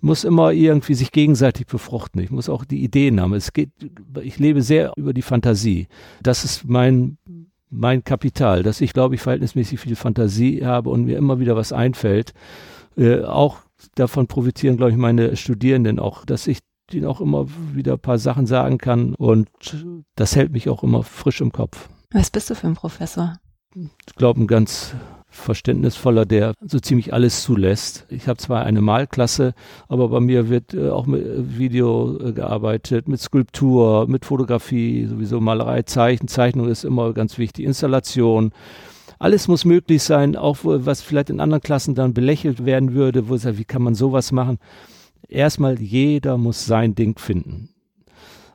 muss 0.00 0.24
immer 0.24 0.52
irgendwie 0.52 0.94
sich 0.94 1.12
gegenseitig 1.12 1.66
befruchten. 1.66 2.22
Ich 2.22 2.30
muss 2.30 2.48
auch 2.48 2.64
die 2.64 2.82
Ideen 2.82 3.20
haben. 3.20 3.34
Es 3.34 3.52
geht, 3.52 3.70
ich 4.22 4.38
lebe 4.38 4.62
sehr 4.62 4.92
über 4.96 5.12
die 5.12 5.22
Fantasie. 5.22 5.88
Das 6.22 6.44
ist 6.44 6.64
mein 6.64 7.18
mein 7.70 8.02
Kapital, 8.02 8.62
dass 8.62 8.80
ich, 8.80 8.94
glaube 8.94 9.14
ich, 9.14 9.20
verhältnismäßig 9.20 9.78
viel 9.78 9.96
Fantasie 9.96 10.64
habe 10.64 10.88
und 10.88 11.04
mir 11.04 11.18
immer 11.18 11.38
wieder 11.38 11.54
was 11.54 11.72
einfällt. 11.72 12.32
Äh, 12.96 13.22
auch 13.24 13.58
davon 13.94 14.26
profitieren, 14.26 14.76
glaube 14.76 14.92
ich, 14.92 14.96
meine 14.96 15.36
Studierenden 15.36 15.98
auch, 15.98 16.24
dass 16.24 16.46
ich 16.46 16.60
denen 16.92 17.06
auch 17.06 17.20
immer 17.20 17.46
wieder 17.74 17.94
ein 17.94 17.98
paar 17.98 18.18
Sachen 18.18 18.46
sagen 18.46 18.78
kann 18.78 19.14
und 19.14 19.48
das 20.16 20.34
hält 20.36 20.52
mich 20.52 20.68
auch 20.68 20.82
immer 20.82 21.02
frisch 21.02 21.40
im 21.40 21.52
Kopf. 21.52 21.88
Was 22.10 22.30
bist 22.30 22.48
du 22.48 22.54
für 22.54 22.66
ein 22.66 22.74
Professor? 22.74 23.38
Ich 23.74 24.14
glaube, 24.16 24.40
ein 24.40 24.46
ganz 24.46 24.94
verständnisvoller, 25.28 26.24
der 26.24 26.54
so 26.60 26.78
ziemlich 26.78 27.12
alles 27.12 27.42
zulässt. 27.42 28.06
Ich 28.08 28.28
habe 28.28 28.38
zwar 28.38 28.64
eine 28.64 28.80
Malklasse, 28.80 29.52
aber 29.88 30.08
bei 30.08 30.20
mir 30.20 30.48
wird 30.48 30.72
äh, 30.72 30.88
auch 30.88 31.04
mit 31.04 31.58
Video 31.58 32.18
äh, 32.18 32.32
gearbeitet, 32.32 33.08
mit 33.08 33.20
Skulptur, 33.20 34.08
mit 34.08 34.24
Fotografie, 34.24 35.04
sowieso 35.04 35.38
Malerei, 35.38 35.82
Zeichen, 35.82 36.28
Zeichnung 36.28 36.68
ist 36.68 36.84
immer 36.84 37.12
ganz 37.12 37.36
wichtig, 37.36 37.66
Installation. 37.66 38.52
Alles 39.18 39.48
muss 39.48 39.66
möglich 39.66 40.02
sein, 40.02 40.34
auch 40.34 40.58
was 40.62 41.02
vielleicht 41.02 41.28
in 41.28 41.40
anderen 41.40 41.62
Klassen 41.62 41.94
dann 41.94 42.14
belächelt 42.14 42.64
werden 42.64 42.94
würde, 42.94 43.28
wo 43.28 43.34
es 43.34 43.44
wie 43.58 43.64
kann 43.64 43.82
man 43.82 43.94
sowas 43.94 44.32
machen? 44.32 44.58
Erstmal, 45.28 45.78
jeder 45.78 46.38
muss 46.38 46.64
sein 46.64 46.94
Ding 46.94 47.18
finden. 47.18 47.68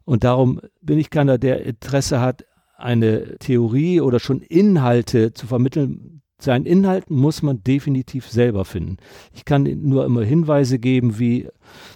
Und 0.05 0.23
darum 0.23 0.59
bin 0.81 0.97
ich 0.97 1.11
keiner, 1.11 1.37
der 1.37 1.63
Interesse 1.65 2.19
hat, 2.19 2.45
eine 2.83 3.37
Theorie 3.39 4.01
oder 4.01 4.19
schon 4.19 4.41
Inhalte 4.41 5.33
zu 5.33 5.47
vermitteln, 5.47 6.21
seinen 6.39 6.65
Inhalt 6.65 7.09
muss 7.09 7.41
man 7.41 7.63
definitiv 7.63 8.27
selber 8.29 8.65
finden. 8.65 8.97
Ich 9.33 9.45
kann 9.45 9.63
nur 9.81 10.05
immer 10.05 10.23
Hinweise 10.23 10.77
geben, 10.77 11.17
wie, 11.17 11.47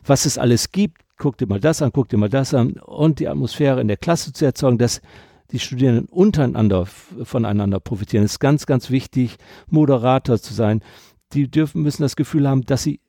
was 0.05 0.25
es 0.25 0.37
alles 0.37 0.71
gibt. 0.71 1.01
Guck 1.17 1.37
dir 1.37 1.47
mal 1.47 1.59
das 1.59 1.81
an, 1.81 1.91
guck 1.91 2.09
dir 2.09 2.17
mal 2.17 2.29
das 2.29 2.53
an 2.53 2.73
und 2.73 3.19
die 3.19 3.27
Atmosphäre 3.27 3.81
in 3.81 3.87
der 3.87 3.97
Klasse 3.97 4.31
zu 4.31 4.45
erzeugen, 4.45 4.77
dass 4.77 5.01
die 5.51 5.59
Studierenden 5.59 6.05
untereinander 6.05 6.85
voneinander 6.85 7.79
profitieren. 7.79 8.23
Es 8.23 8.33
ist 8.33 8.39
ganz, 8.39 8.65
ganz 8.65 8.89
wichtig, 8.89 9.37
Moderator 9.69 10.39
zu 10.39 10.53
sein. 10.53 10.81
Die 11.33 11.49
dürfen, 11.49 11.81
müssen 11.81 12.03
das 12.03 12.15
Gefühl 12.15 12.47
haben, 12.47 12.61
dass 12.63 12.83
sie 12.83 13.01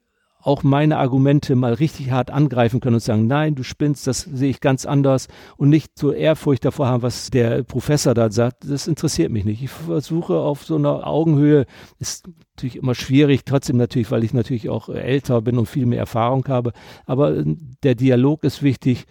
auch 0.49 0.62
meine 0.62 0.96
Argumente 0.96 1.57
mal 1.57 1.74
richtig 1.74 2.11
hart 2.11 2.30
angreifen 2.30 2.80
können 2.80 2.94
und 2.94 3.03
sagen, 3.03 3.26
nein, 3.26 3.55
du 3.55 3.62
spinnst, 3.62 4.07
das 4.07 4.22
sehe 4.22 4.49
ich 4.49 4.62
ganz 4.62 4.86
anders 4.86 5.28
und 5.59 5.68
nicht 5.68 5.99
so 5.99 6.11
Ehrfurcht 6.11 6.64
davor 6.64 6.88
haben, 6.88 7.03
was 7.03 7.28
der 7.28 7.64
Professor 7.64 8.14
da 8.14 8.30
sagt. 8.30 8.64
Das 8.66 8.88
interessiert 8.88 9.30
mich 9.30 9.44
nicht. 9.44 9.62
Ich 9.62 9.68
versuche 9.68 10.36
auf 10.36 10.64
so 10.64 10.76
einer 10.76 11.07
Augenhöhe, 11.07 11.66
ist 11.99 12.30
natürlich 12.57 12.76
immer 12.76 12.94
schwierig, 12.94 13.44
trotzdem 13.44 13.76
natürlich, 13.76 14.11
weil 14.11 14.24
ich 14.24 14.32
natürlich 14.32 14.70
auch 14.70 14.88
älter 14.88 15.42
bin 15.42 15.59
und 15.59 15.66
viel 15.66 15.84
mehr 15.84 15.99
Erfahrung 15.99 16.49
habe, 16.49 16.72
aber 17.05 17.44
der 17.82 17.94
Dialog 17.94 18.42
ist 18.42 18.62
wichtig 18.62 19.05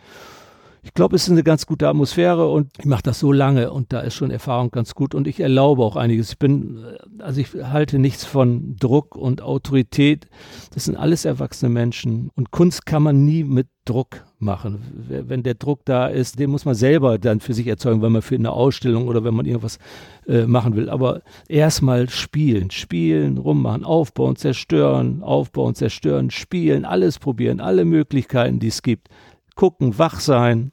ich 0.87 0.93
glaube, 0.93 1.17
es 1.17 1.23
ist 1.23 1.31
eine 1.31 1.43
ganz 1.43 1.65
gute 1.65 1.89
Atmosphäre 1.89 2.49
und 2.49 2.71
ich 2.79 2.85
mache 2.85 3.03
das 3.03 3.19
so 3.19 3.33
lange 3.33 3.71
und 3.71 3.91
da 3.91 3.99
ist 3.99 4.13
schon 4.13 4.31
Erfahrung 4.31 4.71
ganz 4.71 4.95
gut 4.95 5.15
und 5.15 5.27
ich 5.27 5.41
erlaube 5.41 5.83
auch 5.83 5.97
einiges. 5.97 6.29
Ich 6.29 6.39
bin, 6.39 6.77
äh, 6.81 7.23
also 7.23 7.41
ich 7.41 7.49
halte 7.55 7.99
nichts 7.99 8.23
von 8.23 8.77
Druck 8.77 9.17
und 9.17 9.41
Autorität. 9.41 10.27
Das 10.73 10.85
sind 10.85 10.95
alles 10.95 11.25
erwachsene 11.25 11.69
Menschen 11.69 12.31
und 12.35 12.51
Kunst 12.51 12.85
kann 12.85 13.03
man 13.03 13.25
nie 13.25 13.43
mit 13.43 13.67
Druck 13.83 14.23
machen. 14.39 14.79
Wenn 15.09 15.43
der 15.43 15.55
Druck 15.55 15.81
da 15.83 16.07
ist, 16.07 16.39
den 16.39 16.51
muss 16.51 16.63
man 16.63 16.75
selber 16.75 17.17
dann 17.17 17.41
für 17.41 17.53
sich 17.53 17.67
erzeugen, 17.67 18.01
wenn 18.01 18.13
man 18.13 18.21
für 18.21 18.35
eine 18.35 18.51
Ausstellung 18.51 19.09
oder 19.09 19.25
wenn 19.25 19.33
man 19.33 19.45
irgendwas 19.45 19.79
äh, 20.25 20.45
machen 20.45 20.77
will. 20.77 20.89
Aber 20.89 21.21
erstmal 21.49 22.09
spielen, 22.09 22.71
spielen, 22.71 23.37
rummachen, 23.37 23.83
aufbauen, 23.83 24.37
zerstören, 24.37 25.21
aufbauen, 25.21 25.75
zerstören, 25.75 26.31
spielen, 26.31 26.85
alles 26.85 27.19
probieren, 27.19 27.59
alle 27.59 27.83
Möglichkeiten, 27.83 28.59
die 28.59 28.67
es 28.67 28.81
gibt. 28.81 29.09
Gucken, 29.55 29.97
wach 29.97 30.21
sein, 30.21 30.71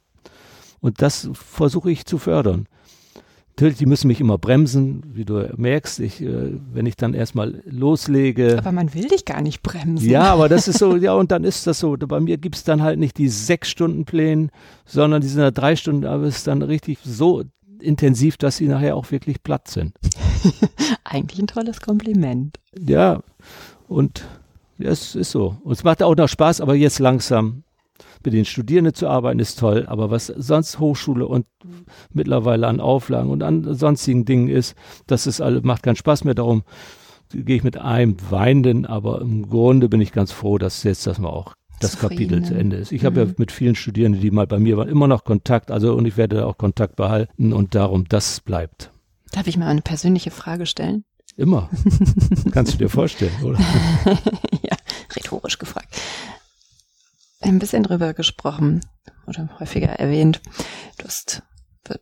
und 0.85 1.01
das 1.01 1.29
versuche 1.33 1.89
ich 1.89 2.05
zu 2.05 2.19
fördern. 2.19 2.67
Natürlich, 3.49 3.77
die 3.79 3.87
müssen 3.87 4.07
mich 4.07 4.21
immer 4.21 4.37
bremsen, 4.37 5.01
wie 5.13 5.25
du 5.25 5.49
merkst, 5.57 5.99
ich, 6.01 6.21
äh, 6.21 6.59
wenn 6.73 6.85
ich 6.85 6.95
dann 6.95 7.15
erstmal 7.15 7.63
loslege. 7.65 8.59
Aber 8.59 8.71
man 8.71 8.93
will 8.93 9.07
dich 9.07 9.25
gar 9.25 9.41
nicht 9.41 9.63
bremsen. 9.63 10.07
Ja, 10.07 10.31
aber 10.31 10.47
das 10.47 10.67
ist 10.67 10.77
so, 10.77 10.95
ja, 10.97 11.13
und 11.13 11.31
dann 11.31 11.43
ist 11.43 11.65
das 11.65 11.79
so. 11.79 11.97
Bei 11.97 12.19
mir 12.19 12.37
gibt 12.37 12.55
es 12.55 12.63
dann 12.65 12.83
halt 12.83 12.99
nicht 12.99 13.17
die 13.17 13.29
sechs 13.29 13.71
Stunden 13.71 14.05
Pläne, 14.05 14.49
sondern 14.85 15.23
die 15.23 15.27
sind 15.27 15.41
da 15.41 15.49
drei 15.49 15.75
Stunden, 15.75 16.05
aber 16.05 16.25
es 16.25 16.37
ist 16.37 16.47
dann 16.47 16.61
richtig 16.61 16.99
so 17.03 17.43
intensiv, 17.79 18.37
dass 18.37 18.57
sie 18.57 18.67
nachher 18.67 18.95
auch 18.95 19.09
wirklich 19.09 19.41
platt 19.41 19.69
sind. 19.69 19.97
Eigentlich 21.03 21.39
ein 21.39 21.47
tolles 21.47 21.81
Kompliment. 21.81 22.59
Ja, 22.77 23.23
und 23.87 24.23
ja, 24.77 24.91
es 24.91 25.15
ist 25.15 25.31
so. 25.31 25.57
Und 25.63 25.71
es 25.71 25.83
macht 25.83 26.03
auch 26.03 26.15
noch 26.15 26.29
Spaß, 26.29 26.61
aber 26.61 26.75
jetzt 26.75 26.99
langsam 26.99 27.63
mit 28.23 28.33
den 28.33 28.45
Studierenden 28.45 28.93
zu 28.93 29.07
arbeiten 29.07 29.39
ist 29.39 29.59
toll, 29.59 29.85
aber 29.87 30.09
was 30.09 30.27
sonst 30.27 30.79
Hochschule 30.79 31.27
und 31.27 31.45
mittlerweile 32.13 32.67
an 32.67 32.79
Auflagen 32.79 33.29
und 33.29 33.43
an 33.43 33.73
sonstigen 33.73 34.25
Dingen 34.25 34.47
ist, 34.47 34.75
das 35.07 35.27
ist 35.27 35.41
alle, 35.41 35.61
macht 35.61 35.83
keinen 35.83 35.95
Spaß 35.95 36.23
mehr. 36.23 36.35
Darum 36.35 36.63
gehe 37.31 37.57
ich 37.57 37.63
mit 37.63 37.77
einem 37.77 38.17
weinenden, 38.29 38.85
aber 38.85 39.21
im 39.21 39.49
Grunde 39.49 39.89
bin 39.89 40.01
ich 40.01 40.11
ganz 40.11 40.31
froh, 40.31 40.57
dass 40.57 40.83
jetzt 40.83 41.07
das 41.07 41.19
mal 41.19 41.29
auch 41.29 41.53
das 41.79 41.99
Kapitel 41.99 42.43
zu 42.43 42.55
Ende 42.55 42.77
ist. 42.77 42.91
Ich 42.91 43.01
mhm. 43.01 43.05
habe 43.05 43.21
ja 43.21 43.27
mit 43.37 43.51
vielen 43.51 43.75
Studierenden, 43.75 44.21
die 44.21 44.31
mal 44.31 44.47
bei 44.47 44.59
mir 44.59 44.77
waren, 44.77 44.87
immer 44.87 45.07
noch 45.07 45.23
Kontakt, 45.23 45.71
also 45.71 45.93
und 45.93 46.05
ich 46.05 46.17
werde 46.17 46.45
auch 46.47 46.57
Kontakt 46.57 46.95
behalten 46.95 47.53
und 47.53 47.75
darum, 47.75 48.05
das 48.07 48.39
bleibt. 48.39 48.91
Darf 49.31 49.47
ich 49.47 49.57
mal 49.57 49.67
eine 49.67 49.81
persönliche 49.81 50.31
Frage 50.31 50.65
stellen? 50.65 51.03
Immer. 51.35 51.69
Kannst 52.51 52.73
du 52.73 52.77
dir 52.77 52.89
vorstellen, 52.89 53.33
oder? 53.43 53.59
ja, 54.63 54.77
rhetorisch 55.15 55.57
gefragt 55.57 55.99
ein 57.49 57.59
bisschen 57.59 57.83
drüber 57.83 58.13
gesprochen 58.13 58.81
oder 59.27 59.49
häufiger 59.59 59.89
erwähnt. 59.89 60.41
Du 60.97 61.05
hast, 61.05 61.43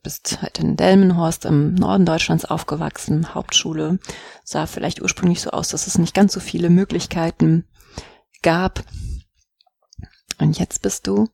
bist 0.01 0.41
halt 0.41 0.59
in 0.59 0.75
Delmenhorst 0.75 1.45
im 1.45 1.75
Norden 1.75 2.05
Deutschlands 2.05 2.45
aufgewachsen, 2.45 3.33
Hauptschule. 3.33 3.99
Sah 4.43 4.65
vielleicht 4.65 5.01
ursprünglich 5.01 5.41
so 5.41 5.51
aus, 5.51 5.69
dass 5.69 5.87
es 5.87 5.97
nicht 5.97 6.13
ganz 6.13 6.33
so 6.33 6.39
viele 6.39 6.69
Möglichkeiten 6.69 7.65
gab. 8.41 8.83
Und 10.39 10.57
jetzt 10.59 10.81
bist 10.81 11.07
du, 11.07 11.27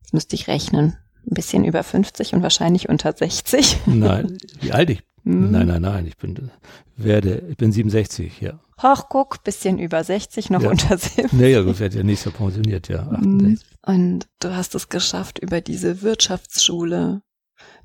jetzt 0.00 0.14
müsste 0.14 0.34
ich 0.34 0.48
rechnen, 0.48 0.96
ein 1.26 1.34
bisschen 1.34 1.64
über 1.64 1.82
50 1.82 2.34
und 2.34 2.42
wahrscheinlich 2.42 2.88
unter 2.88 3.12
60. 3.12 3.78
Nein, 3.86 4.38
wie 4.60 4.72
alt 4.72 4.90
ich? 4.90 5.02
Hm. 5.24 5.50
Nein, 5.50 5.66
nein, 5.68 5.82
nein, 5.82 6.06
ich 6.06 6.16
bin, 6.16 6.50
werde, 6.96 7.42
ich 7.48 7.56
bin 7.56 7.72
67, 7.72 8.40
ja. 8.40 8.58
Hoch, 8.82 9.08
guck, 9.08 9.44
bisschen 9.44 9.78
über 9.78 10.02
60, 10.02 10.50
noch 10.50 10.62
ja. 10.62 10.70
unter 10.70 10.98
70. 10.98 11.32
Naja, 11.32 11.62
gut, 11.62 11.78
wird 11.78 11.94
ja 11.94 12.02
nicht 12.02 12.20
so 12.20 12.30
pensioniert, 12.30 12.88
ja. 12.88 13.08
68. 13.08 13.66
Und 13.82 14.26
du 14.40 14.56
hast 14.56 14.74
es 14.74 14.88
geschafft, 14.88 15.38
über 15.38 15.60
diese 15.60 16.02
Wirtschaftsschule 16.02 17.22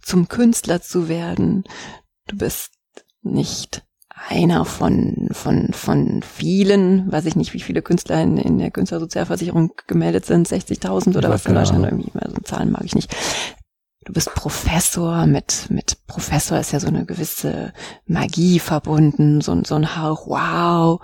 zum 0.02 0.28
Künstler 0.28 0.82
zu 0.82 1.08
werden. 1.08 1.64
Du 2.28 2.38
bist 2.38 2.72
nicht 3.22 3.84
einer 4.30 4.66
von, 4.66 5.30
von, 5.32 5.74
von 5.74 6.24
vielen, 6.24 7.12
weiß 7.12 7.26
ich 7.26 7.36
nicht, 7.36 7.54
wie 7.54 7.60
viele 7.60 7.84
Künstler 7.84 8.22
in, 8.22 8.38
in 8.38 8.58
der 8.58 8.72
Künstlersozialversicherung 8.72 9.74
gemeldet 9.86 10.26
sind, 10.26 10.48
60.000 10.48 11.16
oder 11.18 11.30
was 11.30 11.46
in 11.46 11.54
Deutschland 11.54 11.86
irgendwie, 11.86 12.12
also 12.16 12.38
Zahlen 12.44 12.72
mag 12.72 12.84
ich 12.84 12.96
nicht 12.96 13.16
du 14.08 14.14
bist 14.14 14.34
Professor, 14.34 15.26
mit, 15.28 15.68
mit 15.70 15.98
Professor 16.08 16.58
ist 16.58 16.72
ja 16.72 16.80
so 16.80 16.88
eine 16.88 17.06
gewisse 17.06 17.74
Magie 18.06 18.60
verbunden, 18.60 19.42
so, 19.42 19.62
so 19.66 19.76
ein 19.76 19.98
Hauch, 19.98 20.28
wow. 20.28 21.02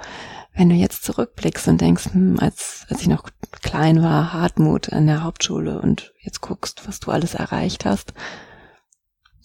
Wenn 0.56 0.70
du 0.70 0.76
jetzt 0.76 1.04
zurückblickst 1.04 1.68
und 1.68 1.82
denkst, 1.82 2.14
hm, 2.14 2.40
als, 2.40 2.86
als 2.88 3.02
ich 3.02 3.08
noch 3.08 3.26
klein 3.62 4.02
war, 4.02 4.32
Hartmut 4.32 4.94
an 4.94 5.08
der 5.08 5.24
Hauptschule 5.24 5.82
und 5.82 6.14
jetzt 6.22 6.40
guckst, 6.40 6.88
was 6.88 7.02
du 7.02 7.12
alles 7.12 7.34
erreicht 7.34 7.84
hast, 7.84 8.14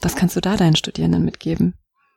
was 0.01 0.15
kannst 0.15 0.37
du 0.37 0.41
da 0.41 0.57
deinen 0.57 0.77
Studierenden 0.77 1.25
mitgeben? 1.25 1.75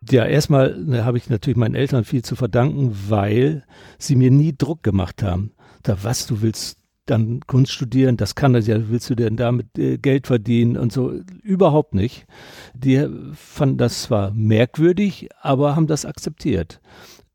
Ja, 0.08 0.26
erstmal 0.26 0.78
ne, 0.78 1.06
habe 1.06 1.18
ich 1.18 1.30
natürlich 1.30 1.58
meinen 1.58 1.76
Eltern 1.76 2.04
viel 2.04 2.24
zu 2.24 2.36
verdanken, 2.36 2.96
weil 3.08 3.66
sie 3.98 4.16
mir 4.16 4.30
nie 4.30 4.56
Druck 4.56 4.84
gemacht 4.84 5.24
haben. 5.24 5.54
Da 5.82 6.04
was 6.04 6.28
du 6.28 6.42
willst 6.42 6.81
dann 7.06 7.42
Kunst 7.48 7.72
studieren, 7.72 8.18
das 8.18 8.36
kann 8.36 8.54
das 8.54 8.68
ja, 8.68 8.90
willst 8.90 9.10
du 9.10 9.16
denn 9.16 9.36
damit 9.36 9.78
äh, 9.78 9.98
Geld 9.98 10.28
verdienen 10.28 10.78
und 10.78 10.92
so, 10.92 11.14
überhaupt 11.44 11.94
nicht. 11.94 12.26
Die 12.74 13.08
fanden 13.34 13.78
das 13.78 14.04
zwar 14.04 14.32
merkwürdig, 14.32 15.30
aber 15.42 15.76
haben 15.76 15.88
das 15.88 16.06
akzeptiert. 16.06 16.80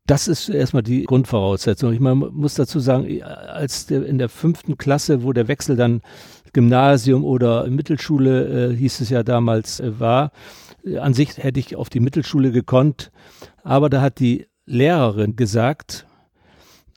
Das 0.05 0.29
ist 0.29 0.47
erstmal 0.47 0.83
die 0.83 1.03
Grundvoraussetzung. 1.03 1.91
Ich 1.91 1.99
meine, 1.99 2.15
muss 2.15 2.53
dazu 2.53 2.79
sagen, 2.79 3.21
als 3.23 3.87
der, 3.87 4.05
in 4.05 4.17
der 4.17 4.29
fünften 4.29 4.77
Klasse, 4.77 5.23
wo 5.23 5.33
der 5.33 5.49
Wechsel 5.49 5.75
dann 5.75 6.01
Gymnasium 6.53 7.25
oder 7.25 7.69
Mittelschule, 7.69 8.71
äh, 8.71 8.75
hieß 8.75 9.01
es 9.01 9.09
ja 9.09 9.23
damals, 9.23 9.81
äh, 9.81 9.99
war, 9.99 10.31
äh, 10.85 10.97
an 10.97 11.13
sich 11.13 11.37
hätte 11.37 11.59
ich 11.59 11.75
auf 11.75 11.89
die 11.89 11.99
Mittelschule 11.99 12.53
gekonnt, 12.53 13.11
aber 13.63 13.89
da 13.89 14.01
hat 14.01 14.19
die 14.19 14.47
Lehrerin 14.65 15.35
gesagt, 15.35 16.06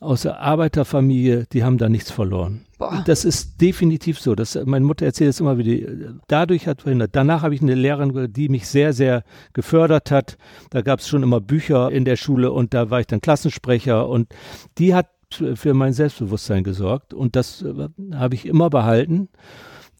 aus 0.00 0.22
der 0.22 0.40
Arbeiterfamilie, 0.40 1.46
die 1.52 1.62
haben 1.62 1.76
da 1.76 1.90
nichts 1.90 2.10
verloren. 2.10 2.62
Boah. 2.78 3.04
Das 3.06 3.26
ist 3.26 3.60
definitiv 3.60 4.18
so. 4.18 4.34
Das, 4.34 4.58
meine 4.64 4.86
Mutter 4.86 5.04
erzählt 5.04 5.30
es 5.30 5.40
immer 5.40 5.58
wieder. 5.58 6.14
Dadurch 6.26 6.66
hat 6.66 6.82
verhindert. 6.82 7.10
Danach 7.12 7.42
habe 7.42 7.54
ich 7.54 7.60
eine 7.60 7.74
Lehrerin, 7.74 8.32
die 8.32 8.48
mich 8.48 8.66
sehr, 8.66 8.94
sehr 8.94 9.22
gefördert 9.52 10.10
hat. 10.10 10.38
Da 10.70 10.80
gab 10.80 11.00
es 11.00 11.08
schon 11.08 11.22
immer 11.22 11.40
Bücher 11.42 11.92
in 11.92 12.06
der 12.06 12.16
Schule 12.16 12.50
und 12.50 12.72
da 12.72 12.88
war 12.88 13.00
ich 13.00 13.06
dann 13.06 13.20
Klassensprecher 13.20 14.08
und 14.08 14.34
die 14.78 14.94
hat 14.94 15.10
für 15.54 15.74
mein 15.74 15.92
Selbstbewusstsein 15.92 16.64
gesorgt 16.64 17.14
und 17.14 17.36
das 17.36 17.62
äh, 17.62 17.88
habe 18.14 18.34
ich 18.34 18.46
immer 18.46 18.68
behalten 18.68 19.28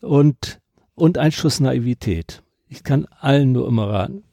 und, 0.01 0.61
und 0.97 1.19
ein 1.19 1.31
Schuss 1.31 1.61
Naivität. 1.61 2.43
Ich 2.67 2.83
kann 2.83 3.07
allen 3.21 3.53
nur 3.53 3.69
immer 3.69 3.89
raten 3.89 4.25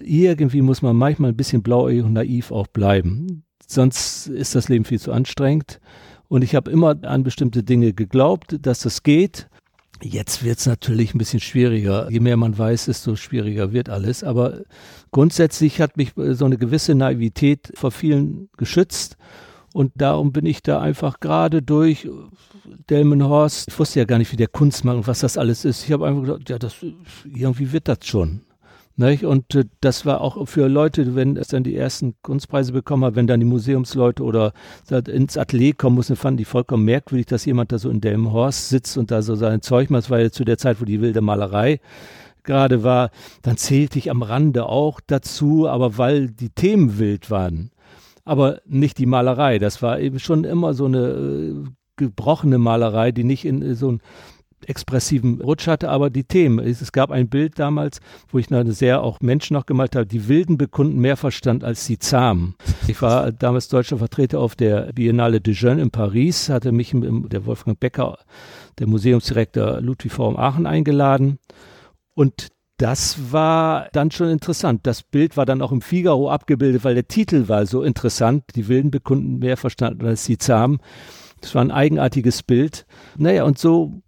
irgendwie 0.00 0.62
muss 0.62 0.80
man 0.80 0.94
manchmal 0.94 1.32
ein 1.32 1.36
bisschen 1.36 1.62
blauäugig 1.62 2.04
und 2.04 2.12
naiv 2.12 2.52
auch 2.52 2.68
bleiben. 2.68 3.42
Sonst 3.70 4.28
ist 4.28 4.54
das 4.54 4.68
Leben 4.68 4.86
viel 4.86 4.98
zu 4.98 5.12
anstrengend. 5.12 5.78
Und 6.28 6.42
ich 6.42 6.54
habe 6.54 6.70
immer 6.70 6.96
an 7.02 7.22
bestimmte 7.22 7.62
Dinge 7.62 7.92
geglaubt, 7.92 8.56
dass 8.62 8.80
das 8.80 9.02
geht. 9.02 9.48
Jetzt 10.02 10.44
wird 10.44 10.58
es 10.58 10.66
natürlich 10.66 11.14
ein 11.14 11.18
bisschen 11.18 11.40
schwieriger. 11.40 12.10
Je 12.10 12.20
mehr 12.20 12.36
man 12.36 12.56
weiß, 12.56 12.86
desto 12.86 13.16
schwieriger 13.16 13.72
wird 13.72 13.88
alles. 13.90 14.24
Aber 14.24 14.60
grundsätzlich 15.10 15.80
hat 15.80 15.96
mich 15.96 16.12
so 16.16 16.44
eine 16.44 16.56
gewisse 16.56 16.94
Naivität 16.94 17.72
vor 17.74 17.90
vielen 17.90 18.48
geschützt. 18.56 19.16
Und 19.74 19.92
darum 19.96 20.32
bin 20.32 20.46
ich 20.46 20.62
da 20.62 20.80
einfach 20.80 21.20
gerade 21.20 21.62
durch 21.62 22.08
Delmenhorst. 22.88 23.68
Ich 23.68 23.78
wusste 23.78 23.98
ja 23.98 24.06
gar 24.06 24.18
nicht, 24.18 24.32
wie 24.32 24.36
der 24.36 24.48
Kunst 24.48 24.84
macht 24.84 24.96
und 24.96 25.06
was 25.06 25.20
das 25.20 25.36
alles 25.36 25.64
ist. 25.64 25.84
Ich 25.84 25.92
habe 25.92 26.06
einfach 26.06 26.22
gedacht, 26.22 26.48
ja, 26.48 26.58
das, 26.58 26.76
irgendwie 27.24 27.72
wird 27.72 27.88
das 27.88 27.98
schon. 28.04 28.40
Nicht? 28.98 29.24
Und 29.24 29.54
äh, 29.54 29.64
das 29.80 30.04
war 30.06 30.20
auch 30.20 30.46
für 30.48 30.66
Leute, 30.66 31.14
wenn 31.14 31.36
es 31.36 31.48
dann 31.48 31.62
die 31.62 31.76
ersten 31.76 32.16
Kunstpreise 32.22 32.72
bekommen 32.72 33.04
hat, 33.04 33.14
wenn 33.14 33.28
dann 33.28 33.38
die 33.38 33.46
Museumsleute 33.46 34.24
oder 34.24 34.52
ins 34.90 35.38
Atelier 35.38 35.74
kommen 35.74 35.94
mussten, 35.94 36.16
fanden 36.16 36.38
die 36.38 36.44
vollkommen 36.44 36.84
merkwürdig, 36.84 37.26
dass 37.26 37.44
jemand 37.44 37.70
da 37.70 37.78
so 37.78 37.90
in 37.90 38.00
Delmenhorst 38.00 38.68
sitzt 38.68 38.98
und 38.98 39.12
da 39.12 39.22
so 39.22 39.36
sein 39.36 39.62
Zeug 39.62 39.90
macht. 39.90 40.02
Das 40.02 40.10
war 40.10 40.18
ja 40.18 40.30
zu 40.32 40.44
der 40.44 40.58
Zeit, 40.58 40.80
wo 40.80 40.84
die 40.84 41.00
wilde 41.00 41.20
Malerei 41.20 41.78
gerade 42.42 42.82
war. 42.82 43.10
Dann 43.42 43.56
zählte 43.56 44.00
ich 44.00 44.10
am 44.10 44.22
Rande 44.22 44.66
auch 44.66 45.00
dazu, 45.06 45.68
aber 45.68 45.96
weil 45.96 46.28
die 46.30 46.50
Themen 46.50 46.98
wild 46.98 47.30
waren. 47.30 47.70
Aber 48.24 48.60
nicht 48.66 48.98
die 48.98 49.06
Malerei. 49.06 49.60
Das 49.60 49.80
war 49.80 50.00
eben 50.00 50.18
schon 50.18 50.42
immer 50.42 50.74
so 50.74 50.86
eine 50.86 51.06
äh, 51.06 51.64
gebrochene 51.94 52.58
Malerei, 52.58 53.12
die 53.12 53.24
nicht 53.24 53.44
in 53.44 53.62
äh, 53.62 53.74
so 53.76 53.92
ein 53.92 54.00
expressiven 54.66 55.40
Rutsch 55.40 55.66
hatte, 55.66 55.88
aber 55.88 56.10
die 56.10 56.24
Themen. 56.24 56.58
Es 56.58 56.92
gab 56.92 57.10
ein 57.10 57.28
Bild 57.28 57.58
damals, 57.58 58.00
wo 58.30 58.38
ich 58.38 58.52
eine 58.52 58.72
sehr 58.72 59.02
auch 59.02 59.20
Menschen 59.20 59.54
noch 59.54 59.66
gemalt 59.66 59.96
habe, 59.96 60.06
die 60.06 60.28
Wilden 60.28 60.58
bekunden 60.58 60.98
mehr 60.98 61.16
Verstand 61.16 61.64
als 61.64 61.86
die 61.86 61.98
Zahmen. 61.98 62.54
Ich 62.86 63.00
war 63.02 63.32
damals 63.32 63.68
deutscher 63.68 63.98
Vertreter 63.98 64.40
auf 64.40 64.56
der 64.56 64.92
Biennale 64.92 65.40
de 65.40 65.54
Jeunes 65.54 65.82
in 65.82 65.90
Paris, 65.90 66.48
hatte 66.48 66.72
mich 66.72 66.92
der 66.94 67.46
Wolfgang 67.46 67.78
Becker, 67.78 68.18
der 68.78 68.86
Museumsdirektor 68.86 69.80
Ludwig 69.80 70.12
Forum 70.12 70.36
Aachen 70.36 70.66
eingeladen 70.66 71.38
und 72.14 72.48
das 72.78 73.32
war 73.32 73.88
dann 73.92 74.12
schon 74.12 74.28
interessant. 74.28 74.80
Das 74.84 75.02
Bild 75.02 75.36
war 75.36 75.44
dann 75.44 75.62
auch 75.62 75.72
im 75.72 75.82
Figaro 75.82 76.30
abgebildet, 76.30 76.84
weil 76.84 76.94
der 76.94 77.08
Titel 77.08 77.48
war 77.48 77.66
so 77.66 77.82
interessant. 77.82 78.44
Die 78.54 78.68
Wilden 78.68 78.92
bekunden 78.92 79.40
mehr 79.40 79.56
Verstand 79.56 80.02
als 80.02 80.24
die 80.24 80.38
Zahmen. 80.38 80.78
Das 81.40 81.54
war 81.54 81.62
ein 81.62 81.72
eigenartiges 81.72 82.44
Bild. 82.44 82.86
Naja, 83.16 83.44
und 83.44 83.58
so 83.58 84.00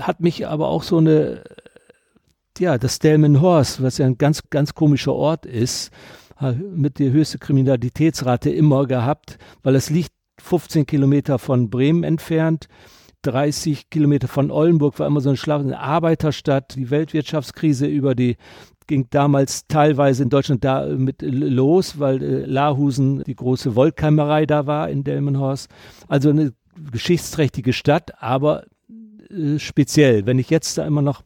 hat 0.00 0.20
mich 0.20 0.46
aber 0.46 0.68
auch 0.68 0.82
so 0.82 0.98
eine, 0.98 1.44
ja, 2.58 2.78
das 2.78 2.98
Delmenhorst, 2.98 3.82
was 3.82 3.98
ja 3.98 4.06
ein 4.06 4.18
ganz, 4.18 4.42
ganz 4.50 4.74
komischer 4.74 5.14
Ort 5.14 5.46
ist, 5.46 5.90
mit 6.74 6.98
der 6.98 7.12
höchste 7.12 7.38
Kriminalitätsrate 7.38 8.50
immer 8.50 8.86
gehabt, 8.86 9.38
weil 9.62 9.76
es 9.76 9.90
liegt 9.90 10.12
15 10.40 10.86
Kilometer 10.86 11.38
von 11.38 11.70
Bremen 11.70 12.02
entfernt. 12.04 12.66
30 13.22 13.88
Kilometer 13.90 14.26
von 14.26 14.50
Oldenburg 14.50 14.98
war 14.98 15.06
immer 15.06 15.20
so 15.20 15.28
eine 15.28 15.36
schlafende 15.36 15.78
Arbeiterstadt. 15.78 16.74
Die 16.74 16.90
Weltwirtschaftskrise 16.90 17.86
über 17.86 18.16
die 18.16 18.36
ging 18.88 19.06
damals 19.10 19.68
teilweise 19.68 20.24
in 20.24 20.28
Deutschland 20.28 20.64
da 20.64 20.86
mit 20.86 21.22
los, 21.22 22.00
weil 22.00 22.20
äh, 22.20 22.44
Lahusen 22.44 23.22
die 23.24 23.36
große 23.36 23.76
Wollkeimerei 23.76 24.44
da 24.44 24.66
war 24.66 24.90
in 24.90 25.04
Delmenhorst. 25.04 25.70
Also 26.08 26.30
eine 26.30 26.52
geschichtsträchtige 26.90 27.72
Stadt, 27.72 28.20
aber 28.20 28.64
äh, 29.32 29.58
speziell. 29.58 30.26
Wenn 30.26 30.38
ich 30.38 30.50
jetzt 30.50 30.78
da 30.78 30.86
immer 30.86 31.02
noch 31.02 31.22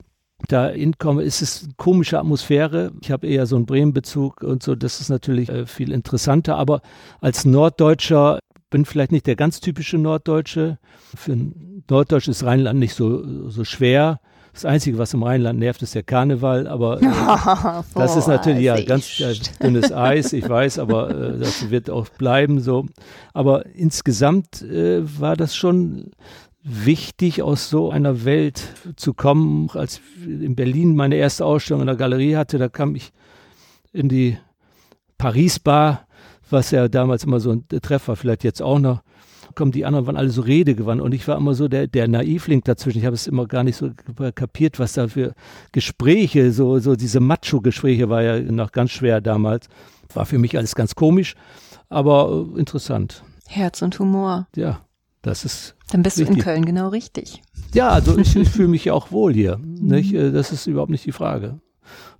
da 0.48 0.68
hinkomme, 0.68 1.22
ist 1.22 1.42
es 1.42 1.64
eine 1.64 1.72
komische 1.76 2.18
Atmosphäre. 2.18 2.92
Ich 3.00 3.10
habe 3.10 3.26
eher 3.26 3.46
so 3.46 3.56
einen 3.56 3.66
Bremen-Bezug 3.66 4.42
und 4.42 4.62
so, 4.62 4.74
das 4.74 5.00
ist 5.00 5.08
natürlich 5.08 5.48
äh, 5.48 5.66
viel 5.66 5.92
interessanter. 5.92 6.56
Aber 6.56 6.82
als 7.20 7.44
Norddeutscher 7.44 8.40
bin 8.70 8.84
vielleicht 8.84 9.12
nicht 9.12 9.26
der 9.26 9.36
ganz 9.36 9.60
typische 9.60 9.98
Norddeutsche. 9.98 10.78
Für 11.14 11.32
ein 11.32 11.84
Norddeutsch 11.88 12.28
ist 12.28 12.44
Rheinland 12.44 12.78
nicht 12.78 12.94
so, 12.94 13.48
so 13.48 13.64
schwer. 13.64 14.20
Das 14.52 14.64
Einzige, 14.64 14.96
was 14.96 15.12
im 15.12 15.22
Rheinland 15.22 15.58
nervt, 15.58 15.82
ist 15.82 15.94
der 15.94 16.02
Karneval, 16.02 16.66
aber 16.66 17.02
äh, 17.02 17.04
das 17.94 18.16
ist 18.16 18.26
natürlich 18.26 18.62
ja 18.62 18.80
ganz 18.82 19.20
äh, 19.20 19.34
dünnes 19.62 19.92
Eis, 19.94 20.32
ich 20.32 20.48
weiß, 20.48 20.78
aber 20.78 21.10
äh, 21.10 21.38
das 21.38 21.68
wird 21.68 21.90
auch 21.90 22.08
bleiben 22.08 22.60
so. 22.60 22.86
Aber 23.34 23.66
insgesamt 23.66 24.62
äh, 24.62 25.02
war 25.20 25.36
das 25.36 25.54
schon 25.54 26.12
wichtig, 26.68 27.42
aus 27.42 27.70
so 27.70 27.90
einer 27.90 28.24
Welt 28.24 28.60
zu 28.96 29.14
kommen. 29.14 29.70
Als 29.72 30.00
ich 30.20 30.26
in 30.26 30.56
Berlin 30.56 30.96
meine 30.96 31.14
erste 31.14 31.44
Ausstellung 31.44 31.82
in 31.82 31.86
der 31.86 31.96
Galerie 31.96 32.36
hatte, 32.36 32.58
da 32.58 32.68
kam 32.68 32.96
ich 32.96 33.12
in 33.92 34.08
die 34.08 34.36
Paris 35.16 35.58
Bar, 35.58 36.06
was 36.50 36.72
ja 36.72 36.88
damals 36.88 37.24
immer 37.24 37.40
so 37.40 37.52
ein 37.52 37.64
Treff 37.68 38.08
war, 38.08 38.16
vielleicht 38.16 38.44
jetzt 38.44 38.60
auch 38.60 38.78
noch. 38.78 39.02
Kommen 39.54 39.72
die 39.72 39.86
anderen 39.86 40.06
waren 40.06 40.16
alle 40.16 40.28
so 40.28 40.42
redegewandt 40.42 41.00
und 41.00 41.14
ich 41.14 41.26
war 41.28 41.38
immer 41.38 41.54
so 41.54 41.66
der, 41.66 41.86
der 41.86 42.08
Naivling 42.08 42.62
dazwischen. 42.62 42.98
Ich 42.98 43.06
habe 43.06 43.14
es 43.14 43.26
immer 43.26 43.46
gar 43.46 43.64
nicht 43.64 43.76
so 43.76 43.90
kapiert, 44.34 44.78
was 44.78 44.92
da 44.92 45.08
für 45.08 45.34
Gespräche, 45.72 46.52
so, 46.52 46.78
so 46.78 46.94
diese 46.94 47.20
Macho-Gespräche 47.20 48.10
war 48.10 48.22
ja 48.22 48.38
noch 48.40 48.72
ganz 48.72 48.90
schwer 48.90 49.20
damals. 49.20 49.68
War 50.12 50.26
für 50.26 50.38
mich 50.38 50.58
alles 50.58 50.74
ganz 50.74 50.94
komisch, 50.94 51.36
aber 51.88 52.46
interessant. 52.56 53.22
Herz 53.46 53.80
und 53.80 53.98
Humor. 53.98 54.48
Ja. 54.56 54.80
Das 55.22 55.44
ist. 55.44 55.75
Dann 55.90 56.02
bist 56.02 56.18
wichtig. 56.18 56.34
du 56.34 56.38
in 56.38 56.44
Köln 56.44 56.64
genau 56.64 56.88
richtig. 56.88 57.42
Ja, 57.74 57.90
also 57.90 58.18
ich, 58.18 58.34
ich 58.34 58.48
fühle 58.48 58.68
mich 58.68 58.84
ja 58.84 58.92
auch 58.92 59.10
wohl 59.10 59.32
hier. 59.32 59.58
Nicht? 59.62 60.14
Äh, 60.14 60.32
das 60.32 60.52
ist 60.52 60.66
überhaupt 60.66 60.90
nicht 60.90 61.04
die 61.04 61.12
Frage. 61.12 61.60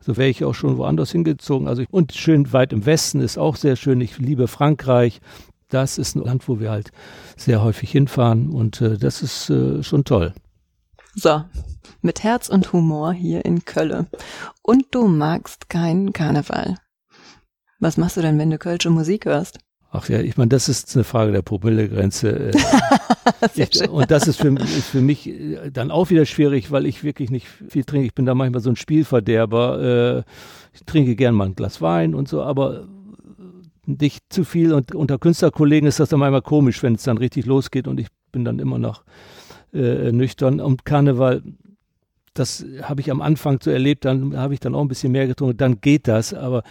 So 0.00 0.16
wäre 0.16 0.28
ich 0.28 0.44
auch 0.44 0.54
schon 0.54 0.78
woanders 0.78 1.10
hingezogen. 1.10 1.66
Also 1.66 1.82
ich, 1.82 1.92
und 1.92 2.12
schön 2.12 2.52
weit 2.52 2.72
im 2.72 2.86
Westen 2.86 3.20
ist 3.20 3.38
auch 3.38 3.56
sehr 3.56 3.74
schön. 3.74 4.00
Ich 4.00 4.18
liebe 4.18 4.46
Frankreich. 4.46 5.20
Das 5.68 5.98
ist 5.98 6.14
ein 6.14 6.22
Land, 6.22 6.46
wo 6.48 6.60
wir 6.60 6.70
halt 6.70 6.92
sehr 7.36 7.60
häufig 7.60 7.90
hinfahren 7.90 8.50
und 8.50 8.80
äh, 8.80 8.96
das 8.98 9.20
ist 9.22 9.50
äh, 9.50 9.82
schon 9.82 10.04
toll. 10.04 10.32
So, 11.16 11.42
mit 12.02 12.22
Herz 12.22 12.48
und 12.48 12.72
Humor 12.72 13.12
hier 13.12 13.44
in 13.44 13.64
Köln. 13.64 14.06
Und 14.62 14.84
du 14.92 15.08
magst 15.08 15.68
keinen 15.68 16.12
Karneval. 16.12 16.76
Was 17.80 17.96
machst 17.96 18.16
du 18.16 18.22
denn, 18.22 18.38
wenn 18.38 18.50
du 18.50 18.58
kölsche 18.58 18.90
Musik 18.90 19.24
hörst? 19.24 19.58
Ach 19.96 20.10
ja, 20.10 20.20
ich 20.20 20.36
meine, 20.36 20.50
das 20.50 20.68
ist 20.68 20.94
eine 20.94 21.04
Frage 21.04 21.32
der 21.32 21.40
Promillegrenze. 21.40 22.50
Äh, 22.50 23.88
und 23.88 24.10
das 24.10 24.28
ist 24.28 24.38
für, 24.38 24.54
ist 24.54 24.90
für, 24.90 25.00
mich 25.00 25.26
äh, 25.26 25.70
dann 25.70 25.90
auch 25.90 26.10
wieder 26.10 26.26
schwierig, 26.26 26.70
weil 26.70 26.84
ich 26.84 27.02
wirklich 27.02 27.30
nicht 27.30 27.46
viel 27.46 27.84
trinke. 27.84 28.06
Ich 28.06 28.14
bin 28.14 28.26
da 28.26 28.34
manchmal 28.34 28.60
so 28.60 28.68
ein 28.68 28.76
Spielverderber. 28.76 30.24
Äh, 30.24 30.30
ich 30.74 30.84
trinke 30.84 31.16
gern 31.16 31.34
mal 31.34 31.46
ein 31.46 31.54
Glas 31.54 31.80
Wein 31.80 32.14
und 32.14 32.28
so, 32.28 32.42
aber 32.42 32.86
nicht 33.86 34.24
zu 34.28 34.44
viel. 34.44 34.74
Und 34.74 34.94
unter 34.94 35.18
Künstlerkollegen 35.18 35.88
ist 35.88 35.98
das 35.98 36.10
dann 36.10 36.20
manchmal 36.20 36.42
komisch, 36.42 36.82
wenn 36.82 36.96
es 36.96 37.04
dann 37.04 37.16
richtig 37.16 37.46
losgeht 37.46 37.88
und 37.88 37.98
ich 37.98 38.08
bin 38.32 38.44
dann 38.44 38.58
immer 38.58 38.78
noch 38.78 39.02
äh, 39.72 40.12
nüchtern. 40.12 40.60
Und 40.60 40.84
Karneval, 40.84 41.42
das 42.34 42.66
habe 42.82 43.00
ich 43.00 43.10
am 43.10 43.22
Anfang 43.22 43.60
so 43.62 43.70
erlebt, 43.70 44.04
dann 44.04 44.36
habe 44.36 44.52
ich 44.52 44.60
dann 44.60 44.74
auch 44.74 44.82
ein 44.82 44.88
bisschen 44.88 45.12
mehr 45.12 45.26
getrunken, 45.26 45.56
dann 45.56 45.80
geht 45.80 46.06
das, 46.06 46.34
aber 46.34 46.64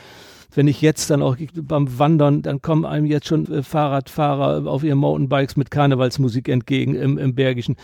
wenn 0.56 0.68
ich 0.68 0.82
jetzt 0.82 1.10
dann 1.10 1.22
auch 1.22 1.38
beim 1.62 2.00
Wandern, 2.00 2.42
dann 2.42 2.62
kommen 2.62 2.86
einem 2.86 3.06
jetzt 3.06 3.28
schon 3.28 3.46
äh, 3.52 3.62
Fahrradfahrer 3.62 4.70
auf 4.70 4.84
ihren 4.84 4.98
Mountainbikes 4.98 5.58
mit 5.58 5.70
Karnevalsmusik 5.70 6.50
entgegen 6.50 6.96
im, 6.96 7.18
im 7.18 7.36
Bergischen. 7.36 7.76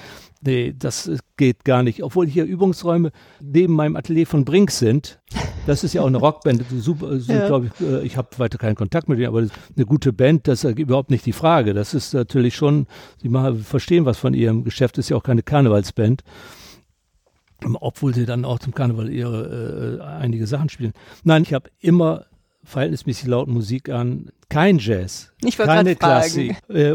Nee, 0.41 0.73
das 0.77 1.07
äh, 1.07 1.17
geht 1.37 1.65
gar 1.65 1.83
nicht. 1.83 2.03
Obwohl 2.03 2.27
hier 2.27 2.45
Übungsräume 2.45 3.11
neben 3.41 3.73
meinem 3.73 3.95
Atelier 3.95 4.25
von 4.25 4.45
Brink 4.45 4.71
sind. 4.71 5.19
Das 5.67 5.83
ist 5.83 5.93
ja 5.93 6.01
auch 6.01 6.07
eine 6.07 6.17
Rockband. 6.17 6.65
Super, 6.71 7.19
so, 7.19 7.31
ja. 7.31 7.47
glaube 7.47 7.67
ich, 7.67 7.87
äh, 7.87 8.01
ich 8.01 8.17
habe 8.17 8.29
weiter 8.37 8.57
keinen 8.57 8.75
Kontakt 8.75 9.09
mit 9.09 9.19
denen, 9.19 9.27
aber 9.27 9.39
eine 9.75 9.85
gute 9.85 10.13
Band, 10.13 10.47
das 10.47 10.63
ist 10.63 10.79
überhaupt 10.79 11.11
nicht 11.11 11.25
die 11.25 11.33
Frage. 11.33 11.73
Das 11.73 11.93
ist 11.93 12.13
natürlich 12.13 12.55
schon, 12.55 12.87
sie 13.21 13.29
machen, 13.29 13.59
verstehen 13.59 14.05
was 14.05 14.17
von 14.17 14.33
ihrem 14.33 14.63
Geschäft, 14.63 14.97
ist 14.97 15.09
ja 15.09 15.17
auch 15.17 15.23
keine 15.23 15.43
Karnevalsband 15.43 16.23
obwohl 17.79 18.11
sie 18.11 18.25
dann 18.25 18.43
auch 18.43 18.57
zum 18.57 18.73
Karneval 18.73 19.07
ihre 19.07 19.99
äh, 19.99 20.03
einige 20.03 20.47
Sachen 20.47 20.69
spielen. 20.69 20.93
Nein, 21.23 21.43
ich 21.43 21.53
habe 21.53 21.69
immer 21.79 22.25
verhältnismäßig 22.63 23.27
laut 23.27 23.47
Musik 23.47 23.89
an. 23.89 24.29
Kein 24.49 24.79
Jazz, 24.79 25.31
keine 25.57 25.95
Klassik, 25.95 26.57
äh, 26.69 26.93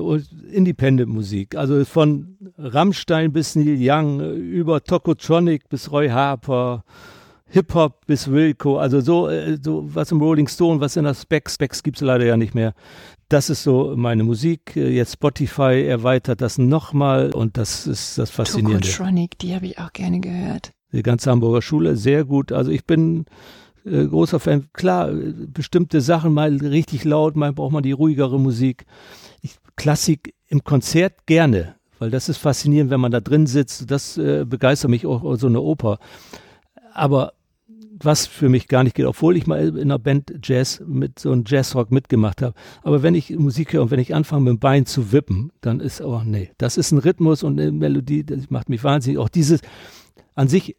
Independent-Musik. 0.53 1.57
Also 1.57 1.85
von 1.85 2.37
Rammstein 2.59 3.33
bis 3.33 3.57
Neil 3.57 3.79
Young, 3.81 4.21
über 4.35 4.85
Tokotronic 4.85 5.69
bis 5.69 5.91
Roy 5.91 6.09
Harper, 6.09 6.85
Hip-Hop 7.49 8.07
bis 8.07 8.31
Wilco, 8.31 8.79
also 8.79 9.01
so, 9.01 9.29
äh, 9.29 9.57
so 9.62 9.89
was 9.95 10.11
im 10.11 10.21
Rolling 10.21 10.49
Stone, 10.49 10.81
was 10.81 10.97
in 10.97 11.05
der 11.05 11.14
Specs, 11.14 11.55
Specs 11.55 11.83
gibt 11.83 11.97
es 11.97 12.03
leider 12.03 12.27
ja 12.27 12.37
nicht 12.37 12.55
mehr. 12.55 12.75
Das 13.29 13.51
ist 13.51 13.62
so 13.62 13.95
meine 13.97 14.23
Musik. 14.23 14.77
Jetzt 14.77 15.14
Spotify 15.14 15.85
erweitert 15.87 16.41
das 16.41 16.59
nochmal 16.59 17.33
und 17.33 17.57
das 17.57 17.87
ist 17.87 18.19
das 18.19 18.31
Faszinierende. 18.31 18.87
Tokotronic, 18.87 19.39
die 19.39 19.55
habe 19.55 19.67
ich 19.67 19.79
auch 19.79 19.93
gerne 19.93 20.21
gehört. 20.21 20.73
Die 20.93 21.03
ganze 21.03 21.31
Hamburger 21.31 21.62
Schule, 21.62 21.97
sehr 21.97 22.25
gut. 22.25 22.53
Also 22.53 22.71
ich 22.71 22.85
bin 22.85 23.27
äh, 23.87 24.07
großer 24.07 24.41
Fan. 24.41 24.66
Klar, 24.72 25.12
bestimmte 25.12 26.01
Sachen 26.01 26.34
mal 26.34 26.55
richtig 26.57 27.05
laut, 27.05 27.37
mal 27.37 27.53
braucht 27.53 27.72
man 27.72 27.82
die 27.82 27.93
ruhigere 27.93 28.39
Musik. 28.39 28.84
Ich, 29.43 29.57
Klassik 29.76 30.34
im 30.49 30.64
Konzert 30.64 31.26
gerne, 31.26 31.76
weil 31.99 32.11
das 32.11 32.28
ist 32.28 32.39
faszinierend, 32.39 32.91
wenn 32.91 33.01
man 33.01 33.12
da 33.12 33.20
drin 33.20 33.47
sitzt. 33.47 33.91
Das 33.91 34.18
äh, 34.18 34.45
begeistert 34.45 34.91
mich 34.91 35.07
auch, 35.07 35.22
auch 35.22 35.37
so 35.37 35.47
eine 35.47 35.61
Oper. 35.61 35.99
Aber 36.93 37.32
was 37.99 38.26
für 38.26 38.49
mich 38.49 38.68
gar 38.68 38.84
nicht 38.84 38.95
geht, 38.95 39.07
obwohl 39.07 39.37
ich 39.37 39.47
mal 39.47 39.68
in 39.68 39.78
einer 39.78 39.99
Band 39.99 40.32
Jazz 40.43 40.82
mit 40.87 41.18
so 41.18 41.32
einem 41.32 41.45
Jazzrock 41.47 41.91
mitgemacht 41.91 42.43
habe. 42.43 42.55
Aber 42.82 43.03
wenn 43.03 43.14
ich 43.14 43.30
Musik 43.30 43.72
höre 43.72 43.82
und 43.82 43.91
wenn 43.91 44.01
ich 44.01 44.14
anfange 44.14 44.43
mit 44.43 44.51
dem 44.51 44.59
Bein 44.59 44.87
zu 44.87 45.12
wippen, 45.12 45.51
dann 45.61 45.80
ist, 45.80 46.01
oh 46.03 46.22
nee, 46.24 46.51
das 46.59 46.76
ist 46.76 46.93
ein 46.93 46.99
Rhythmus 46.99 47.43
und 47.43 47.59
eine 47.59 47.72
Melodie, 47.72 48.24
das 48.24 48.51
macht 48.51 48.68
mich 48.68 48.84
wahnsinnig. 48.84 49.18
Auch 49.18 49.28
dieses 49.28 49.61
an 50.34 50.49
sich 50.49 50.76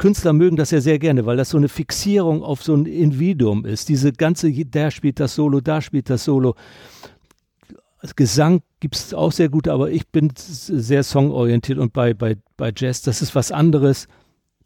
Künstler 0.00 0.32
mögen 0.32 0.56
das 0.56 0.70
ja 0.70 0.80
sehr 0.80 0.98
gerne, 0.98 1.26
weil 1.26 1.36
das 1.36 1.50
so 1.50 1.58
eine 1.58 1.68
Fixierung 1.68 2.42
auf 2.42 2.62
so 2.62 2.74
ein 2.74 2.86
Individuum 2.86 3.66
ist. 3.66 3.90
Diese 3.90 4.12
ganze, 4.14 4.50
der 4.50 4.90
spielt 4.90 5.20
das 5.20 5.34
Solo, 5.34 5.60
da 5.60 5.82
spielt 5.82 6.08
das 6.08 6.24
Solo. 6.24 6.54
Gesang 8.16 8.62
gibt 8.80 8.96
es 8.96 9.12
auch 9.12 9.30
sehr 9.30 9.50
gut, 9.50 9.68
aber 9.68 9.90
ich 9.90 10.08
bin 10.08 10.32
sehr 10.34 11.02
songorientiert 11.02 11.78
und 11.78 11.92
bei, 11.92 12.14
bei, 12.14 12.38
bei 12.56 12.72
Jazz, 12.74 13.02
das 13.02 13.20
ist 13.20 13.34
was 13.34 13.52
anderes. 13.52 14.08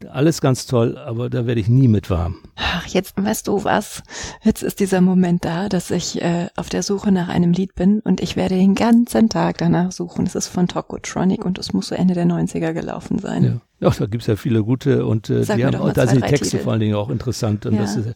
Alles 0.09 0.41
ganz 0.41 0.65
toll, 0.65 0.97
aber 0.97 1.29
da 1.29 1.47
werde 1.47 1.61
ich 1.61 1.69
nie 1.69 1.87
mit 1.87 2.09
warm. 2.09 2.35
Ach, 2.57 2.85
jetzt 2.87 3.13
weißt 3.15 3.47
du 3.47 3.63
was? 3.63 4.03
Jetzt 4.43 4.61
ist 4.61 4.81
dieser 4.81 4.99
Moment 4.99 5.45
da, 5.45 5.69
dass 5.69 5.89
ich 5.89 6.21
äh, 6.21 6.47
auf 6.57 6.67
der 6.67 6.83
Suche 6.83 7.13
nach 7.13 7.29
einem 7.29 7.53
Lied 7.53 7.75
bin 7.75 8.01
und 8.01 8.19
ich 8.19 8.35
werde 8.35 8.55
den 8.55 8.75
ganzen 8.75 9.29
Tag 9.29 9.57
danach 9.57 9.93
suchen. 9.93 10.25
Es 10.25 10.35
ist 10.35 10.47
von 10.47 10.67
Tokotronic 10.67 11.45
und 11.45 11.59
es 11.59 11.71
muss 11.71 11.87
so 11.87 11.95
Ende 11.95 12.13
der 12.13 12.25
90er 12.25 12.73
gelaufen 12.73 13.19
sein. 13.19 13.61
Ja, 13.79 13.87
ja 13.87 13.95
da 13.97 14.05
gibt 14.07 14.23
es 14.23 14.27
ja 14.27 14.35
viele 14.35 14.63
gute 14.63 15.05
und 15.05 15.29
äh, 15.29 15.45
die 15.45 15.65
haben, 15.65 15.93
da 15.93 16.07
sind 16.07 16.25
die 16.25 16.29
Texte 16.29 16.49
Titel. 16.49 16.63
vor 16.63 16.73
allen 16.73 16.81
Dingen 16.81 16.95
auch 16.95 17.09
interessant. 17.09 17.65
Und 17.65 17.75
ja. 17.75 17.81
das 17.81 17.95
ist, 17.95 18.13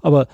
aber 0.00 0.28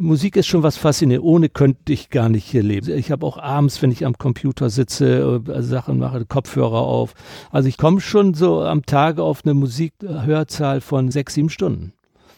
Musik 0.00 0.36
ist 0.36 0.46
schon 0.46 0.62
was 0.62 0.76
faszinierend. 0.76 1.26
Ohne 1.26 1.48
könnte 1.48 1.92
ich 1.92 2.08
gar 2.08 2.28
nicht 2.28 2.44
hier 2.44 2.62
leben. 2.62 2.88
Ich 2.96 3.10
habe 3.10 3.26
auch 3.26 3.36
abends, 3.36 3.82
wenn 3.82 3.90
ich 3.90 4.06
am 4.06 4.16
Computer 4.16 4.70
sitze, 4.70 5.42
äh, 5.46 5.62
Sachen 5.62 5.98
mache, 5.98 6.24
Kopfhörer 6.24 6.80
auf. 6.80 7.14
Also 7.50 7.68
ich 7.68 7.76
komme 7.76 8.00
schon 8.00 8.32
so 8.32 8.62
am 8.62 8.86
Tage 8.86 9.24
auf 9.24 9.44
eine 9.44 9.54
Musikhörzahl 9.54 10.80
von 10.80 11.10
sechs, 11.10 11.34
sieben 11.34 11.50
Stunden. 11.50 11.92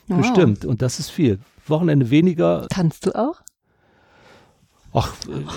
Wow. 0.09 0.19
Bestimmt. 0.19 0.65
Und 0.65 0.81
das 0.81 0.99
ist 0.99 1.11
viel. 1.11 1.39
Wochenende 1.67 2.09
weniger. 2.09 2.67
Tanzt 2.71 3.07
du 3.07 3.15
auch? 3.15 3.43
Ach, 4.93 5.15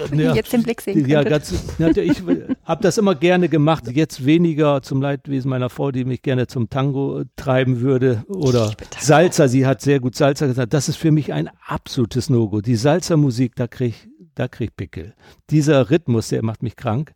Wenn 0.09 0.19
ja, 0.19 0.35
jetzt 0.35 0.53
den 0.53 0.61
Blick 0.63 0.81
sehen 0.81 1.07
ja, 1.07 1.23
ganz, 1.23 1.53
ja, 1.79 1.89
ich 1.89 2.21
habe 2.65 2.83
das 2.83 2.97
immer 2.97 3.15
gerne 3.15 3.49
gemacht. 3.49 3.89
Jetzt 3.91 4.25
weniger 4.25 4.81
zum 4.83 5.01
Leidwesen 5.01 5.49
meiner 5.49 5.69
Frau, 5.69 5.91
die 5.91 6.05
mich 6.05 6.21
gerne 6.21 6.47
zum 6.47 6.69
Tango 6.69 7.23
treiben 7.35 7.81
würde. 7.81 8.23
Oder 8.27 8.73
Salsa, 8.99 9.47
sie 9.47 9.65
hat 9.65 9.81
sehr 9.81 9.99
gut 9.99 10.15
Salsa 10.15 10.45
gesagt. 10.45 10.73
Das 10.73 10.87
ist 10.87 10.97
für 10.97 11.11
mich 11.11 11.33
ein 11.33 11.49
absolutes 11.65 12.29
No-Go. 12.29 12.61
Die 12.61 12.75
Salsa-Musik, 12.75 13.55
da 13.55 13.67
kriege 13.67 13.89
ich 13.89 14.07
da 14.35 14.47
krieg 14.47 14.69
ich 14.69 14.75
Pickel. 14.75 15.13
Dieser 15.49 15.91
Rhythmus, 15.91 16.29
der 16.29 16.43
macht 16.43 16.63
mich 16.63 16.75
krank. 16.75 17.13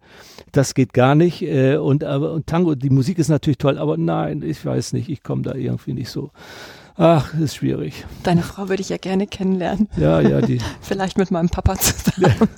Das 0.51 0.73
geht 0.73 0.93
gar 0.93 1.15
nicht. 1.15 1.41
Äh, 1.41 1.77
und, 1.77 2.03
aber, 2.03 2.33
und 2.33 2.47
Tango, 2.47 2.75
die 2.75 2.89
Musik 2.89 3.17
ist 3.17 3.29
natürlich 3.29 3.57
toll, 3.57 3.77
aber 3.77 3.97
nein, 3.97 4.43
ich 4.43 4.63
weiß 4.63 4.93
nicht, 4.93 5.09
ich 5.09 5.23
komme 5.23 5.41
da 5.41 5.55
irgendwie 5.55 5.93
nicht 5.93 6.09
so. 6.09 6.31
Ach, 6.97 7.31
ist 7.35 7.57
schwierig. 7.57 8.05
Deine 8.23 8.41
Frau 8.41 8.69
würde 8.69 8.81
ich 8.81 8.89
ja 8.89 8.97
gerne 8.97 9.27
kennenlernen. 9.27 9.87
Ja, 9.97 10.19
ja, 10.19 10.41
die. 10.41 10.59
Vielleicht 10.81 11.17
mit 11.17 11.29
meinem 11.29 11.49
Papa 11.49 11.75
zusammen. 11.75 12.35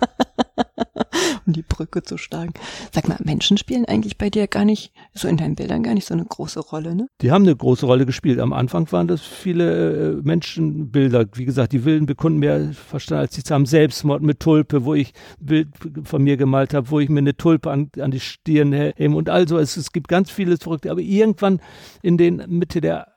Um 1.46 1.54
die 1.54 1.64
Brücke 1.64 2.04
zu 2.04 2.18
schlagen. 2.18 2.54
Sag 2.94 3.08
mal, 3.08 3.18
Menschen 3.24 3.58
spielen 3.58 3.86
eigentlich 3.86 4.18
bei 4.18 4.30
dir 4.30 4.48
gar 4.48 4.66
nicht, 4.66 4.94
so 5.14 5.28
in 5.28 5.36
deinen 5.36 5.56
Bildern 5.56 5.82
gar 5.82 5.96
nicht 5.96 6.06
so 6.06 6.14
eine 6.14 6.24
große 6.24 6.60
Rolle, 6.60 6.96
ne? 6.96 7.08
Die 7.22 7.32
haben 7.32 7.44
eine 7.44 7.56
große 7.56 7.88
Rolle 7.88 8.06
gespielt. 8.06 8.40
Am 8.40 8.54
Anfang 8.54 8.92
waren 8.92 9.08
das 9.08 9.22
viele 9.22 10.12
äh, 10.12 10.22
Menschenbilder. 10.22 11.26
Wie 11.34 11.46
gesagt, 11.46 11.74
die 11.74 11.86
wilden 11.86 12.06
Bekunden 12.06 12.40
mehr 12.40 12.72
verstanden 12.74 13.22
als 13.22 13.32
die 13.32 13.54
haben 13.54 13.66
Selbstmord 13.66 14.22
mit 14.22 14.40
Tulpe, 14.40 14.86
wo 14.86 14.94
ich 14.94 15.14
ein 15.42 15.46
Bild 15.46 15.68
von 16.04 16.24
mir 16.24 16.38
gemalt 16.38 16.74
habe, 16.74 16.92
wo 16.92 17.00
ich 17.00 17.10
mir 17.10 17.20
eine 17.20 17.36
Tulpe 17.36 17.72
an, 17.72 17.90
an 18.00 18.12
die 18.12 18.20
Stirn 18.20 18.72
hebe 18.72 19.16
und 19.16 19.30
also 19.30 19.58
es, 19.58 19.76
es 19.76 19.92
gibt 19.92 20.08
ganz 20.08 20.30
viele 20.30 20.58
verrückte, 20.58 20.92
aber 20.92 21.02
irgendwann 21.02 21.60
in 22.04 22.18
den 22.18 22.44
Mitte 22.48 22.80
der 22.80 23.08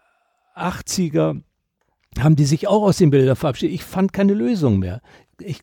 80er 0.57 1.43
haben 2.19 2.37
die 2.37 2.45
sich 2.45 2.69
auch 2.69 2.83
aus 2.83 2.99
den 2.99 3.11
Bildern 3.11 3.37
verabschiedet. 3.37 3.75
Ich 3.75 3.85
fand 3.85 4.13
keine 4.13 4.35
Lösung 4.35 4.79
mehr. 4.79 5.01
Ich 5.45 5.61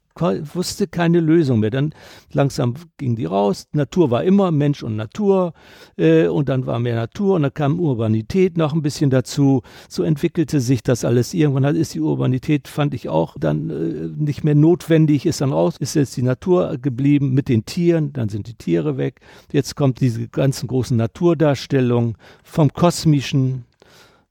wusste 0.53 0.87
keine 0.87 1.21
Lösung 1.21 1.59
mehr. 1.59 1.69
Dann 1.69 1.93
langsam 2.33 2.73
ging 2.97 3.15
die 3.15 3.25
raus. 3.25 3.67
Natur 3.71 4.11
war 4.11 4.23
immer 4.23 4.51
Mensch 4.51 4.83
und 4.83 4.95
Natur. 4.95 5.53
Äh, 5.95 6.27
und 6.27 6.49
dann 6.49 6.65
war 6.65 6.79
mehr 6.79 6.95
Natur 6.95 7.35
und 7.35 7.43
dann 7.43 7.53
kam 7.53 7.79
Urbanität 7.79 8.57
noch 8.57 8.73
ein 8.73 8.81
bisschen 8.81 9.09
dazu. 9.09 9.61
So 9.87 10.03
entwickelte 10.03 10.59
sich 10.59 10.81
das 10.83 11.05
alles. 11.05 11.33
Irgendwann 11.33 11.75
ist 11.75 11.93
die 11.93 12.01
Urbanität, 12.01 12.67
fand 12.67 12.93
ich 12.93 13.07
auch, 13.07 13.35
dann 13.39 13.69
äh, 13.69 14.21
nicht 14.21 14.43
mehr 14.43 14.55
notwendig, 14.55 15.25
ist 15.25 15.39
dann 15.39 15.53
raus. 15.53 15.75
Ist 15.79 15.93
jetzt 15.93 16.17
die 16.17 16.23
Natur 16.23 16.77
geblieben 16.81 17.33
mit 17.33 17.47
den 17.47 17.63
Tieren. 17.63 18.11
Dann 18.11 18.27
sind 18.27 18.47
die 18.47 18.55
Tiere 18.55 18.97
weg. 18.97 19.21
Jetzt 19.53 19.75
kommt 19.75 20.01
diese 20.01 20.27
ganzen 20.27 20.67
großen 20.67 20.97
Naturdarstellungen 20.97 22.15
vom 22.43 22.73
Kosmischen 22.73 23.65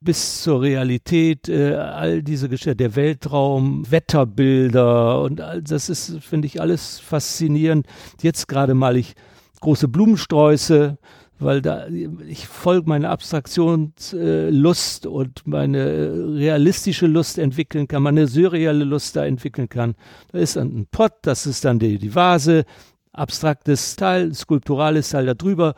bis 0.01 0.43
zur 0.43 0.63
Realität, 0.63 1.49
äh, 1.49 1.75
all 1.75 2.23
diese 2.23 2.49
Geschichte, 2.49 2.77
der 2.77 2.95
Weltraum, 2.95 3.91
Wetterbilder 3.91 5.23
und 5.23 5.41
all 5.41 5.63
das 5.63 5.89
ist, 5.89 6.19
finde 6.21 6.47
ich, 6.47 6.61
alles 6.61 7.01
faszinierend. 7.01 7.87
Jetzt 8.23 8.47
gerade 8.47 8.75
mal 8.75 8.97
ich 8.97 9.15
große 9.61 9.89
Blumensträuße, 9.89 10.99
weil 11.41 11.63
da 11.63 11.87
ich 11.89 12.47
folge 12.47 12.89
meine 12.89 13.09
Abstraktionslust 13.11 15.05
äh, 15.05 15.09
und 15.09 15.47
meine 15.47 16.13
realistische 16.35 17.07
Lust 17.07 17.39
entwickeln 17.39 17.89
kann, 17.89 18.03
meine 18.03 18.27
surreale 18.27 18.85
Lust 18.85 19.17
da 19.17 19.25
entwickeln 19.25 19.69
kann. 19.69 19.95
Da 20.33 20.39
ist 20.39 20.57
dann 20.57 20.69
ein 20.69 20.87
Pott, 20.91 21.15
das 21.23 21.47
ist 21.47 21.65
dann 21.65 21.79
die, 21.79 21.99
die 21.99 22.15
Vase, 22.15 22.65
abstraktes 23.13 23.97
Teil, 23.97 24.33
skulpturales 24.35 25.11
Teil 25.11 25.35
darüber. 25.35 25.75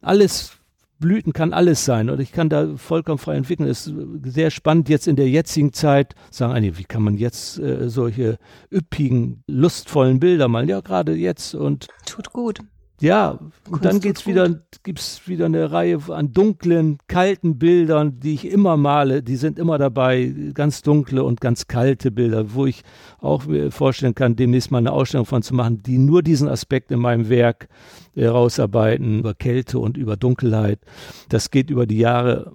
Alles 0.00 0.56
Blüten 0.98 1.32
kann 1.32 1.52
alles 1.52 1.84
sein 1.84 2.08
und 2.10 2.20
ich 2.20 2.32
kann 2.32 2.48
da 2.48 2.76
vollkommen 2.76 3.18
frei 3.18 3.36
entwickeln. 3.36 3.68
Es 3.68 3.86
ist 3.86 3.94
sehr 4.24 4.50
spannend 4.50 4.88
jetzt 4.88 5.06
in 5.06 5.16
der 5.16 5.28
jetzigen 5.28 5.72
Zeit, 5.72 6.14
sagen 6.30 6.52
einige, 6.52 6.78
wie 6.78 6.84
kann 6.84 7.02
man 7.02 7.16
jetzt 7.16 7.58
äh, 7.58 7.88
solche 7.88 8.38
üppigen, 8.72 9.42
lustvollen 9.46 10.20
Bilder 10.20 10.48
malen? 10.48 10.68
Ja, 10.68 10.80
gerade 10.80 11.14
jetzt 11.14 11.54
und. 11.54 11.88
Tut 12.06 12.32
gut. 12.32 12.60
Ja, 13.00 13.38
und 13.70 13.84
dann 13.84 14.00
geht's 14.00 14.26
wieder, 14.26 14.62
gibt's 14.82 15.28
wieder 15.28 15.46
eine 15.46 15.70
Reihe 15.70 15.98
an 16.08 16.32
dunklen, 16.32 16.98
kalten 17.08 17.58
Bildern, 17.58 18.20
die 18.20 18.32
ich 18.32 18.50
immer 18.50 18.78
male. 18.78 19.22
Die 19.22 19.36
sind 19.36 19.58
immer 19.58 19.76
dabei, 19.76 20.34
ganz 20.54 20.80
dunkle 20.80 21.22
und 21.22 21.42
ganz 21.42 21.66
kalte 21.66 22.10
Bilder, 22.10 22.54
wo 22.54 22.64
ich 22.64 22.82
auch 23.18 23.44
mir 23.46 23.70
vorstellen 23.70 24.14
kann, 24.14 24.36
demnächst 24.36 24.70
mal 24.70 24.78
eine 24.78 24.92
Ausstellung 24.92 25.26
von 25.26 25.42
zu 25.42 25.54
machen, 25.54 25.82
die 25.82 25.98
nur 25.98 26.22
diesen 26.22 26.48
Aspekt 26.48 26.90
in 26.90 27.00
meinem 27.00 27.28
Werk 27.28 27.68
herausarbeiten, 28.14 29.18
über 29.18 29.34
Kälte 29.34 29.78
und 29.78 29.98
über 29.98 30.16
Dunkelheit. 30.16 30.80
Das 31.28 31.50
geht 31.50 31.68
über 31.68 31.86
die 31.86 31.98
Jahre. 31.98 32.52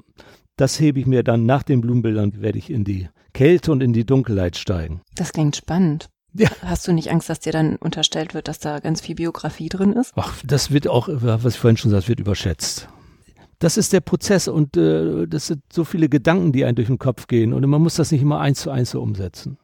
Das 0.55 0.79
hebe 0.79 0.99
ich 0.99 1.05
mir 1.05 1.23
dann 1.23 1.45
nach 1.45 1.63
den 1.63 1.81
Blumenbildern, 1.81 2.41
werde 2.41 2.57
ich 2.57 2.71
in 2.71 2.83
die 2.83 3.09
Kälte 3.33 3.71
und 3.71 3.81
in 3.81 3.93
die 3.93 4.05
Dunkelheit 4.05 4.57
steigen. 4.57 5.01
Das 5.15 5.33
klingt 5.33 5.55
spannend. 5.55 6.09
Ja. 6.33 6.49
Hast 6.61 6.87
du 6.87 6.93
nicht 6.93 7.11
Angst, 7.11 7.29
dass 7.29 7.39
dir 7.39 7.51
dann 7.51 7.75
unterstellt 7.75 8.33
wird, 8.33 8.47
dass 8.47 8.59
da 8.59 8.79
ganz 8.79 9.01
viel 9.01 9.15
Biografie 9.15 9.69
drin 9.69 9.93
ist? 9.93 10.13
Ach, 10.15 10.41
das 10.45 10.71
wird 10.71 10.87
auch, 10.87 11.09
was 11.11 11.55
ich 11.55 11.59
vorhin 11.59 11.77
schon 11.77 11.91
sagte, 11.91 12.07
wird 12.07 12.19
überschätzt. 12.19 12.87
Das 13.59 13.77
ist 13.77 13.93
der 13.93 13.99
Prozess 13.99 14.47
und 14.47 14.75
äh, 14.75 15.27
das 15.27 15.47
sind 15.47 15.61
so 15.71 15.83
viele 15.83 16.09
Gedanken, 16.09 16.51
die 16.51 16.65
einem 16.65 16.75
durch 16.75 16.87
den 16.87 16.97
Kopf 16.97 17.27
gehen 17.27 17.53
und 17.53 17.67
man 17.67 17.81
muss 17.81 17.95
das 17.95 18.11
nicht 18.11 18.21
immer 18.21 18.39
eins 18.39 18.61
zu 18.61 18.71
eins 18.71 18.91
so 18.91 19.01
umsetzen. 19.01 19.57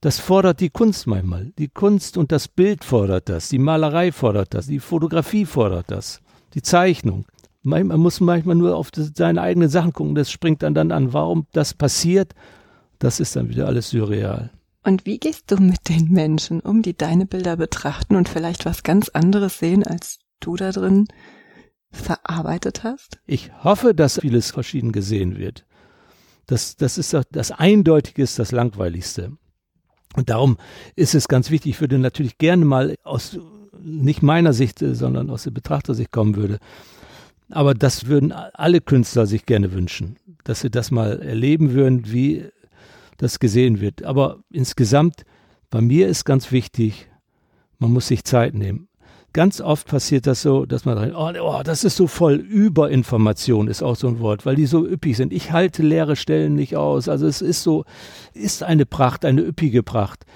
Das 0.00 0.18
fordert 0.18 0.58
die 0.58 0.70
Kunst 0.70 1.06
manchmal. 1.06 1.52
Die 1.58 1.68
Kunst 1.68 2.16
und 2.16 2.32
das 2.32 2.48
Bild 2.48 2.82
fordert 2.82 3.28
das, 3.28 3.48
die 3.48 3.58
Malerei 3.58 4.10
fordert 4.10 4.54
das, 4.54 4.66
die 4.66 4.80
Fotografie 4.80 5.46
fordert 5.46 5.90
das, 5.92 6.20
die 6.54 6.62
Zeichnung. 6.62 7.26
Man 7.62 7.86
muss 7.86 8.18
manchmal 8.18 8.56
nur 8.56 8.74
auf 8.74 8.90
seine 8.92 9.40
eigenen 9.40 9.68
Sachen 9.68 9.92
gucken, 9.92 10.16
das 10.16 10.32
springt 10.32 10.64
dann, 10.64 10.74
dann 10.74 10.90
an. 10.90 11.12
Warum 11.12 11.46
das 11.52 11.74
passiert, 11.74 12.34
das 12.98 13.20
ist 13.20 13.36
dann 13.36 13.48
wieder 13.48 13.68
alles 13.68 13.90
surreal. 13.90 14.50
Und 14.84 15.06
wie 15.06 15.18
gehst 15.18 15.50
du 15.50 15.56
mit 15.56 15.88
den 15.88 16.10
Menschen 16.10 16.60
um, 16.60 16.82
die 16.82 16.96
deine 16.96 17.26
Bilder 17.26 17.56
betrachten 17.56 18.16
und 18.16 18.28
vielleicht 18.28 18.66
was 18.66 18.82
ganz 18.82 19.08
anderes 19.10 19.58
sehen, 19.58 19.84
als 19.84 20.18
du 20.40 20.56
da 20.56 20.72
drin 20.72 21.06
verarbeitet 21.90 22.82
hast? 22.82 23.20
Ich 23.26 23.52
hoffe, 23.62 23.94
dass 23.94 24.20
vieles 24.20 24.50
verschieden 24.50 24.92
gesehen 24.92 25.38
wird. 25.38 25.66
Das, 26.46 26.76
das 26.76 26.98
ist 26.98 27.16
das 27.30 27.52
Eindeutige, 27.52 28.24
das 28.24 28.50
Langweiligste. 28.50 29.36
Und 30.16 30.28
darum 30.28 30.58
ist 30.96 31.14
es 31.14 31.28
ganz 31.28 31.50
wichtig, 31.50 31.70
ich 31.70 31.80
würde 31.80 31.98
natürlich 31.98 32.38
gerne 32.38 32.64
mal 32.64 32.96
aus 33.04 33.38
nicht 33.80 34.22
meiner 34.22 34.52
Sicht, 34.52 34.78
sondern 34.80 35.30
aus 35.30 35.44
der 35.44 35.50
Betrachtersicht 35.52 36.10
kommen 36.10 36.36
würde. 36.36 36.58
Aber 37.50 37.74
das 37.74 38.06
würden 38.06 38.32
alle 38.32 38.80
Künstler 38.80 39.26
sich 39.26 39.46
gerne 39.46 39.72
wünschen, 39.72 40.16
dass 40.44 40.60
sie 40.60 40.70
das 40.70 40.90
mal 40.90 41.20
erleben 41.20 41.72
würden, 41.72 42.10
wie 42.10 42.48
das 43.22 43.38
gesehen 43.38 43.80
wird. 43.80 44.02
Aber 44.02 44.40
insgesamt, 44.50 45.24
bei 45.70 45.80
mir 45.80 46.08
ist 46.08 46.24
ganz 46.24 46.50
wichtig, 46.50 47.08
man 47.78 47.92
muss 47.92 48.08
sich 48.08 48.24
Zeit 48.24 48.52
nehmen. 48.54 48.88
Ganz 49.32 49.60
oft 49.60 49.86
passiert 49.86 50.26
das 50.26 50.42
so, 50.42 50.66
dass 50.66 50.84
man 50.84 50.98
sagt, 50.98 51.14
oh, 51.14 51.32
oh, 51.40 51.62
das 51.62 51.84
ist 51.84 51.96
so 51.96 52.06
voll 52.06 52.34
Überinformation, 52.34 53.68
ist 53.68 53.82
auch 53.82 53.96
so 53.96 54.08
ein 54.08 54.18
Wort, 54.18 54.44
weil 54.44 54.56
die 54.56 54.66
so 54.66 54.86
üppig 54.86 55.16
sind. 55.16 55.32
Ich 55.32 55.52
halte 55.52 55.82
leere 55.82 56.16
Stellen 56.16 56.54
nicht 56.54 56.76
aus. 56.76 57.08
Also 57.08 57.26
es 57.26 57.40
ist 57.40 57.62
so, 57.62 57.84
ist 58.34 58.62
eine 58.64 58.86
Pracht, 58.86 59.24
eine 59.24 59.40
üppige 59.40 59.82
Pracht. 59.82 60.26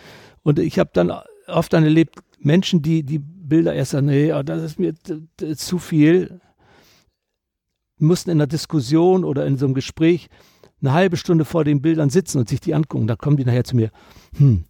Und 0.42 0.60
ich 0.60 0.78
habe 0.78 0.90
dann 0.94 1.12
oft 1.48 1.72
dann 1.72 1.82
erlebt, 1.82 2.20
Menschen, 2.38 2.82
die 2.82 3.02
die 3.02 3.18
Bilder 3.18 3.74
erst 3.74 3.90
sagen, 3.90 4.06
nee, 4.06 4.32
oh, 4.32 4.44
das 4.44 4.62
ist 4.62 4.78
mir 4.78 4.94
zu 5.56 5.78
viel, 5.78 6.40
mussten 7.98 8.30
in 8.30 8.38
einer 8.38 8.46
Diskussion 8.46 9.24
oder 9.24 9.44
in 9.44 9.58
so 9.58 9.66
einem 9.66 9.74
Gespräch 9.74 10.28
eine 10.86 10.94
halbe 10.94 11.16
Stunde 11.16 11.44
vor 11.44 11.64
den 11.64 11.82
Bildern 11.82 12.10
sitzen 12.10 12.38
und 12.38 12.48
sich 12.48 12.60
die 12.60 12.74
angucken. 12.74 13.06
Da 13.06 13.16
kommen 13.16 13.36
die 13.36 13.44
nachher 13.44 13.64
zu 13.64 13.76
mir, 13.76 13.90
hm, 14.36 14.64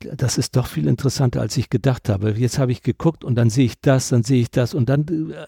das 0.00 0.38
ist 0.38 0.56
doch 0.56 0.66
viel 0.66 0.86
interessanter, 0.86 1.40
als 1.40 1.56
ich 1.56 1.70
gedacht 1.70 2.08
habe. 2.08 2.30
Jetzt 2.30 2.58
habe 2.58 2.72
ich 2.72 2.82
geguckt 2.82 3.24
und 3.24 3.34
dann 3.34 3.50
sehe 3.50 3.66
ich 3.66 3.80
das, 3.80 4.08
dann 4.08 4.22
sehe 4.22 4.40
ich 4.40 4.50
das 4.50 4.74
und 4.74 4.88
dann, 4.88 5.02
äh, 5.02 5.46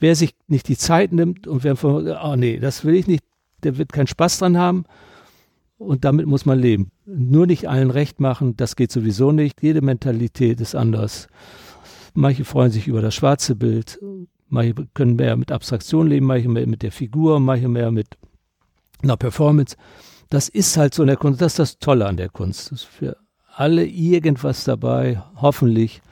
wer 0.00 0.16
sich 0.16 0.34
nicht 0.48 0.68
die 0.68 0.76
Zeit 0.76 1.12
nimmt 1.12 1.46
und 1.46 1.64
wer 1.64 1.76
von, 1.76 2.08
oh 2.08 2.36
nee, 2.36 2.58
das 2.58 2.84
will 2.84 2.94
ich 2.94 3.06
nicht, 3.06 3.24
der 3.62 3.78
wird 3.78 3.92
keinen 3.92 4.08
Spaß 4.08 4.38
dran 4.38 4.58
haben 4.58 4.84
und 5.78 6.04
damit 6.04 6.26
muss 6.26 6.46
man 6.46 6.58
leben. 6.58 6.90
Nur 7.04 7.46
nicht 7.46 7.68
allen 7.68 7.90
recht 7.90 8.18
machen, 8.20 8.56
das 8.56 8.76
geht 8.76 8.90
sowieso 8.90 9.32
nicht. 9.32 9.62
Jede 9.62 9.82
Mentalität 9.82 10.60
ist 10.60 10.74
anders. 10.74 11.28
Manche 12.14 12.44
freuen 12.44 12.70
sich 12.72 12.88
über 12.88 13.02
das 13.02 13.14
schwarze 13.14 13.54
Bild, 13.54 14.00
manche 14.48 14.74
können 14.94 15.16
mehr 15.16 15.36
mit 15.36 15.52
Abstraktion 15.52 16.08
leben, 16.08 16.26
manche 16.26 16.48
mehr 16.48 16.66
mit 16.66 16.82
der 16.82 16.92
Figur, 16.92 17.40
manche 17.40 17.68
mehr 17.68 17.90
mit 17.90 18.16
einer 19.02 19.16
Performance. 19.16 19.76
Das 20.30 20.48
ist 20.48 20.76
halt 20.76 20.94
so 20.94 21.02
in 21.02 21.08
der 21.08 21.16
Kunst, 21.16 21.40
das 21.40 21.52
ist 21.52 21.58
das 21.58 21.78
Tolle 21.78 22.06
an 22.06 22.16
der 22.16 22.28
Kunst. 22.28 22.72
Das 22.72 22.80
ist 22.80 22.88
für 22.88 23.16
alle 23.54 23.86
irgendwas 23.86 24.64
dabei, 24.64 25.22
hoffentlich. 25.36 26.02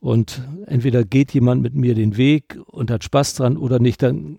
Und 0.00 0.42
entweder 0.66 1.04
geht 1.04 1.32
jemand 1.32 1.62
mit 1.62 1.74
mir 1.74 1.94
den 1.94 2.16
Weg 2.16 2.58
und 2.66 2.90
hat 2.90 3.02
Spaß 3.02 3.34
dran 3.34 3.56
oder 3.56 3.80
nicht, 3.80 4.02
dann 4.02 4.38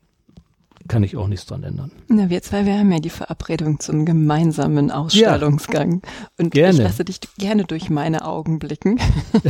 kann 0.88 1.04
ich 1.04 1.18
auch 1.18 1.28
nichts 1.28 1.46
dran 1.46 1.64
ändern. 1.64 1.92
Na, 2.08 2.30
wir 2.30 2.42
zwei, 2.42 2.66
wir 2.66 2.78
haben 2.78 2.92
ja 2.92 3.00
die 3.00 3.10
Verabredung 3.10 3.80
zum 3.80 4.06
gemeinsamen 4.06 4.90
Ausstellungsgang. 4.92 6.02
Ja, 6.04 6.10
und 6.38 6.52
gerne. 6.52 6.74
ich 6.74 6.80
lasse 6.80 7.04
dich 7.04 7.20
gerne 7.38 7.66
durch 7.66 7.90
meine 7.90 8.26
Augen 8.26 8.60
blicken, 8.60 9.00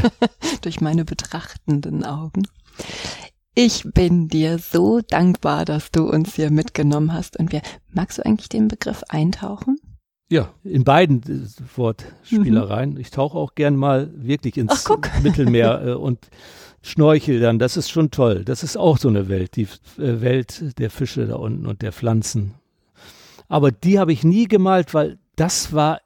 durch 0.62 0.82
meine 0.82 1.06
betrachtenden 1.06 2.04
Augen. 2.04 2.44
Ich 3.62 3.84
bin 3.84 4.30
dir 4.30 4.57
so 4.57 5.01
dankbar, 5.01 5.66
dass 5.66 5.91
du 5.91 6.10
uns 6.10 6.36
hier 6.36 6.49
mitgenommen 6.49 7.12
hast. 7.12 7.38
Und 7.38 7.51
wir, 7.51 7.62
magst 7.91 8.18
du 8.18 8.26
eigentlich 8.26 8.47
den 8.47 8.70
Begriff 8.70 9.03
eintauchen? 9.10 9.76
Ja, 10.32 10.53
in 10.64 10.86
beiden 10.86 11.22
äh, 11.24 11.78
Wortspielereien. 11.78 12.91
Mhm. 12.91 12.99
Ich 13.01 13.12
tauche 13.12 13.38
auch 13.38 13.55
gern 13.55 13.76
mal 13.76 14.12
wirklich 14.16 14.55
ins 14.55 14.86
Ach, 14.89 14.97
Mittelmeer 15.24 15.88
äh, 15.88 15.91
und 15.91 16.30
Schnorchel 16.82 17.41
dann, 17.41 17.60
das 17.60 17.76
ist 17.76 17.89
schon 17.89 18.12
toll. 18.12 18.45
Das 18.45 18.64
ist 18.64 18.78
auch 18.78 18.97
so 18.97 19.10
eine 19.10 19.28
Welt, 19.28 19.57
die 19.57 19.68
äh, 19.97 20.22
Welt 20.22 20.80
der 20.80 20.89
Fische 20.89 21.28
da 21.28 21.36
unten 21.36 21.66
und 21.66 21.82
der 21.82 21.91
Pflanzen. 21.91 22.53
Aber 23.49 23.74
die 23.74 23.99
habe 23.99 24.14
ich 24.14 24.24
nie 24.24 24.47
gemalt, 24.47 24.93
weil 24.93 25.20
das 25.36 25.74
war, 25.74 25.99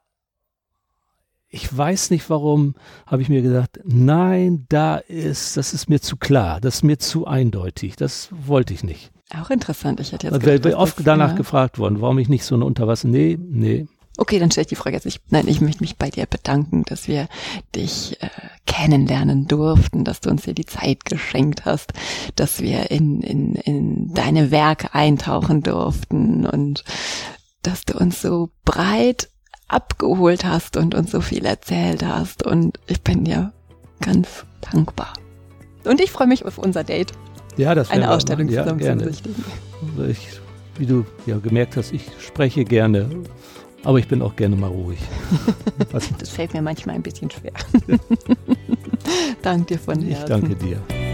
ich 1.54 1.74
weiß 1.76 2.10
nicht 2.10 2.28
warum, 2.28 2.74
habe 3.06 3.22
ich 3.22 3.28
mir 3.28 3.40
gesagt, 3.40 3.80
nein, 3.84 4.66
da 4.68 4.96
ist, 4.96 5.56
das 5.56 5.72
ist 5.72 5.88
mir 5.88 6.00
zu 6.00 6.16
klar, 6.16 6.60
das 6.60 6.76
ist 6.76 6.82
mir 6.82 6.98
zu 6.98 7.26
eindeutig, 7.26 7.96
das 7.96 8.28
wollte 8.30 8.74
ich 8.74 8.82
nicht. 8.82 9.12
Auch 9.40 9.50
interessant, 9.50 10.00
ich 10.00 10.12
hätte 10.12 10.26
jetzt 10.26 10.40
gedacht, 10.40 10.64
wäre 10.64 10.76
oft 10.76 10.98
danach 11.04 11.30
ja. 11.30 11.36
gefragt 11.36 11.78
worden, 11.78 12.00
warum 12.00 12.18
ich 12.18 12.28
nicht 12.28 12.44
so 12.44 12.54
eine 12.54 12.64
Unterwasser, 12.64 13.08
nee, 13.08 13.38
nee, 13.40 13.86
Okay, 14.16 14.38
dann 14.38 14.52
stelle 14.52 14.62
ich 14.62 14.68
die 14.68 14.76
Frage 14.76 14.94
jetzt 14.94 15.06
nicht. 15.06 15.20
Nein, 15.30 15.48
ich 15.48 15.60
möchte 15.60 15.82
mich 15.82 15.96
bei 15.96 16.08
dir 16.08 16.26
bedanken, 16.26 16.84
dass 16.84 17.08
wir 17.08 17.26
dich 17.74 18.22
äh, 18.22 18.28
kennenlernen 18.64 19.48
durften, 19.48 20.04
dass 20.04 20.20
du 20.20 20.30
uns 20.30 20.44
hier 20.44 20.54
die 20.54 20.66
Zeit 20.66 21.04
geschenkt 21.04 21.64
hast, 21.64 21.92
dass 22.36 22.60
wir 22.60 22.92
in, 22.92 23.22
in, 23.22 23.56
in 23.56 24.14
deine 24.14 24.52
Werke 24.52 24.94
eintauchen 24.94 25.64
durften 25.64 26.46
und 26.46 26.84
dass 27.62 27.84
du 27.84 27.98
uns 27.98 28.22
so 28.22 28.50
breit 28.64 29.30
abgeholt 29.68 30.44
hast 30.44 30.76
und 30.76 30.94
uns 30.94 31.10
so 31.10 31.20
viel 31.20 31.44
erzählt 31.44 32.04
hast. 32.04 32.44
Und 32.44 32.78
ich 32.86 33.02
bin 33.02 33.24
dir 33.24 33.52
ganz 34.00 34.44
dankbar. 34.60 35.12
Und 35.84 36.00
ich 36.00 36.10
freue 36.10 36.26
mich 36.26 36.44
auf 36.44 36.58
unser 36.58 36.84
Date. 36.84 37.12
Ja, 37.56 37.74
das 37.74 37.90
Eine 37.90 38.10
Ausstellung 38.10 38.48
ja, 38.48 38.62
zusammen 38.62 38.78
gerne. 38.78 39.02
zu 39.02 39.06
besichtigen. 39.06 39.44
Ich, 40.08 40.40
wie 40.78 40.86
du 40.86 41.04
ja 41.26 41.38
gemerkt 41.38 41.76
hast, 41.76 41.92
ich 41.92 42.10
spreche 42.18 42.64
gerne 42.64 43.08
aber 43.84 43.98
ich 43.98 44.08
bin 44.08 44.22
auch 44.22 44.34
gerne 44.34 44.56
mal 44.56 44.68
ruhig. 44.68 44.98
das 46.18 46.28
fällt 46.30 46.54
mir 46.54 46.62
manchmal 46.62 46.96
ein 46.96 47.02
bisschen 47.02 47.30
schwer. 47.30 47.52
danke 49.42 49.74
dir 49.74 49.78
von 49.78 50.00
Herzen. 50.00 50.22
Ich 50.22 50.24
danke 50.24 50.56
dir. 50.56 51.13